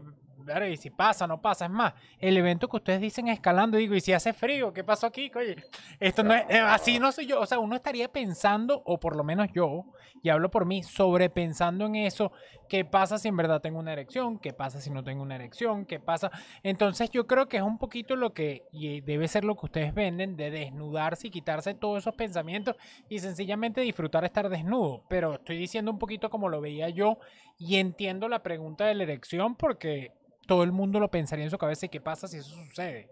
[0.70, 1.66] y si pasa, no pasa.
[1.66, 5.06] Es más, el evento que ustedes dicen escalando, digo, y si hace frío, ¿qué pasó
[5.06, 5.30] aquí?
[5.34, 5.56] Oye,
[5.98, 7.40] esto no es, eh, así no soy yo.
[7.40, 9.84] O sea, uno estaría pensando, o por lo menos yo,
[10.22, 12.32] y hablo por mí, sobrepensando en eso.
[12.70, 14.38] ¿Qué pasa si en verdad tengo una erección?
[14.38, 15.84] ¿Qué pasa si no tengo una erección?
[15.84, 16.30] ¿Qué pasa?
[16.62, 19.92] Entonces yo creo que es un poquito lo que, y debe ser lo que ustedes
[19.92, 22.76] venden, de desnudarse y quitarse todos esos pensamientos
[23.08, 25.02] y sencillamente disfrutar estar desnudo.
[25.08, 27.18] Pero estoy diciendo un poquito como lo veía yo
[27.58, 30.12] y entiendo la pregunta de la erección porque
[30.46, 33.08] todo el mundo lo pensaría en su cabeza y qué pasa si eso sucede.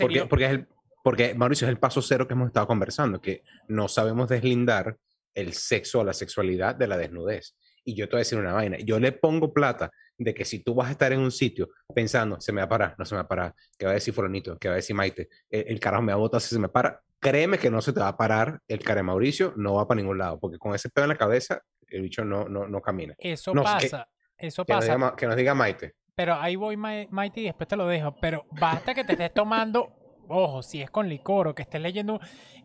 [0.00, 0.68] Porque, porque, es el,
[1.04, 4.96] porque, Mauricio, es el paso cero que hemos estado conversando, que no sabemos deslindar
[5.34, 7.54] el sexo o la sexualidad de la desnudez.
[7.84, 10.60] Y yo te voy a decir una vaina, yo le pongo plata de que si
[10.60, 13.14] tú vas a estar en un sitio pensando, se me va a parar, no se
[13.14, 15.80] me va a parar, que va a decir Fulanito, que va a decir Maite, el,
[15.80, 18.08] carajo me va a botar si se me para, créeme que no se te va
[18.08, 21.06] a parar el cara de Mauricio, no va para ningún lado, porque con ese pedo
[21.06, 23.14] en la cabeza, el bicho no, no, no camina.
[23.18, 24.08] Eso pasa,
[24.38, 25.14] eso pasa.
[25.16, 25.94] que nos diga Maite.
[26.14, 28.14] Pero ahí voy, Mighty, y después te lo dejo.
[28.20, 29.92] Pero basta que te estés tomando,
[30.28, 32.20] ojo, si es con licor o que estés leyendo.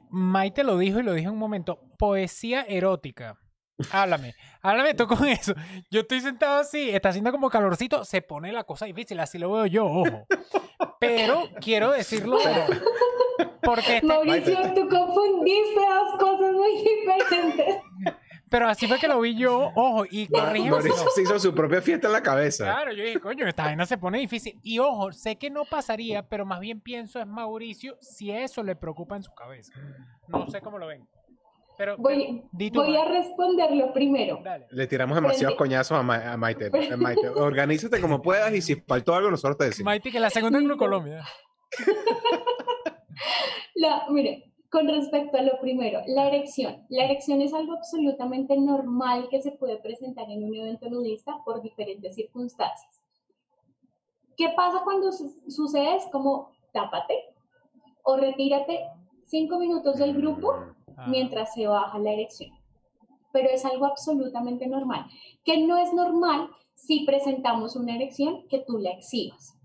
[0.09, 1.79] Maite lo dijo y lo dijo en un momento.
[1.97, 3.39] Poesía erótica.
[3.91, 5.53] Háblame, háblame tú con eso.
[5.91, 9.51] Yo estoy sentado así, está haciendo como calorcito, se pone la cosa difícil, así lo
[9.51, 10.25] veo yo, ojo.
[10.99, 12.39] Pero quiero decirlo
[13.61, 13.97] porque...
[13.97, 17.75] Este Mauricio, tú confundiste dos cosas muy diferentes.
[18.49, 20.71] Pero así fue que lo vi yo, ojo, y corrígeme.
[20.71, 22.63] Mauricio se hizo su propia fiesta en la cabeza.
[22.63, 24.57] Claro, yo dije, coño, esta vaina se pone difícil.
[24.63, 28.75] Y ojo, sé que no pasaría, pero más bien pienso es Mauricio si eso le
[28.75, 29.73] preocupa en su cabeza.
[30.29, 31.05] No sé cómo lo ven.
[31.77, 34.39] Pero, Voy, di voy a responderlo primero.
[34.43, 34.65] dale.
[34.71, 36.71] Le tiramos demasiados Frente- coñazos a, Ma- a Maite.
[36.91, 37.29] A Maite.
[37.29, 39.85] Organízate como puedas y si faltó algo, nosotros te decimos.
[39.85, 41.23] Maite, que la segunda en Colombia.
[43.75, 46.85] La, mire, con respecto a lo primero, la erección.
[46.89, 51.61] La erección es algo absolutamente normal que se puede presentar en un evento nudista por
[51.61, 53.01] diferentes circunstancias.
[54.35, 55.95] ¿Qué pasa cuando su- sucede?
[55.95, 57.13] Es como tápate
[58.03, 58.81] o retírate
[59.25, 60.55] cinco minutos del grupo
[60.97, 62.51] Ah, mientras se baja la erección.
[63.31, 65.05] Pero es algo absolutamente normal.
[65.45, 69.55] Que no es normal si presentamos una erección que tú la exhibas.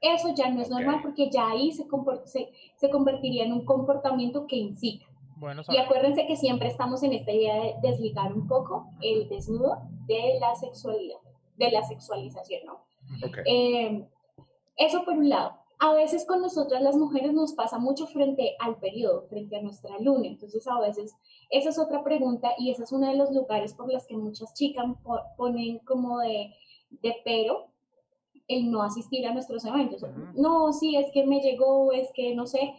[0.00, 1.86] Eso ya no es normal porque ya ahí se,
[2.24, 5.06] se, se convertiría en un comportamiento que incita.
[5.36, 9.78] Bueno, Y acuérdense que siempre estamos en esta idea de desligar un poco el desnudo
[10.06, 11.18] de la sexualidad,
[11.56, 12.74] de la sexualización, ¿no?
[13.26, 13.38] Ok.
[13.46, 14.06] Eh,
[14.76, 15.63] eso por un lado.
[15.78, 19.98] A veces con nosotras las mujeres nos pasa mucho frente al periodo, frente a nuestra
[19.98, 20.26] luna.
[20.28, 21.14] Entonces a veces
[21.50, 24.54] esa es otra pregunta y ese es uno de los lugares por los que muchas
[24.54, 26.54] chicas po- ponen como de,
[26.90, 27.66] de pero
[28.48, 30.04] el no asistir a nuestros eventos.
[30.34, 32.74] No, sí, es que me llegó, es que no sé,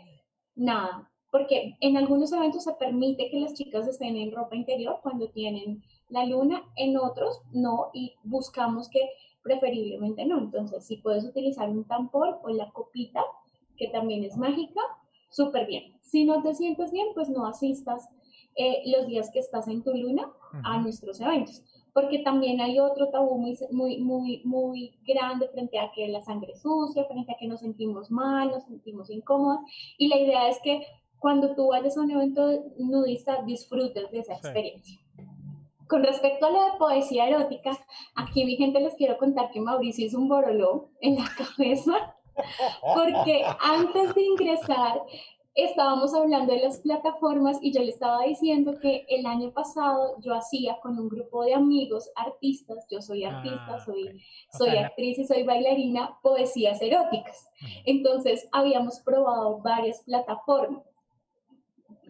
[0.56, 1.12] nada.
[1.32, 5.84] Porque en algunos eventos se permite que las chicas estén en ropa interior cuando tienen
[6.08, 9.02] la luna, en otros no, y buscamos que
[9.46, 10.40] preferiblemente no.
[10.40, 13.22] Entonces, si puedes utilizar un tampón o la copita,
[13.78, 14.82] que también es mágica,
[15.30, 15.94] súper bien.
[16.02, 18.10] Si no te sientes bien, pues no asistas
[18.56, 20.32] eh, los días que estás en tu luna
[20.64, 21.62] a nuestros eventos.
[21.94, 26.54] Porque también hay otro tabú muy, muy, muy, muy grande frente a que la sangre
[26.54, 29.60] es sucia, frente a que nos sentimos mal, nos sentimos incómodas.
[29.98, 30.82] Y la idea es que
[31.20, 34.40] cuando tú vayas a un evento nudista, disfrutes de esa Sí.
[34.48, 35.00] experiencia.
[35.88, 37.72] Con respecto a lo de poesía erótica,
[38.16, 42.16] aquí mi gente les quiero contar que Mauricio hizo un boroló en la cabeza,
[42.96, 45.02] porque antes de ingresar
[45.54, 50.34] estábamos hablando de las plataformas y yo le estaba diciendo que el año pasado yo
[50.34, 54.22] hacía con un grupo de amigos artistas, yo soy artista, Ah, soy.
[54.54, 57.50] O soy sea, la- actriz y soy bailarina, poesías eróticas.
[57.86, 60.84] Entonces habíamos probado varias plataformas.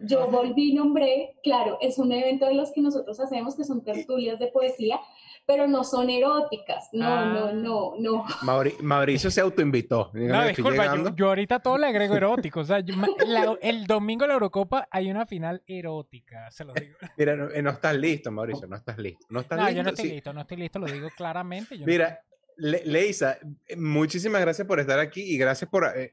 [0.02, 3.82] Yo volví y nombré, claro, es un evento de los que nosotros hacemos que son
[3.82, 5.00] tertulias de poesía,
[5.46, 6.88] pero no son eróticas.
[6.92, 7.24] No, Ah.
[7.26, 8.24] no, no, no.
[8.42, 10.10] Mauri- Mauricio se autoinvitó.
[10.12, 12.14] No, Dígame, disculpa, yo, yo ahorita todo le agrego
[12.50, 12.60] erótico.
[12.60, 16.64] O sea, yo- ma- la- el domingo en la Eurocopa hay una final erótica, se
[16.64, 16.96] lo digo.
[17.16, 19.24] Mira, no, eh, no estás listo, Mauricio, no estás listo.
[19.30, 19.76] No estás No, listo.
[19.76, 20.12] yo no estoy sí.
[20.14, 21.74] listo, no estoy listo, lo digo claramente.
[21.78, 22.20] yo no Mira,
[22.56, 25.84] Le- Leisa, eh, muchísimas gracias por estar aquí y gracias por...
[25.96, 26.12] eh,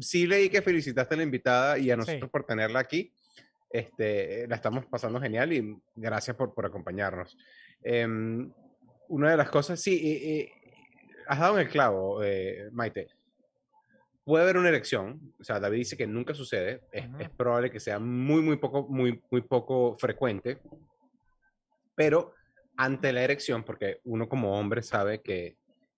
[0.00, 2.30] sí leí que felicitaste a la invitada y a nosotros Sí.
[2.30, 3.12] por tenerla aquí.
[3.70, 7.36] Este, eh, la estamos pasando genial y gracias por, por acompañarnos.
[7.82, 8.50] Em,
[9.08, 10.52] una de las cosas, sí, eh, eh,
[11.28, 13.08] has dado en el clavo, eh, Maite.
[14.24, 17.78] Puede haber una elección, o sea, David dice que nunca sucede, es, es probable que
[17.78, 20.58] sea muy, muy poco, muy, muy poco frecuente,
[21.94, 22.34] pero
[22.76, 25.56] ante la erección, porque uno como hombre sabe que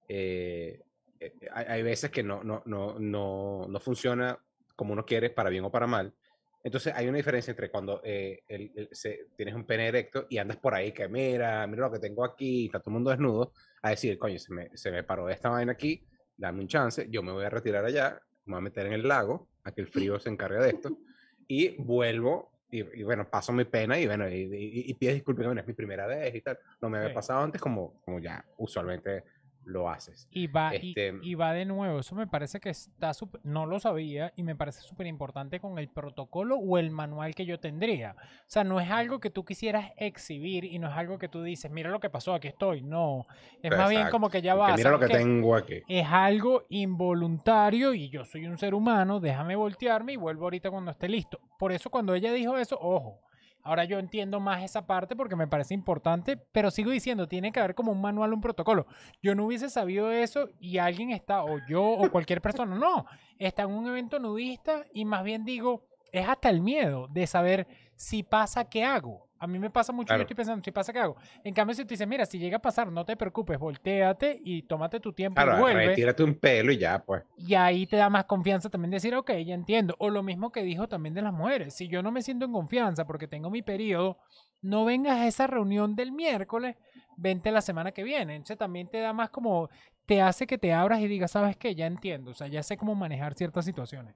[0.08, 0.82] eh,
[1.20, 4.38] eh, hay, hay veces que no, no, no, no, no funciona
[4.76, 6.14] como uno quiere, para bien o para mal.
[6.62, 10.38] Entonces hay una diferencia entre cuando eh, el- el- se- tienes un pene erecto y
[10.38, 13.52] andas por ahí que mira, mira lo que tengo aquí, está todo el mundo desnudo,
[13.82, 16.04] a decir, coño, se me, se me paró esta vaina aquí,
[16.36, 19.06] dame un chance, yo me voy a retirar allá, me voy a meter en el
[19.06, 20.98] lago, a que el frío se encargue de esto,
[21.46, 25.46] y vuelvo, y, y bueno, paso mi pena y bueno, y, y, y pides disculpas,
[25.46, 27.14] bueno, es mi primera vez y tal, no me había Sí.
[27.14, 29.24] pasado antes como, como ya usualmente
[29.68, 30.26] lo haces.
[30.30, 33.78] Y va, Este- y, va de nuevo, eso me parece que está súper- no lo
[33.78, 38.16] sabía y me parece súper importante con el protocolo o el manual que yo tendría.
[38.18, 41.42] O sea, no es algo que tú quisieras exhibir y no es algo que tú
[41.42, 42.82] dices, mira lo que pasó, aquí estoy.
[42.82, 43.26] No,
[43.62, 44.74] es más bien como que ya va.
[44.74, 45.82] mira lo ¿sabes que tengo aquí.
[45.86, 50.90] Es algo involuntario y yo soy un ser humano, déjame voltearme y vuelvo ahorita cuando
[50.90, 51.40] esté listo.
[51.58, 53.20] Por eso cuando ella dijo eso, ojo,
[53.62, 57.60] ahora yo entiendo más esa parte porque me parece importante, pero sigo diciendo, tiene que
[57.60, 58.86] haber como un manual, un protocolo.
[59.22, 63.06] Yo no hubiese sabido eso y alguien está, o yo o cualquier persona, no,
[63.38, 67.66] está en un evento nudista y más bien digo, es hasta el miedo de saber
[67.94, 69.27] si pasa, ¿qué hago?
[69.40, 70.20] A mí me pasa mucho, Claro.
[70.20, 71.16] yo estoy pensando, si pasa, ¿qué hago?
[71.44, 74.62] En cambio, si tú dices, mira, si llega a pasar, no te preocupes, volteate y
[74.62, 75.86] tómate tu tiempo y Claro, vuelve.
[75.86, 77.22] retírate un pelo y ya, pues.
[77.36, 79.94] Y ahí te da más confianza también decir, ok, ya entiendo.
[79.98, 81.74] O lo mismo que dijo también de las mujeres.
[81.74, 84.18] Si yo no me siento en confianza porque tengo mi periodo,
[84.60, 86.76] no vengas a esa reunión del miércoles,
[87.16, 88.34] vente la semana que viene.
[88.34, 89.70] Entonces también te da más como,
[90.04, 91.74] te hace que te abras y digas, ¿sabes qué?
[91.76, 92.32] Ya entiendo.
[92.32, 94.14] O sea, ya sé cómo manejar ciertas situaciones.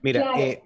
[0.00, 0.38] Mira, Claro.
[0.38, 0.62] eh,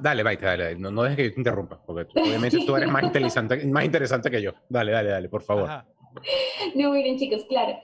[0.00, 0.76] dale, Maite, dale, dale.
[0.78, 3.84] No, no dejes que yo te interrumpa, porque tú- obviamente tú eres más interesante, más
[3.84, 4.52] interesante que yo.
[4.68, 5.64] Dale, dale, dale, por favor.
[5.64, 5.86] Ajá.
[6.74, 7.76] No, miren chicos, claro.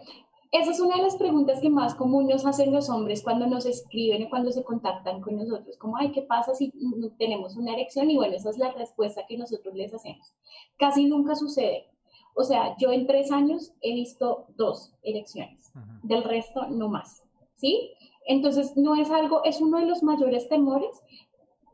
[0.51, 3.67] Esa es una de las preguntas que más común nos hacen los hombres cuando nos
[3.67, 6.73] escriben o cuando se contactan con nosotros, como, ay, ¿qué pasa si
[7.19, 8.11] tenemos una erección?
[8.11, 10.33] Y bueno, esa es la respuesta que nosotros les hacemos.
[10.79, 11.91] Casi nunca sucede.
[12.35, 15.71] O sea, yo en tres años he visto dos erecciones,
[16.03, 17.23] del resto no más,
[17.57, 17.93] ¿sí?
[18.27, 20.91] Entonces, no es algo, es uno de los mayores temores.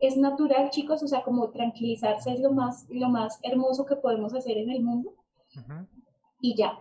[0.06, 4.34] Es natural, chicos, o sea, como tranquilizarse es lo más, lo más hermoso que podemos
[4.34, 5.14] hacer en el mundo.
[6.40, 6.78] Y ya,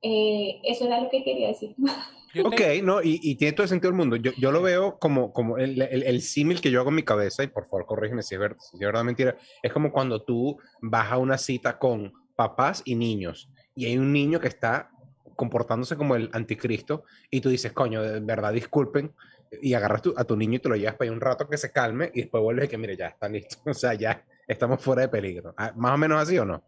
[0.00, 1.74] eh, eso era lo que quería decir.
[2.44, 4.16] Ok, no, y, y, tiene todo el sentido del mundo.
[4.16, 7.02] Yo, yo lo veo como, como el, el, el, símil que yo hago en mi
[7.02, 10.22] cabeza, y por favor corrígeme si es verdad, si es verdad mentira, es como cuando
[10.22, 14.90] tú vas a una cita con papás y niños, y hay un niño que está
[15.36, 19.12] comportándose como el anticristo, y tú dices, coño, de verdad, disculpen,
[19.60, 21.56] y agarras tu, a tu niño y te lo llevas para ahí un rato que
[21.56, 24.80] se calme, y después vuelves y que, mire, ya está listo, o sea, ya estamos
[24.82, 25.54] fuera de peligro.
[25.56, 26.62] Ah, ¿Más o menos así o no?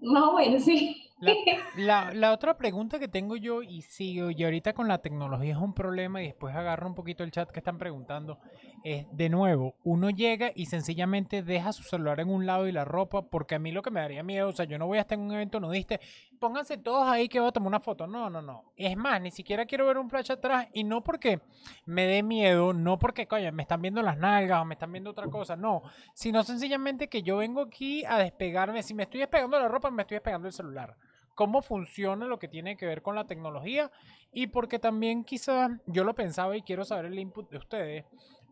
[0.00, 1.05] Más o menos, sí.
[1.76, 5.58] La, la, otra pregunta que tengo yo, y sigo, y ahorita con la tecnología es
[5.58, 8.38] un problema, y después agarro un poquito el chat que están preguntando,
[8.82, 12.84] es de nuevo, uno llega y sencillamente deja su celular en un lado y la
[12.84, 15.02] ropa, porque a mí lo que me daría miedo, o sea, yo no voy a
[15.02, 15.98] estar en un evento nudista,
[16.38, 19.30] pónganse todos ahí que voy a tomar una foto, no, no, no, es más, ni
[19.30, 21.40] siquiera quiero ver un flash atrás, y no porque
[21.84, 25.10] me dé miedo, no porque, coño, me están viendo las nalgas o me están viendo
[25.10, 25.82] otra cosa, no,
[26.14, 30.02] sino sencillamente que yo vengo aquí a despegarme, si me estoy despegando la ropa, me
[30.02, 30.96] estoy despegando el celular
[31.36, 33.92] cómo funciona lo que tiene que ver con la tecnología
[34.32, 38.04] y porque también quizás yo lo pensaba y quiero saber el input de ustedes.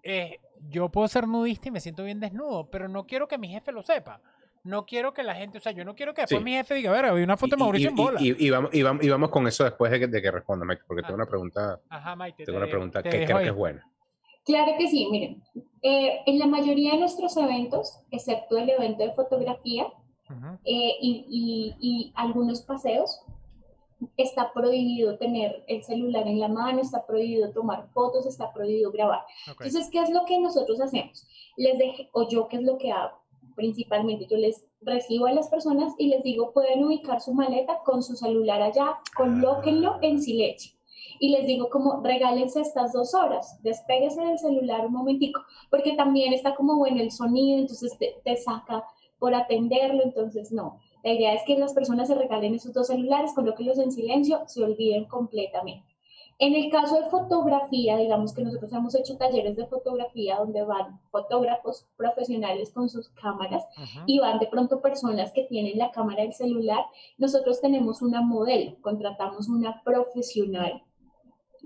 [0.05, 3.49] Eh, yo puedo ser nudista y me siento bien desnudo, pero no quiero que mi
[3.49, 4.21] jefe lo sepa.
[4.63, 6.91] No quiero que la gente, o sea, yo no quiero que después mi jefe diga,
[6.91, 8.21] a ver, había una foto de Mauricio en bola.
[8.23, 10.83] Y, vamos, y, vamos, y, vamos, con eso después de que, de que responda, Mike,
[10.87, 11.23] porque tengo ah.
[11.23, 13.91] una pregunta, Ajá, Maite, tengo una pregunta que creo que es buena.
[14.45, 15.43] Claro que sí, miren,
[15.83, 19.87] eh, en la mayoría de nuestros eventos, excepto el evento de fotografía,
[20.65, 23.21] eh, y, algunos paseos,
[24.17, 29.25] está prohibido tener el celular en la mano, está prohibido tomar fotos, está prohibido grabar.
[29.47, 31.27] Entonces, ¿qué es lo que nosotros hacemos?
[31.57, 33.19] Les deje, o yo, ¿qué es lo que hago?
[33.55, 38.03] Principalmente, yo les recibo a las personas y les digo, pueden ubicar su maleta con
[38.03, 40.75] su celular allá, colóquenlo en silencio.
[41.21, 46.33] Y les digo como, regálense estas dos horas, despéguese del celular un momentico, porque también
[46.33, 48.85] está como, bueno, el sonido, entonces te, te saca
[49.25, 50.81] por atenderlo, entonces no.
[51.03, 54.63] La idea es que las personas se regalen esos dos celulares, colóquenlos en silencio, se
[54.63, 55.97] olviden completamente.
[56.39, 61.01] En el caso de fotografía, digamos que nosotros hemos hecho talleres de fotografía donde van
[61.11, 63.65] fotógrafos profesionales con sus cámaras
[64.05, 66.85] y van de pronto personas que tienen la cámara del celular.
[67.17, 70.83] Nosotros tenemos una modelo, contratamos una profesional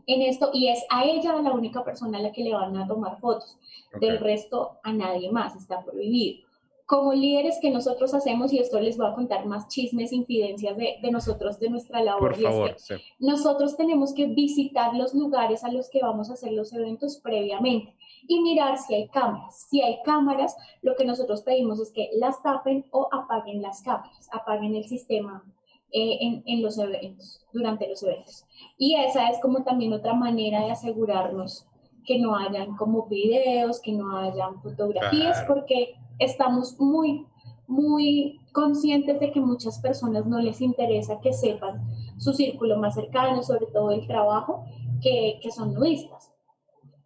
[0.06, 2.86] en esto y es a ella la única persona a la que le van a
[2.86, 3.58] tomar fotos.
[4.00, 6.47] Del resto a nadie más, está prohibido
[6.88, 10.96] como líderes que nosotros hacemos, y esto les voy a contar más chismes, infidencias de,
[11.02, 12.32] de nosotros, de nuestra labor.
[12.32, 12.76] Por favor,
[13.18, 17.94] Nosotros tenemos que visitar los lugares a los que vamos a hacer los eventos previamente
[18.26, 19.66] y mirar si hay cámaras.
[19.68, 24.26] Si hay cámaras, lo que nosotros pedimos es que las tapen o apaguen las cámaras,
[24.32, 25.44] apaguen el sistema
[25.92, 28.46] eh, en, en los eventos, durante los eventos.
[28.78, 31.66] Y esa es como también otra manera de asegurarnos
[32.06, 37.26] que no hayan como videos, que no hayan fotografías, porque estamos muy,
[37.66, 41.86] muy conscientes de que muchas personas no les interesa que sepan
[42.18, 44.64] su círculo más cercano, sobre todo el trabajo,
[45.02, 46.32] que, que son nudistas.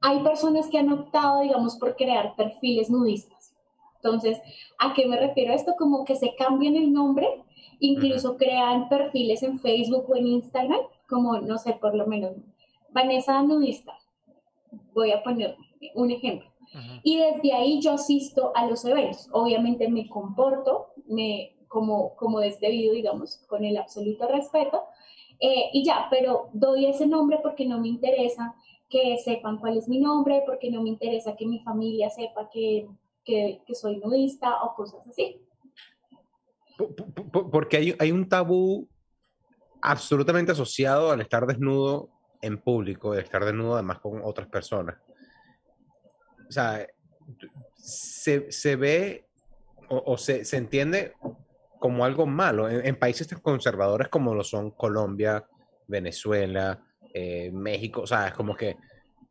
[0.01, 3.55] Hay personas que han optado, digamos, por crear perfiles nudistas.
[3.97, 4.41] Entonces,
[4.79, 5.75] ¿a qué me refiero esto?
[5.79, 7.45] Como que se cambian el nombre,
[7.79, 12.33] incluso crean perfiles en Facebook o en Instagram, como, no sé, por lo menos,
[12.91, 13.93] Vanessa Nudista.
[14.93, 15.57] Voy a poner
[15.95, 16.52] un ejemplo.
[17.03, 19.29] Y desde ahí yo asisto a los eventos.
[19.33, 24.85] Obviamente me comporto me, como, como es debido, digamos, con el absoluto respeto.
[25.41, 28.55] Eh, y ya, pero doy ese nombre porque no me interesa
[28.89, 32.87] que sepan cuál es mi nombre, porque no me interesa que mi familia sepa que,
[33.25, 35.41] que, que soy nudista o cosas así.
[37.51, 38.89] Porque hay, hay un tabú
[39.81, 42.09] absolutamente asociado al estar desnudo
[42.41, 44.97] en público, al estar desnudo además con otras personas
[46.53, 46.87] o sea,
[47.77, 49.25] se, se ve
[49.89, 51.15] o, se, se, entiende
[51.79, 55.45] como algo malo en, países tan conservadores como lo son Colombia,
[55.87, 56.83] Venezuela,
[57.13, 58.77] eh, México, o sea, es como que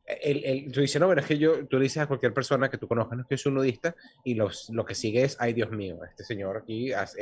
[0.06, 2.78] el, el, tú dices, no, pero es que yo, tú dices a cualquier persona que
[2.78, 5.72] tú conozcas no, que es un nudista y los, lo que sigue es, ay Dios
[5.72, 7.16] mío, este señor aquí es,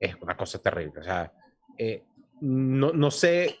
[0.00, 1.00] es una cosa terrible.
[1.00, 1.32] O sea,
[1.78, 2.02] eh,
[2.40, 3.58] no, no sé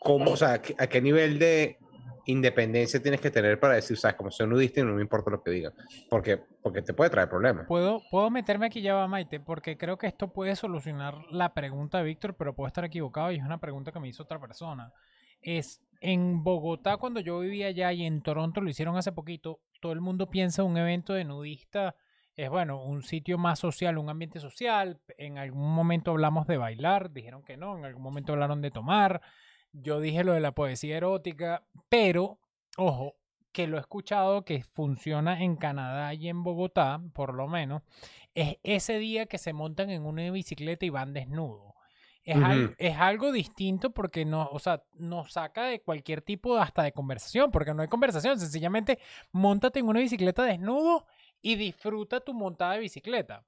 [0.00, 1.78] cómo, o sea, a qué nivel de
[2.26, 5.42] independencia tienes que tener para decir, sabes, como soy nudista y no me importa lo
[5.42, 5.72] que digan?
[6.08, 7.66] Porque, porque te puede traer problemas.
[7.66, 12.02] Puedo, puedo meterme aquí ya va, Maite, porque creo que esto puede solucionar la pregunta
[12.02, 14.92] Víctor, pero puedo estar equivocado y es una pregunta que me hizo otra persona.
[15.40, 19.92] Es, en Bogotá, cuando yo vivía allá y en Toronto lo hicieron hace poquito, todo
[19.92, 21.94] el mundo piensa un evento de nudista
[22.36, 25.00] es bueno, un sitio más social, un ambiente social.
[25.18, 29.20] En algún momento hablamos de bailar, dijeron que no, en algún momento hablaron de tomar.
[29.72, 32.38] Yo dije lo de la poesía erótica, pero,
[32.76, 33.16] ojo,
[33.52, 37.82] que lo he escuchado que funciona en Canadá y en Bogotá, por lo menos,
[38.34, 41.74] es ese día que se montan en una bicicleta y van desnudos.
[42.24, 42.36] Es,
[42.78, 47.50] es, algo distinto porque no, o sea, nos saca de cualquier tipo hasta de conversación,
[47.50, 49.00] porque no hay conversación, sencillamente
[49.32, 51.04] montate en una bicicleta desnudo
[51.40, 53.44] y disfruta tu montada de bicicleta.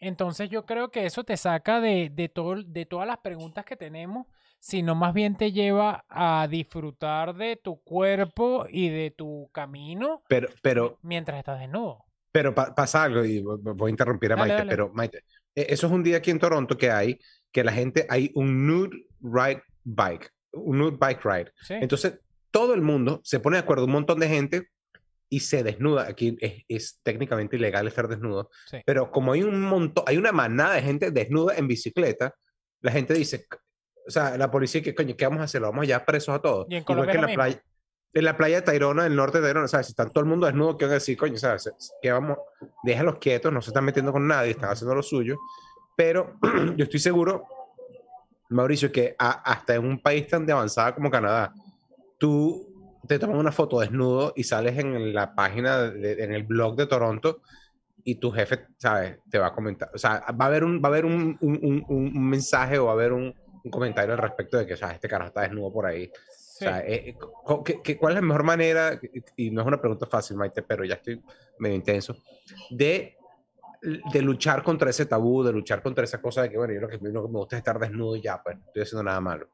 [0.00, 3.76] Entonces yo creo que eso te saca de, de, todo, de todas las preguntas que
[3.76, 4.26] tenemos,
[4.58, 10.48] sino más bien te lleva a disfrutar de tu cuerpo y de tu camino pero,
[10.62, 12.04] pero, mientras estás desnudo.
[12.30, 16.02] Pero pasa algo, y voy a interrumpir a Maite, pero Maite, e, eso es un
[16.02, 17.18] día aquí en Toronto que hay,
[17.50, 21.52] que la gente, hay un nude ride bike, un nude bike ride.
[21.68, 24.68] Entonces, todo el mundo se pone de acuerdo, un montón de gente
[25.30, 26.06] y se desnuda.
[26.08, 26.36] Aquí
[26.68, 28.50] es, técnicamente ilegal estar desnudo,
[28.84, 32.34] pero como hay un montón, hay una manada de gente desnuda en bicicleta,
[32.80, 33.46] la gente dice,
[34.08, 35.60] o sea, la policía, que coño, ¿qué vamos a hacer?
[35.60, 36.66] ¿Lo vamos ya presos a todos?
[36.70, 37.62] Y en Colombia en la playa,
[38.14, 39.86] en la playa de Tayrona, el norte de Tayrona, ¿sabes?
[39.86, 41.18] Si están todo el mundo desnudo, ¿qué van a decir?
[41.18, 41.70] Coño, ¿sabes?
[42.00, 42.38] Que vamos,
[42.82, 45.38] déjalos quietos, no se están metiendo con nadie, están haciendo lo suyo.
[45.94, 46.38] Pero
[46.76, 47.44] yo estoy seguro,
[48.48, 51.52] Mauricio, que hasta en un país tan de avanzada como Canadá,
[52.16, 52.66] tú
[53.06, 57.42] te tomas una foto desnudo y sales en la página, en el blog de Toronto
[58.04, 59.18] y tu jefe, ¿sabes?
[59.30, 59.90] Te va a comentar.
[59.94, 62.92] O sea, va a haber un, va a haber un, un, un, mensaje o va
[62.92, 63.34] a haber un,
[63.70, 66.10] comentario al respecto de que, o sea, este carajo está desnudo por ahí.
[66.14, 69.00] O sea, eh, eh, cuál es la mejor manera?
[69.36, 71.22] Y no es una pregunta fácil, Maite, pero ya estoy
[71.58, 72.16] medio intenso.
[72.70, 73.16] De,
[73.80, 76.88] de luchar contra ese tabú, de luchar contra esa cosa de que, bueno, yo lo
[76.88, 79.48] que, me gusta es estar desnudo y ya, pues, no estoy haciendo nada malo.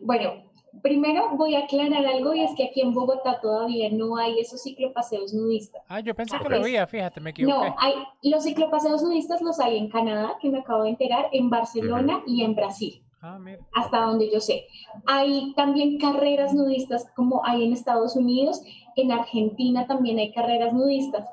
[0.00, 0.49] Bueno,
[0.82, 4.62] Primero voy a aclarar algo y es que aquí en Bogotá todavía no hay esos
[4.62, 5.82] ciclopaseos nudistas.
[5.88, 7.68] Ah, yo pensé que lo había, fíjate, me equivoqué.
[7.68, 11.50] No, hay, los ciclopaseos nudistas los hay en Canadá, que me acabo de enterar, en
[11.50, 13.02] Barcelona y en Brasil.
[13.20, 13.58] Ah, mira.
[13.74, 14.66] Hasta donde yo sé.
[15.06, 18.62] Hay también carreras nudistas como hay en Estados Unidos,
[18.96, 21.28] en Argentina también hay carreras nudistas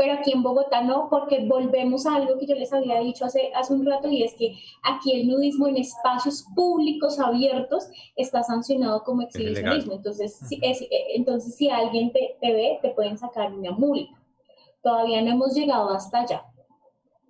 [0.00, 3.52] pero aquí en Bogotá no, porque volvemos a algo que yo les había dicho hace,
[3.54, 7.86] hace un rato y es que aquí el nudismo en espacios públicos abiertos
[8.16, 9.92] está sancionado como exhibicionismo.
[9.92, 14.18] Entonces, si, es, eh, entonces, si alguien te, te, ve, te pueden sacar una multa.
[14.82, 16.46] Todavía no hemos llegado hasta allá.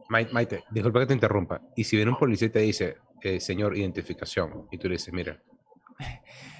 [0.09, 1.61] Maite, disculpa que te interrumpa.
[1.75, 5.13] Y si viene un policía y te dice, eh, señor, identificación, y tú le dices,
[5.13, 5.43] mira,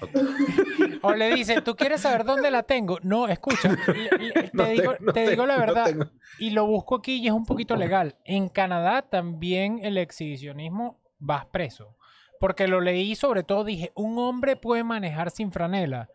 [1.01, 2.99] o le dice, ¿tú quieres saber dónde la tengo?
[3.03, 3.75] No, escucha,
[5.13, 6.09] te, digo, la verdad.
[6.39, 8.15] y lo busco aquí y es un poquito legal.
[8.25, 11.95] En Canadá también el exhibicionismo vas preso.
[12.39, 16.09] Porque lo leí sobre todo, dije, un hombre puede manejar sin franela.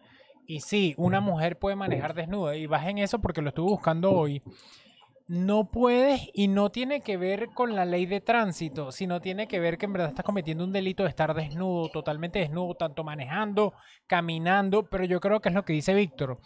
[0.44, 2.56] Y sí, una mujer puede manejar desnuda.
[2.56, 4.42] Y vas en eso porque lo estuve buscando hoy
[5.28, 9.58] no puedes y no tiene que ver con la ley de tránsito, sino tiene que
[9.58, 13.74] ver que en verdad estás cometiendo un delito de estar desnudo, totalmente desnudo, tanto manejando,
[14.06, 16.38] caminando, pero yo creo que es lo que dice Víctor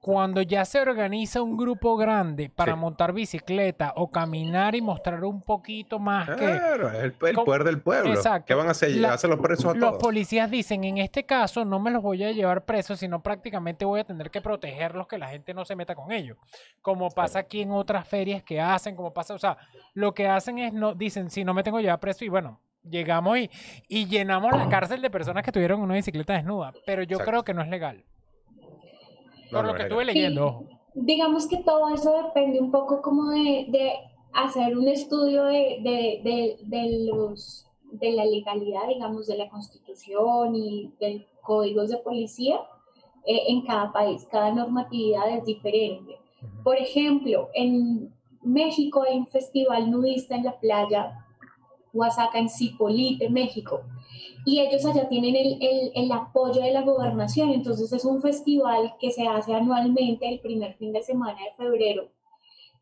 [0.00, 5.42] cuando ya se organiza un grupo grande para montar bicicleta o caminar y mostrar un
[5.42, 6.36] poquito más que...
[6.36, 8.12] Claro, el, el poder del pueblo.
[8.12, 8.46] Exacto.
[8.46, 9.04] ¿Qué van a hacer?
[9.06, 12.32] ¿Hacer los presos a Los policías dicen, en este caso no me los voy a
[12.32, 15.94] llevar presos, sino prácticamente voy a tener que protegerlos, que la gente no se meta
[15.94, 16.38] con ellos.
[16.80, 19.58] Como pasa aquí en otras ferias que hacen, como pasa, o sea,
[19.94, 22.60] lo que hacen es, no dicen, si no me tengo que llevar preso y bueno,
[22.88, 23.50] llegamos y,
[23.88, 27.52] y llenamos la cárcel de personas que tuvieron una bicicleta desnuda, pero yo creo que
[27.52, 28.04] no es legal.
[29.50, 30.64] Por lo que estuve leyendo.
[30.94, 33.92] digamos que todo eso depende un poco como de, de
[34.32, 40.92] hacer un estudio de, de, de, los, de la legalidad, digamos, de la constitución y
[41.00, 42.60] del códigos de policía
[43.24, 44.26] eh, en cada país.
[44.30, 46.18] Cada normatividad es diferente.
[46.62, 51.24] Por ejemplo, en México hay un festival nudista en la playa
[51.92, 53.80] Oaxaca, en Cipolite, México
[54.44, 57.50] y ellos allá tienen el, el, el, apoyo de la gobernación.
[57.50, 62.08] Entonces es un festival que se hace anualmente el primer fin de semana de febrero,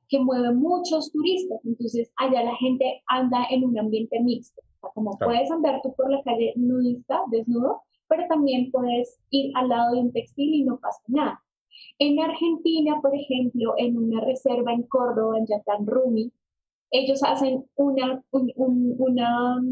[0.09, 1.59] que mueve muchos turistas.
[1.65, 4.60] Entonces allá la gente anda en un ambiente mixto.
[4.60, 9.51] O sea, como puedes andar tú por la calle nudista, desnudo, pero también puedes ir
[9.56, 11.43] al lado de un textil y no pasa nada.
[11.98, 16.31] En Argentina, por ejemplo, en una reserva en Córdoba, en Yatán Rumi,
[16.90, 19.62] ellos hacen una, una,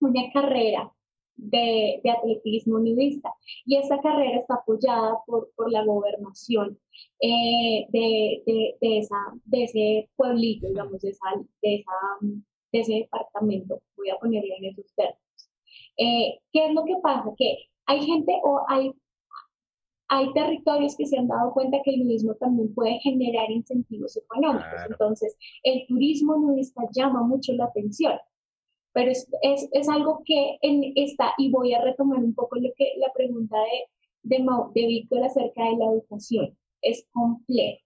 [0.00, 0.92] una carrera
[1.36, 3.32] de, atletismo nudista.
[3.64, 6.78] Y esta carrera está apoyada por, por la gobernación
[7.20, 8.42] eh, de,
[8.80, 11.26] de, esa, de ese pueblito, digamos, de, esa,
[11.62, 11.84] de,
[12.72, 13.80] de ese departamento.
[13.96, 15.20] Voy a ponerlo en esos términos.
[15.98, 17.32] Eh, ¿Qué es lo que pasa?
[17.36, 17.56] Que
[17.86, 18.92] hay gente o hay,
[20.08, 24.82] hay territorios que se han dado cuenta que el nudismo también puede generar incentivos económicos.
[24.88, 28.18] Entonces, el turismo nudista llama mucho la atención
[28.96, 32.70] pero es, es, es, algo que en esta, y voy a retomar un poco lo
[32.78, 33.54] que la pregunta
[34.22, 37.82] de, de, de Víctor acerca de la educación, es complejo.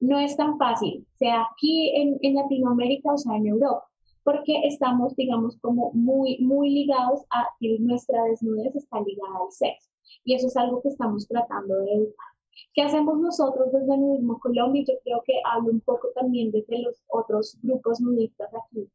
[0.00, 3.86] No es tan fácil, sea aquí en, en Latinoamérica o sea en Europa,
[4.22, 9.88] porque estamos, digamos, como muy, muy ligados a que nuestra desnudez está ligada al sexo.
[10.24, 12.28] Y eso es algo que estamos tratando de educar.
[12.74, 14.84] ¿Qué hacemos nosotros desde Nudismo Colombia?
[14.86, 18.90] Yo creo que hablo un poco también desde los otros grupos nudistas aquí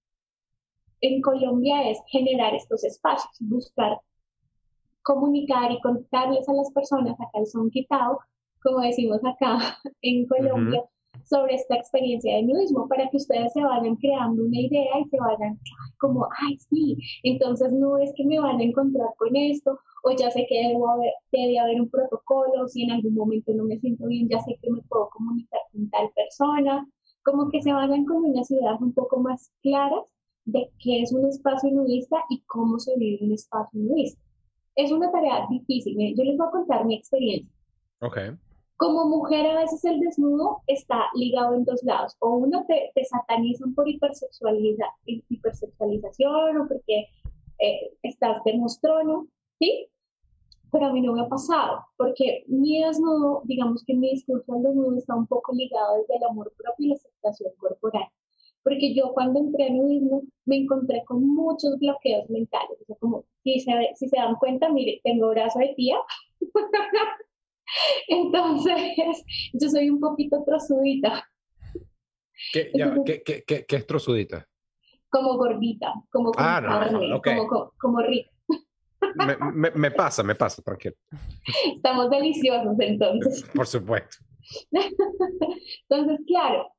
[1.01, 3.99] en Colombia es generar estos espacios, buscar
[5.05, 8.19] comunicar y contarles a las personas a calzón quitado,
[8.61, 9.59] como decimos acá
[10.01, 10.83] en Colombia,
[11.23, 15.17] sobre esta experiencia de nudismo para que ustedes se vayan creando una idea y se
[15.17, 15.59] vayan
[15.99, 20.29] como, ay, sí, entonces no es que me van a encontrar con esto, o ya
[20.31, 24.07] sé que debo haber, debe haber un protocolo, si en algún momento no me siento
[24.07, 26.87] bien, ya sé que me puedo comunicar con tal persona,
[27.23, 30.03] como que se vayan con unas ideas un poco más claras
[30.45, 34.21] de qué es un espacio nudista y cómo se vive un espacio nudista.
[34.75, 35.97] Es una tarea difícil.
[36.15, 37.51] Yo les voy a contar mi experiencia.
[38.01, 38.31] Okay.
[38.77, 42.15] Como mujer, a veces el desnudo está ligado en dos lados.
[42.19, 47.07] O uno te, te satanizan por hipersexualidad, hipersexualización o porque
[47.59, 49.87] eh, estás de mostrón, ¿sí?
[50.71, 54.63] Pero a mí no me ha pasado, porque mi desnudo, digamos que mi discurso al
[54.63, 58.09] desnudo está un poco ligado desde el amor propio y la aceptación corporal
[58.65, 63.23] porque yo cuando entré en nudismo me encontré con muchos bloqueos mentales, o sea, como
[63.43, 65.97] si se, si se dan cuenta, mire, tengo brazo de tía,
[68.07, 69.23] entonces
[69.53, 71.23] yo soy un poquito trozudita.
[72.51, 72.71] ¿Qué,
[73.05, 74.47] ¿qué, qué, qué, es trozudita?
[75.09, 78.31] Como gordita, como con ah, carne, como, como, rica.
[79.15, 80.95] Me, me, me, pasa, me pasa, tranquilo.
[81.75, 83.43] Estamos deliciosos entonces.
[83.53, 84.17] Por supuesto.
[85.89, 86.74] Entonces, claro,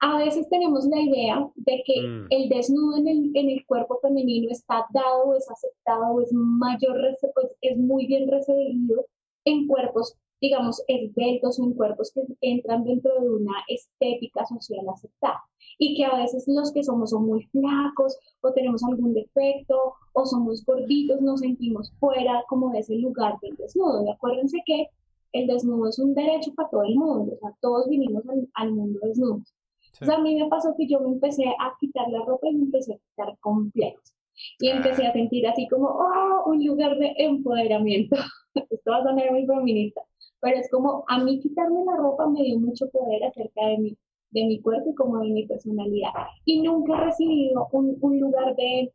[0.00, 2.26] a veces tenemos la idea de que mm.
[2.30, 6.96] el desnudo en el, en el, cuerpo femenino está dado, es aceptado, es mayor,
[7.34, 9.06] pues, es muy bien recibido
[9.44, 15.40] en cuerpos, digamos, esbeltos o en cuerpos que entran dentro de una estética social aceptada.
[15.78, 20.26] Y que a veces los que somos son muy flacos o tenemos algún defecto o
[20.26, 24.04] somos gorditos, nos sentimos fuera como de ese lugar del desnudo.
[24.04, 24.88] Y acuérdense que
[25.32, 28.72] el desnudo es un derecho para todo el mundo, o sea, todos vinimos al, al
[28.72, 29.55] mundo desnudos.
[30.00, 32.54] O sea, a mí me pasó que yo me empecé a quitar la ropa y
[32.54, 34.14] me empecé a quitar completos.
[34.58, 38.16] Y empecé a sentir así como, oh, un lugar de empoderamiento.
[38.70, 40.02] Esto va a sonar muy feminista,
[40.40, 43.98] pero es como a mí quitarme la ropa me dio mucho poder acerca de mi,
[44.30, 46.10] de mi cuerpo y como de mi personalidad.
[46.44, 48.92] Y nunca he recibido un, un lugar de,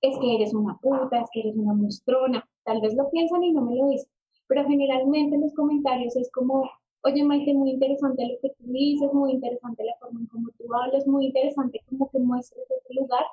[0.00, 2.48] es que eres una puta, es que eres una mostrona.
[2.64, 4.10] Tal vez lo piensan y no me lo dicen,
[4.48, 6.70] pero generalmente en los comentarios es como,
[7.04, 10.72] oye Maite, muy interesante lo que tú dices, muy interesante la forma en cómo tú
[10.74, 13.24] hablas, muy interesante como que muestres ese lugar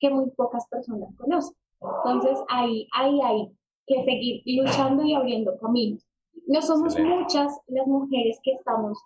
[0.00, 1.56] que muy pocas personas conocen.
[1.80, 3.48] Entonces ahí, ahí hay
[3.86, 6.06] que seguir luchando y abriendo caminos.
[6.46, 8.98] No somos muchas las mujeres que estamos,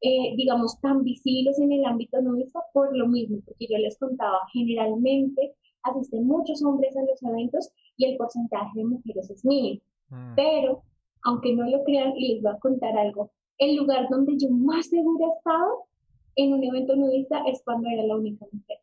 [0.00, 4.38] eh, digamos, tan visibles en el ámbito nudista por lo mismo, porque yo les contaba,
[4.52, 9.80] generalmente asisten muchos hombres a los eventos y el porcentaje de mujeres es mínimo.
[10.08, 10.34] Mm.
[10.36, 10.82] Pero,
[11.24, 14.86] aunque no lo crean, y les voy a contar algo, el lugar donde yo más
[14.86, 15.84] segura he estado
[16.36, 18.78] en un evento nudista es cuando era la única mujer.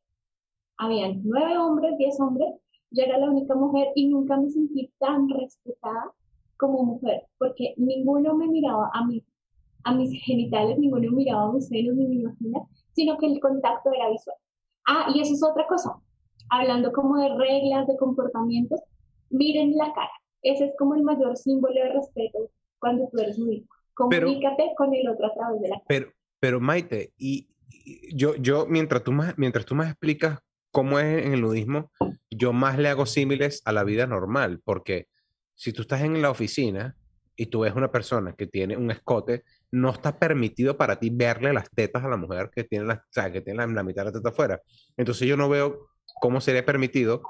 [0.78, 2.50] Habían nueve hombres, diez hombres,
[2.92, 6.12] yo era la única mujer y nunca me sentí tan respetada
[6.58, 9.24] como mujer, porque ninguno me miraba a mí,
[9.84, 12.60] a mis genitales, ninguno miraba a mis senos ni mi vagina,
[12.94, 14.38] sino que el contacto era visual.
[14.88, 16.00] Ah, y eso es otra cosa.
[16.50, 18.82] Hablando como de reglas, de comportamientos,
[19.30, 20.12] miren la cara.
[20.42, 22.50] Ese es como el mayor símbolo de respeto
[22.80, 23.81] cuando tú eres nudista.
[23.94, 27.48] Comunícate con el otro a través de la Pero, pero Maite, y,
[28.14, 30.40] yo, yo mientras, tú más, mientras tú más explicas
[30.72, 31.92] cómo es en el nudismo,
[32.30, 35.08] yo más le hago símiles a la vida normal, porque
[35.56, 36.96] si tú estás en la oficina
[37.36, 41.54] y tú ves una persona que tiene un escote, no está permitido para ti verle
[41.54, 44.12] las tetas a la mujer que tiene la, o sea, que tiene la, mitad de
[44.12, 44.62] la teta afuera.
[44.98, 45.88] Entonces yo no veo
[46.20, 47.22] cómo sería permitido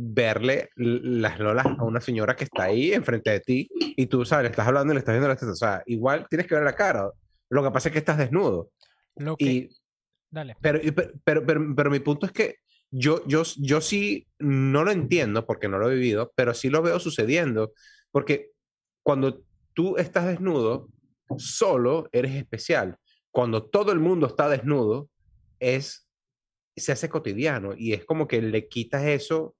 [0.00, 4.44] verle las lolas a una señora que está ahí enfrente de ti y tú, sabes,
[4.44, 5.54] le estás hablando y le estás viendo las tetas.
[5.54, 7.10] O sea, igual tienes que ver la cara.
[7.50, 8.70] Lo que pasa es que estás desnudo.
[9.16, 9.44] Lo que...
[9.44, 9.68] Y,
[10.30, 10.56] Dale.
[10.60, 10.78] Pero,
[11.24, 12.56] pero, pero, pero, mi punto es que
[12.90, 16.82] yo, yo, yo sí no lo entiendo porque no lo he vivido, pero sí lo
[16.82, 17.72] veo sucediendo,
[18.10, 18.50] porque
[19.02, 19.42] cuando
[19.72, 20.88] tú estás desnudo,
[21.38, 22.98] solo eres especial.
[23.30, 25.08] Cuando todo el mundo está desnudo,
[25.60, 26.06] es,
[26.76, 29.56] se hace cotidiano y es como que le quitas eso,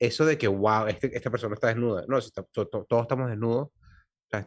[0.00, 2.04] eso de que, wow, este, esta persona está desnuda.
[2.08, 3.68] No, si todos estamos desnudos,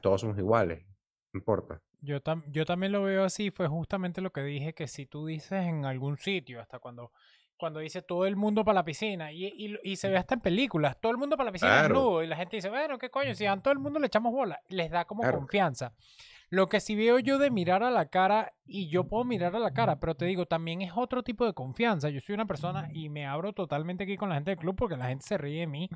[0.02, 0.86] todos somos iguales,
[1.32, 1.82] no importa.
[2.02, 2.18] Yo,
[2.48, 5.86] yo también lo veo así, fue justamente lo que dije, que si tú dices en
[5.86, 7.12] algún sitio, hasta cuando
[7.64, 9.32] cuando dice todo el mundo para la piscina.
[9.32, 11.88] Y, y, se ve hasta en películas, todo el mundo para la piscina
[12.22, 13.34] Y la gente dice, bueno, ¿qué coño?
[13.36, 15.94] Si a todo el mundo le echamos bola, les da como confianza.
[16.54, 19.60] Lo que sí veo yo de mirar a la cara, y yo puedo mirar a
[19.60, 22.10] la cara, pero te digo, también es otro tipo de confianza.
[22.10, 24.96] Yo soy una persona y me abro totalmente aquí con la gente del club porque
[24.96, 25.90] la gente se ríe de mí.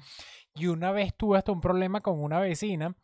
[0.56, 2.96] Y una vez tuve hasta un problema con una vecina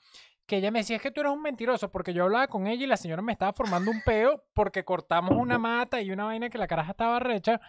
[0.47, 2.85] que ella me decía, es que tú eres un mentiroso, porque yo hablaba con ella
[2.85, 6.49] y la señora me estaba formando un peo porque cortamos una mata y una vaina
[6.49, 7.61] que la caraja estaba recha.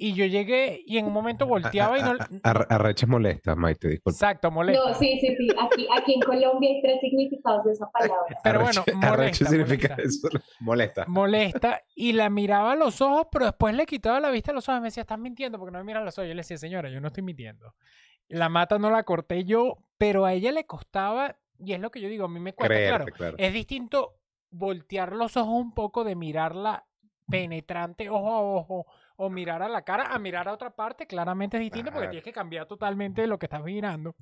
[0.00, 2.16] Y yo llegué y en un momento volteaba y no...
[2.44, 4.14] Arrecha es molesta, Maite, disculpa.
[4.14, 4.90] Exacto, molesta.
[4.90, 5.48] No, sí, sí, sí.
[5.60, 8.38] Aquí, aquí en Colombia hay tres significados de esa palabra.
[8.44, 9.12] Pero bueno, molesta.
[9.12, 10.28] Arrecha significa eso.
[10.60, 11.04] Molesta.
[11.08, 11.80] Molesta.
[11.96, 14.78] Y la miraba a los ojos, pero después le quitaba la vista a los ojos
[14.78, 16.28] y me decía, estás mintiendo porque no me miras a los ojos.
[16.28, 17.74] Yo le decía, señora, yo no estoy mintiendo.
[18.28, 22.00] La mata no la corté yo, pero a ella le costaba, y es lo que
[22.00, 23.36] yo digo, a mí me cuesta, claro, claro.
[23.36, 24.14] Es distinto
[24.50, 26.86] voltear los ojos un poco de mirarla
[27.28, 28.86] penetrante ojo a ojo
[29.20, 32.24] o mirar a la cara a mirar a otra parte, claramente es distinto porque tienes
[32.24, 34.14] que cambiar totalmente lo que estás mirando.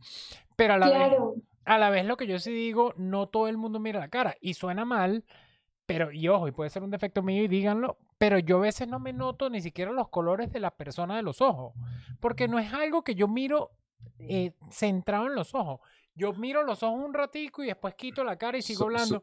[0.56, 1.18] Pero a la, vez,
[1.66, 4.34] a la vez lo que yo sí digo, no todo el mundo mira la cara
[4.40, 5.22] y suena mal,
[5.84, 8.88] pero y ojo, y puede ser un defecto mío y díganlo, pero yo a veces
[8.88, 11.74] no me noto ni siquiera los colores de la persona de los ojos,
[12.18, 13.72] porque no es algo que yo miro
[14.18, 15.80] eh, centrado en los ojos.
[16.14, 19.20] Yo miro los ojos un ratico y después quito la cara y sigo hablando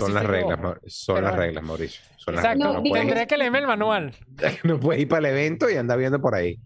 [0.00, 2.02] son las reglas, son las reglas, Mauricio.
[2.28, 4.14] Exacto, no tendré que leerme el manual.
[4.64, 6.58] No puedes ir para el evento y anda viendo por ahí.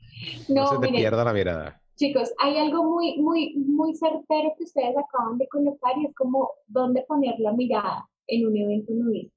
[0.48, 1.80] No, se te pierda la mirada.
[1.97, 6.51] Chicos, hay algo muy, muy, muy certero que ustedes acaban de colocar y es como
[6.66, 9.34] dónde poner la mirada en un evento nudista.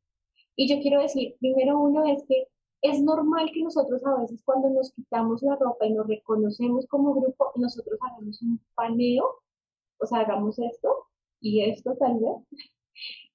[0.58, 2.48] Y yo quiero decir, primero uno es que
[2.82, 7.14] es normal que nosotros a veces cuando nos quitamos la ropa y nos reconocemos como
[7.14, 9.42] grupo, nosotros hagamos un paneo,
[10.00, 11.08] o sea, hagamos esto
[11.42, 12.64] y esto tal vez,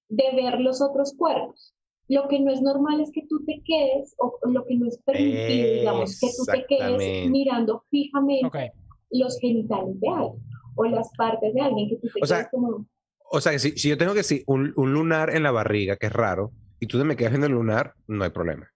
[0.09, 1.75] de ver los otros cuerpos.
[2.09, 4.99] Lo que no es normal es que tú te quedes, o lo que no es
[4.99, 8.73] permitido, digamos, que tú te quedes mirando fijamente
[9.11, 10.43] los genitales de alguien
[10.77, 12.87] o las partes de alguien que tú te quedes como...
[13.31, 15.97] O sea, que si, si yo tengo que decir un, un, lunar en la barriga,
[15.97, 18.74] que es raro, y tú te me quedas viendo el lunar, no hay problema.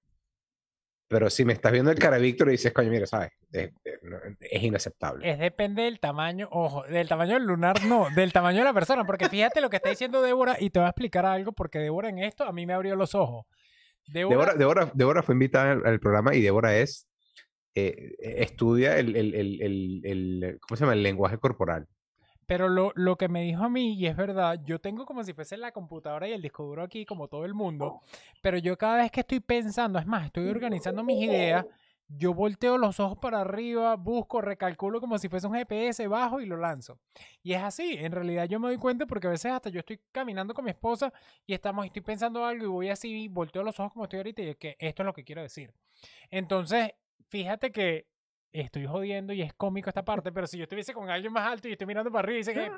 [1.08, 3.30] Pero si me estás viendo el cara Víctor y dices, coño, mira, ¿sabes?
[3.50, 5.30] Es, inaceptable.
[5.30, 9.04] Es depende del tamaño, ojo, del tamaño del lunar, no, del tamaño de la persona.
[9.04, 12.10] Porque fíjate lo que está diciendo Débora y te voy a explicar algo, porque Débora
[12.10, 13.46] en esto a mí me abrió los ojos.
[14.06, 17.08] Débora, Débora, Débora, fue invitada al, programa y Débora es,
[17.74, 19.34] eh, estudia el, el,
[20.04, 20.92] el, ¿cómo se llama?
[20.92, 21.86] El lenguaje corporal.
[22.48, 25.34] Pero lo, lo, que me dijo a mí, y es verdad, yo tengo como si
[25.34, 28.00] fuese la computadora y el disco duro aquí, como todo el mundo,
[28.40, 31.66] pero yo cada vez que estoy pensando, es más, estoy organizando mis ideas,
[32.08, 36.46] yo volteo los ojos para arriba, busco, recalculo como si fuese un GPS, bajo y
[36.46, 36.98] lo lanzo.
[37.42, 40.00] Y es así, en realidad yo me doy cuenta porque a veces hasta yo estoy
[40.10, 41.12] caminando con mi esposa
[41.46, 44.48] y estamos, estoy pensando algo y voy así, volteo los ojos como estoy ahorita y
[44.48, 45.74] es que esto es lo que quiero decir.
[46.30, 46.92] Entonces,
[47.28, 48.06] fíjate que
[48.52, 51.68] estoy jodiendo y es cómico esta parte, pero si yo estuviese con alguien más alto
[51.68, 52.70] y estoy mirando para arriba y dice,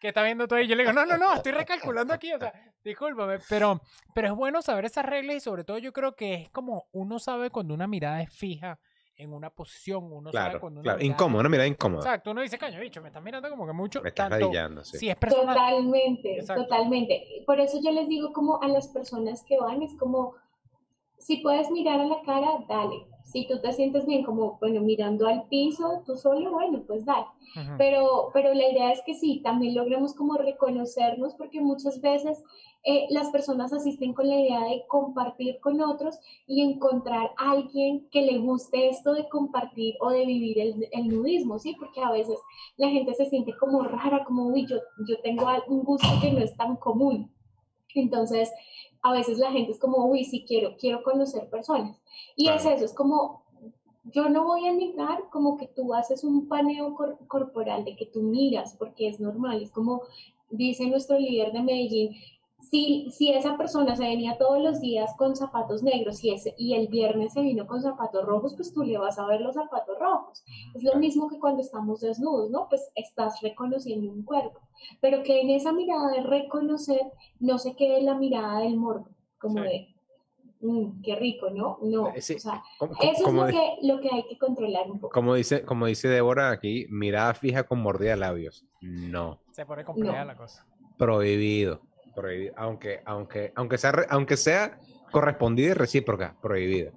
[0.00, 0.58] que está viendo todo?
[0.60, 2.52] Y yo le digo, no, no, no, estoy recalculando aquí, o sea,
[2.82, 3.80] discúlpame, pero,
[4.14, 7.18] pero es bueno saber esas reglas y sobre todo yo creo que es como uno
[7.18, 8.78] sabe cuando una mirada es fija
[9.20, 12.00] en una posición, uno sabe cuando una claro, incómodo, una mirada incómoda.
[12.00, 14.00] Exacto, uno dice, caño, bicho, me estás mirando como que mucho.
[14.00, 14.96] Me estás tanto, sí.
[14.98, 15.54] Si es personal.
[15.54, 17.42] Totalmente, totalmente.
[17.44, 20.36] Por eso yo les digo como a las personas que van, es como,
[21.20, 25.26] si puedes mirar a la cara, dale si tú te sientes bien como, bueno, mirando
[25.28, 27.26] al piso, tú solo, bueno, pues dale.
[27.78, 32.42] pero, pero la idea es que sí, también logremos como reconocernos porque muchas veces
[32.82, 38.08] eh, las personas asisten con la idea de compartir con otros y encontrar a alguien
[38.10, 41.76] que le guste esto de compartir o de vivir el, el, nudismo, ¿sí?
[41.78, 42.38] Porque a veces
[42.78, 44.76] la gente se siente como rara, como, uy, yo,
[45.06, 47.30] yo tengo un gusto que no es tan común.
[47.94, 48.50] Entonces,
[49.02, 52.00] a veces la gente es como, uy, sí quiero, quiero conocer personas.
[52.36, 53.44] Y es eso, es como,
[54.04, 56.94] yo no voy a negar como que tú haces un paneo
[57.26, 60.02] corporal, de que tú miras, porque es normal, es como
[60.50, 62.16] dice nuestro líder de Medellín,
[62.60, 66.74] si, si esa persona se venía todos los días con zapatos negros y, ese, y
[66.74, 69.98] el viernes se vino con zapatos rojos, pues tú le vas a ver los zapatos
[69.98, 70.44] rojos.
[70.74, 72.68] Es lo mismo que cuando estamos desnudos, ¿no?
[72.68, 74.60] Pues estás reconociendo un cuerpo.
[75.00, 77.00] Pero que en esa mirada de reconocer
[77.38, 79.08] no se quede la mirada del morbo,
[79.38, 79.94] como de
[80.60, 81.78] mm, qué rico, ¿no?
[81.82, 82.62] No, o sea,
[83.02, 85.12] eso es lo que, lo que hay que controlar un poco.
[85.12, 88.66] Como dice, como dice Débora aquí, mirada fija con mordida de labios.
[88.80, 89.40] No.
[89.50, 90.66] Se pone complicada la cosa.
[90.96, 91.80] Prohibido,
[92.56, 94.78] Aunque, aunque, aunque sea, aunque sea
[95.10, 96.92] correspondida y recíproca, prohibido.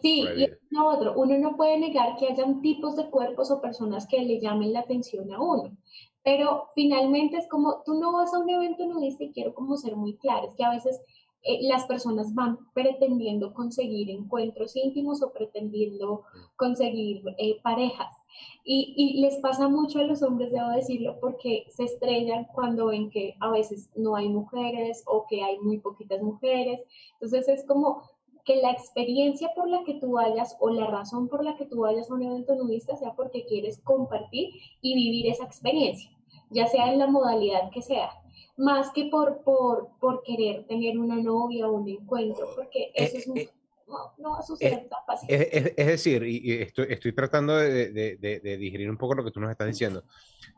[0.00, 4.06] Sí, y lo otro, uno no puede negar que hayan tipos de cuerpos o personas
[4.06, 5.76] que le llamen la atención a uno.
[6.22, 9.96] Pero finalmente es como, tú no vas a un evento nudista y quiero como ser
[9.96, 11.00] muy clara, es que a veces
[11.42, 16.22] eh, las personas van pretendiendo conseguir encuentros íntimos o pretendiendo
[16.56, 18.16] conseguir eh, parejas.
[18.64, 23.10] Y, y, les pasa mucho a los hombres, debo decirlo, porque se estrellan cuando ven
[23.10, 26.82] que a veces no hay mujeres o que hay muy poquitas mujeres.
[27.14, 28.02] Entonces es como
[28.44, 31.80] que la experiencia por la que tú vayas o la razón por la que tú
[31.80, 34.50] vayas a un evento nudista sea porque quieres compartir
[34.80, 36.10] y vivir esa experiencia,
[36.50, 38.10] ya sea en la modalidad que sea
[38.56, 43.16] más que por, por, por querer tener una novia o un encuentro, porque eh, eso
[43.18, 43.48] es un, eh,
[43.86, 45.28] no, va a suceder tan fácil.
[45.30, 49.40] Es, decir, y, estoy, estoy, tratando de, de, de, digerir un poco lo que tú
[49.40, 50.04] nos estás diciendo.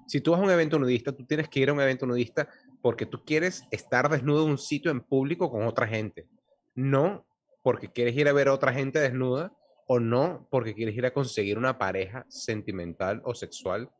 [0.07, 2.48] Si tú vas a un evento nudista, tú tienes que ir a un evento nudista
[2.81, 6.27] porque tú quieres estar desnudo en un sitio en público con otra gente.
[6.74, 7.27] No
[7.62, 9.53] porque quieres ir a ver a otra gente desnuda
[9.89, 13.90] o no porque quieres ir a conseguir una pareja sentimental o sexual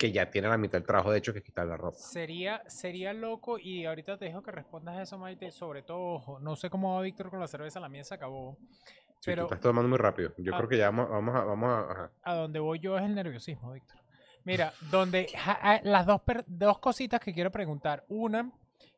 [0.00, 1.98] que ya tiene la mitad del trabajo de hecho que quitar la ropa.
[1.98, 6.56] Sería, sería loco, y ahorita te dejo que respondas a eso, Maite, sobre todo, no
[6.56, 8.56] sé cómo va Víctor con la cerveza, la mía se acabó.
[9.22, 10.32] pero, tú estás tomando muy rápido.
[10.38, 11.44] Yo creo que ya vamos, vamos a...
[11.44, 13.98] Vamos a, a donde voy yo es el nerviosismo, Víctor.
[14.44, 15.26] Mira, donde
[15.82, 18.06] las dos, dos cositas que quiero preguntar.
[18.08, 18.50] Una,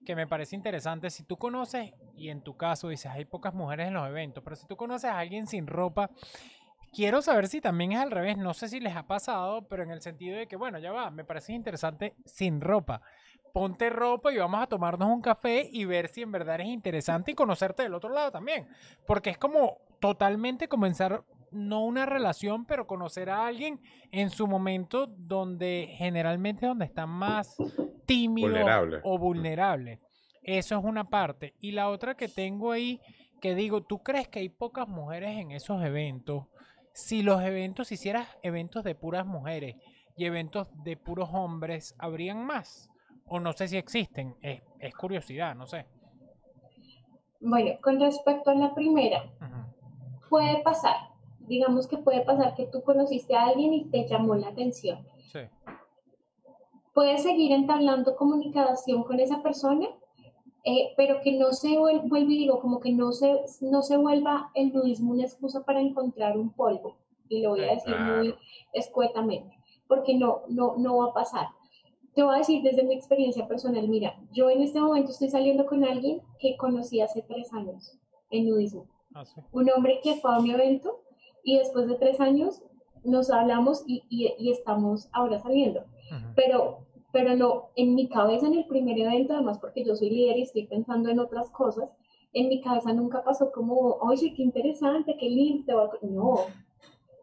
[0.06, 3.88] que me parece interesante, si tú conoces, y en tu caso dices, hay pocas mujeres
[3.88, 6.10] en los eventos, pero si tú conoces a alguien sin ropa
[6.92, 8.36] Quiero saber si también es al revés.
[8.36, 11.10] No sé si les ha pasado, pero en el sentido de que, bueno, ya va,
[11.10, 13.00] me parece interesante sin ropa.
[13.54, 17.30] Ponte ropa y vamos a tomarnos un café y ver si en verdad es interesante
[17.30, 18.68] y conocerte del otro lado también.
[19.06, 25.06] Porque es como totalmente comenzar, no una relación, pero conocer a alguien en su momento
[25.06, 27.56] donde generalmente donde está más
[28.06, 28.54] tímido
[29.02, 30.00] o vulnerable.
[30.42, 31.54] Eso es una parte.
[31.60, 33.00] Y la otra que tengo ahí,
[33.40, 36.46] que digo, ¿tú crees que hay pocas mujeres en esos eventos?
[36.94, 39.76] Si los eventos, si hicieras eventos de puras mujeres
[40.16, 42.90] y eventos de puros hombres, ¿habrían más?
[43.26, 45.86] O no sé si existen, es, curiosidad, no sé.
[47.40, 49.24] Bueno, con respecto a la primera,
[50.28, 50.96] puede pasar,
[51.40, 55.06] digamos que puede pasar que tú conociste a alguien y te llamó la atención.
[55.32, 55.40] Sí.
[56.94, 59.88] Puedes seguir entablando comunicación con esa persona
[60.64, 64.50] eh, pero que no se vuelva, y digo, como que no se, no se vuelva
[64.54, 66.98] el nudismo una excusa para encontrar un polvo,
[67.28, 68.34] y lo voy a decir muy
[68.72, 69.56] escuetamente,
[69.88, 71.46] porque no, no, no va a pasar.
[72.14, 75.66] Te voy a decir desde mi experiencia personal, mira, yo en este momento estoy saliendo
[75.66, 77.98] con alguien que conocí hace tres años
[78.30, 78.86] en nudismo.
[79.14, 81.02] Ah, un hombre que fue a mi evento
[81.42, 82.62] y después de tres años
[83.04, 85.84] nos hablamos y, y, estamos ahora saliendo.
[86.36, 90.38] Pero pero no, en mi cabeza en el primer evento, además porque yo soy líder
[90.38, 91.90] y estoy pensando en otras cosas,
[92.32, 96.48] en mi cabeza nunca pasó como, oye, qué interesante, qué lindo, no, o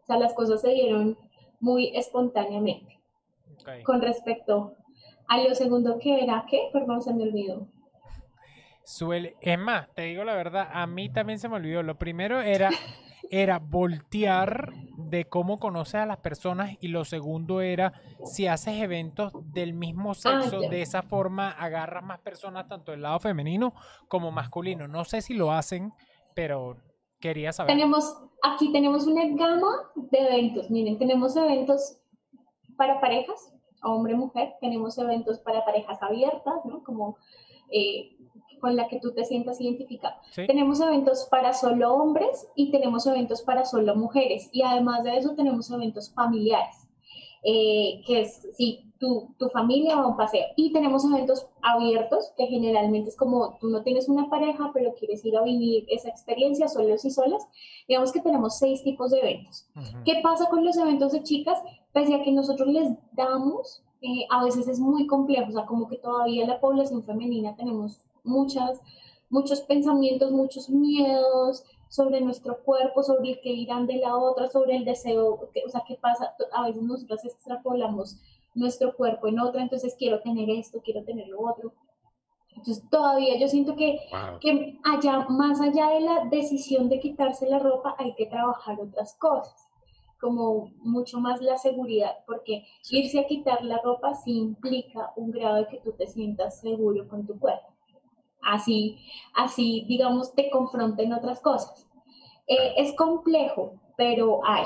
[0.06, 1.18] sea, las cosas se dieron
[1.58, 2.98] muy espontáneamente.
[3.84, 4.74] Con respecto
[5.28, 6.70] a lo segundo que era, ¿qué?
[6.72, 7.68] Perdón, se me olvidó.
[8.84, 11.82] Suele, es más, te digo la verdad, a mí también se me olvidó.
[11.82, 12.70] Lo primero era
[13.30, 14.72] era voltear
[15.10, 17.92] de cómo conoces a las personas y lo segundo era
[18.24, 23.02] si haces eventos del mismo ah, sexo, de esa forma agarras más personas tanto del
[23.02, 23.74] lado femenino
[24.08, 24.88] como masculino.
[24.88, 25.92] No sé si lo hacen,
[26.34, 26.76] pero
[27.18, 27.74] quería saber.
[27.74, 30.70] Tenemos, aquí tenemos una gama de eventos.
[30.70, 31.98] Miren, tenemos eventos
[32.76, 36.82] para parejas, hombre-mujer, tenemos eventos para parejas abiertas, ¿no?
[36.82, 37.18] Como
[37.70, 38.16] eh,
[38.60, 40.14] con la que tú te sientas identificado.
[40.34, 44.48] Tenemos eventos para solo hombres y tenemos eventos para solo mujeres.
[44.52, 46.88] Y además de eso tenemos eventos familiares,
[47.42, 50.44] eh, que es si tu, tu familia va a un paseo.
[50.56, 55.24] Y tenemos eventos abiertos, que generalmente es como tú no tienes una pareja, pero quieres
[55.24, 57.46] ir a vivir esa experiencia solos y solas.
[57.88, 59.68] Digamos que tenemos seis tipos de eventos.
[60.04, 61.58] ¿Qué pasa con los eventos de chicas?
[61.92, 65.86] Pese a que nosotros les damos eh, a veces es muy complejo, o sea, como
[65.86, 68.80] que todavía la población femenina tenemos muchas,
[69.28, 74.76] muchos pensamientos, muchos miedos sobre nuestro cuerpo, sobre el que irán de la otra, sobre
[74.76, 78.18] el deseo, o sea, qué pasa, a veces nosotros extrapolamos
[78.54, 81.72] nuestro cuerpo en otra, entonces quiero tener esto, quiero tener lo otro.
[82.56, 83.98] Entonces todavía yo siento que,
[84.40, 89.14] que allá, más allá de la decisión de quitarse la ropa, hay que trabajar otras
[89.14, 89.68] cosas,
[90.20, 95.56] como mucho más la seguridad, porque irse a quitar la ropa sí implica un grado
[95.56, 97.69] de que tú te sientas seguro con tu cuerpo.
[98.42, 98.98] Así,
[99.34, 101.86] así, digamos, te confronten otras cosas.
[102.46, 104.64] Eh, es complejo, pero hay.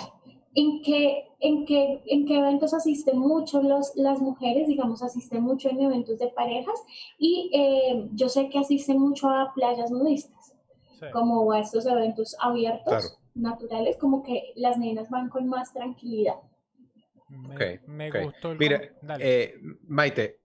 [0.54, 4.68] ¿En qué, en qué, en qué eventos asisten mucho los, las mujeres?
[4.68, 6.80] Digamos, asisten mucho en eventos de parejas
[7.18, 10.54] y eh, yo sé que asisten mucho a playas nudistas,
[11.12, 16.36] como a estos eventos abiertos, naturales, como que las nenas van con más tranquilidad.
[17.86, 18.80] Me, gustó el Mira,
[19.18, 19.54] eh,
[19.88, 20.40] Maite,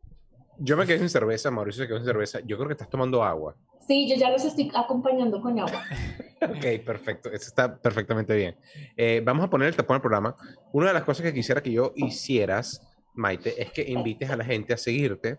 [0.60, 2.40] yo me quedé sin cerveza, Mauricio se quedó sin cerveza.
[2.42, 3.56] Yo creo que estás tomando agua.
[3.88, 5.84] Sí, yo ya los estoy acompañando con agua.
[6.42, 7.30] ok, perfecto.
[7.30, 8.58] Eso está perfectamente bien.
[8.96, 10.36] Eh, vamos a poner el tapón al programa.
[10.74, 14.44] Una de las cosas que quisiera que yo hicieras, Maite, es que invites a la
[14.44, 15.38] gente a seguirte,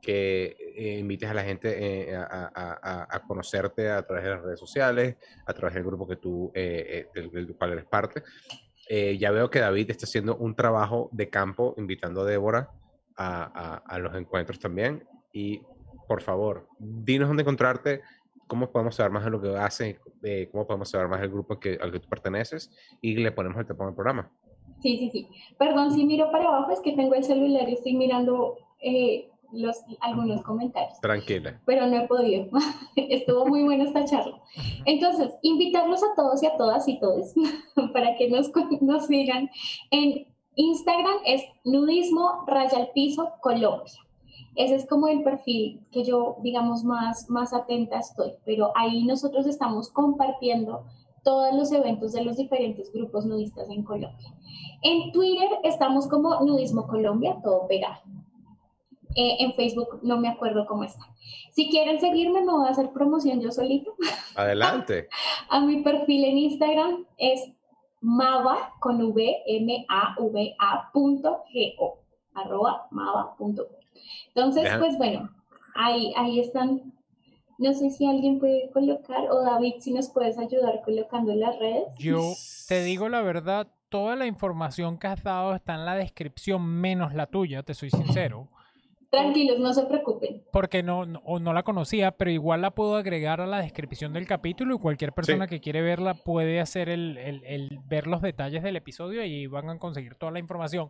[0.00, 5.16] que eh, invites a la gente eh, a, conocerte a través de las redes sociales,
[5.44, 8.22] a través del grupo que tú, del, cual eres parte.
[8.88, 12.70] ya veo que David está haciendo un trabajo de campo invitando a Débora
[13.16, 15.04] a, los encuentros también.
[15.32, 15.60] Y
[16.08, 18.02] por favor, dinos dónde encontrarte,
[18.46, 21.58] cómo podemos saber más de lo que haces, eh, cómo podemos saber más del grupo
[21.58, 22.70] que, al que tú perteneces
[23.00, 24.30] y le ponemos el tapón al programa.
[24.80, 25.28] Sí, sí, sí.
[25.58, 29.84] Perdón, si miro para abajo es que tengo el celular y estoy mirando eh, los,
[30.00, 31.00] algunos comentarios.
[31.00, 31.60] Tranquila.
[31.66, 32.48] Pero no he podido.
[32.96, 34.40] Estuvo muy buena esta charla.
[34.84, 37.32] Entonces, invitarlos a todos y a todas y todos
[37.92, 39.50] para que nos, nos sigan
[39.90, 43.92] en Instagram es nudismo raya al piso Colombia.
[44.54, 49.46] Ese es como el perfil que yo, digamos, más, más atenta estoy, pero ahí nosotros
[49.46, 50.84] estamos compartiendo
[51.24, 54.34] todos los eventos de los diferentes grupos nudistas en Colombia.
[54.82, 58.02] En Twitter estamos como Nudismo Colombia, todo pegado.
[59.14, 61.04] Eh, en Facebook no me acuerdo cómo está.
[61.52, 63.94] Si quieren seguirme, me voy a hacer promoción yo solito.
[64.34, 65.08] Adelante.
[65.50, 67.52] a mi perfil en Instagram es
[68.02, 71.98] mava con v m a v a punto g o
[72.34, 73.68] arroba mava punto
[74.34, 75.30] entonces pues bueno
[75.74, 76.92] ahí ahí están.
[77.58, 81.56] No sé si alguien puede colocar o David si nos puedes ayudar colocando en las
[81.60, 81.84] redes.
[81.96, 82.32] Yo
[82.66, 87.14] te digo la verdad toda la información que has dado está en la descripción menos
[87.14, 88.48] la tuya te soy sincero
[89.12, 90.42] Tranquilos, no se preocupen.
[90.50, 94.26] Porque no, no, no, la conocía, pero igual la puedo agregar a la descripción del
[94.26, 98.62] capítulo y cualquier persona que quiere verla puede hacer el, el, el, ver los detalles
[98.62, 100.88] del episodio y van a conseguir toda la información.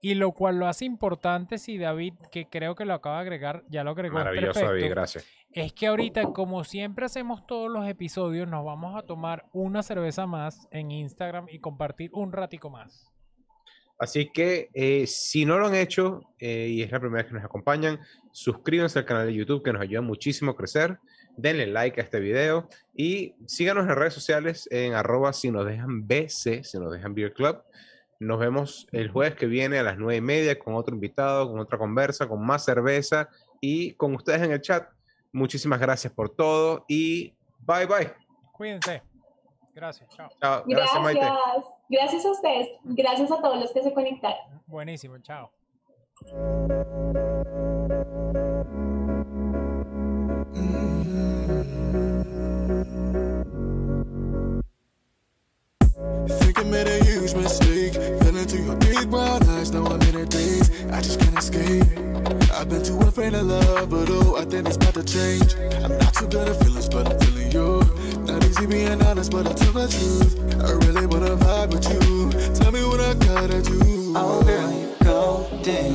[0.00, 3.64] Y lo cual lo hace importante si David, que creo que lo acaba de agregar,
[3.68, 4.18] ya lo agregó.
[4.18, 5.26] Maravilloso, David, gracias.
[5.50, 10.28] Es que ahorita, como siempre hacemos todos los episodios, nos vamos a tomar una cerveza
[10.28, 13.13] más en Instagram y compartir un ratico más.
[13.98, 17.34] Así que eh, si no lo han hecho eh, y es la primera vez que
[17.34, 18.00] nos acompañan,
[18.32, 20.98] suscríbanse al canal de YouTube que nos ayuda muchísimo a crecer.
[21.36, 26.06] Denle like a este video y síganos en redes sociales en arroba si nos dejan
[26.06, 27.62] BC, si nos dejan Beer Club.
[28.20, 31.58] Nos vemos el jueves que viene a las nueve y media con otro invitado, con
[31.58, 33.28] otra conversa, con más cerveza
[33.60, 34.88] y con ustedes en el chat.
[35.32, 38.12] Muchísimas gracias por todo y bye bye.
[38.52, 39.02] Cuídense.
[39.74, 40.08] Gracias.
[40.10, 40.28] Chao.
[40.40, 40.64] Chao.
[40.66, 41.26] Gracias, Maite.
[41.88, 42.68] Gracias a ustedes.
[42.84, 44.38] Gracias a todos los que se conectaron.
[44.66, 45.18] Buenísimo.
[45.18, 45.50] Chao.
[56.38, 57.94] Think I made a huge mistake.
[57.94, 59.70] Fell into your big brown eyes.
[59.72, 60.70] Now I'm in a daze.
[60.90, 61.84] I just can't escape.
[62.54, 65.54] I've been too afraid of love, but oh, I think it's about to change.
[65.84, 67.93] I'm not too good at feelings, but I'm feeling you.
[68.26, 70.32] Not easy being honest, but I'll tell the truth.
[70.64, 72.30] I really wanna vibe with you.
[72.54, 74.12] Tell me what I gotta do.
[74.16, 75.92] Oh, girl, you golden.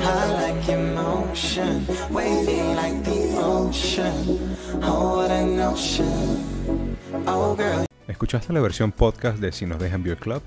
[0.00, 1.86] High like emotion.
[2.10, 4.56] Wavy like the ocean.
[4.82, 6.96] Oh, what an ocean.
[7.26, 7.84] Oh, girl.
[8.08, 10.42] ¿Escuchaste la versión podcast de Si nos dejan Beer Club?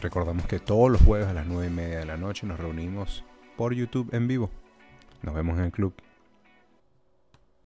[0.00, 3.24] Recordamos que todos los jueves a las 9 y media de la noche nos reunimos
[3.56, 4.50] por YouTube en vivo.
[5.22, 5.92] Nos vemos en el club.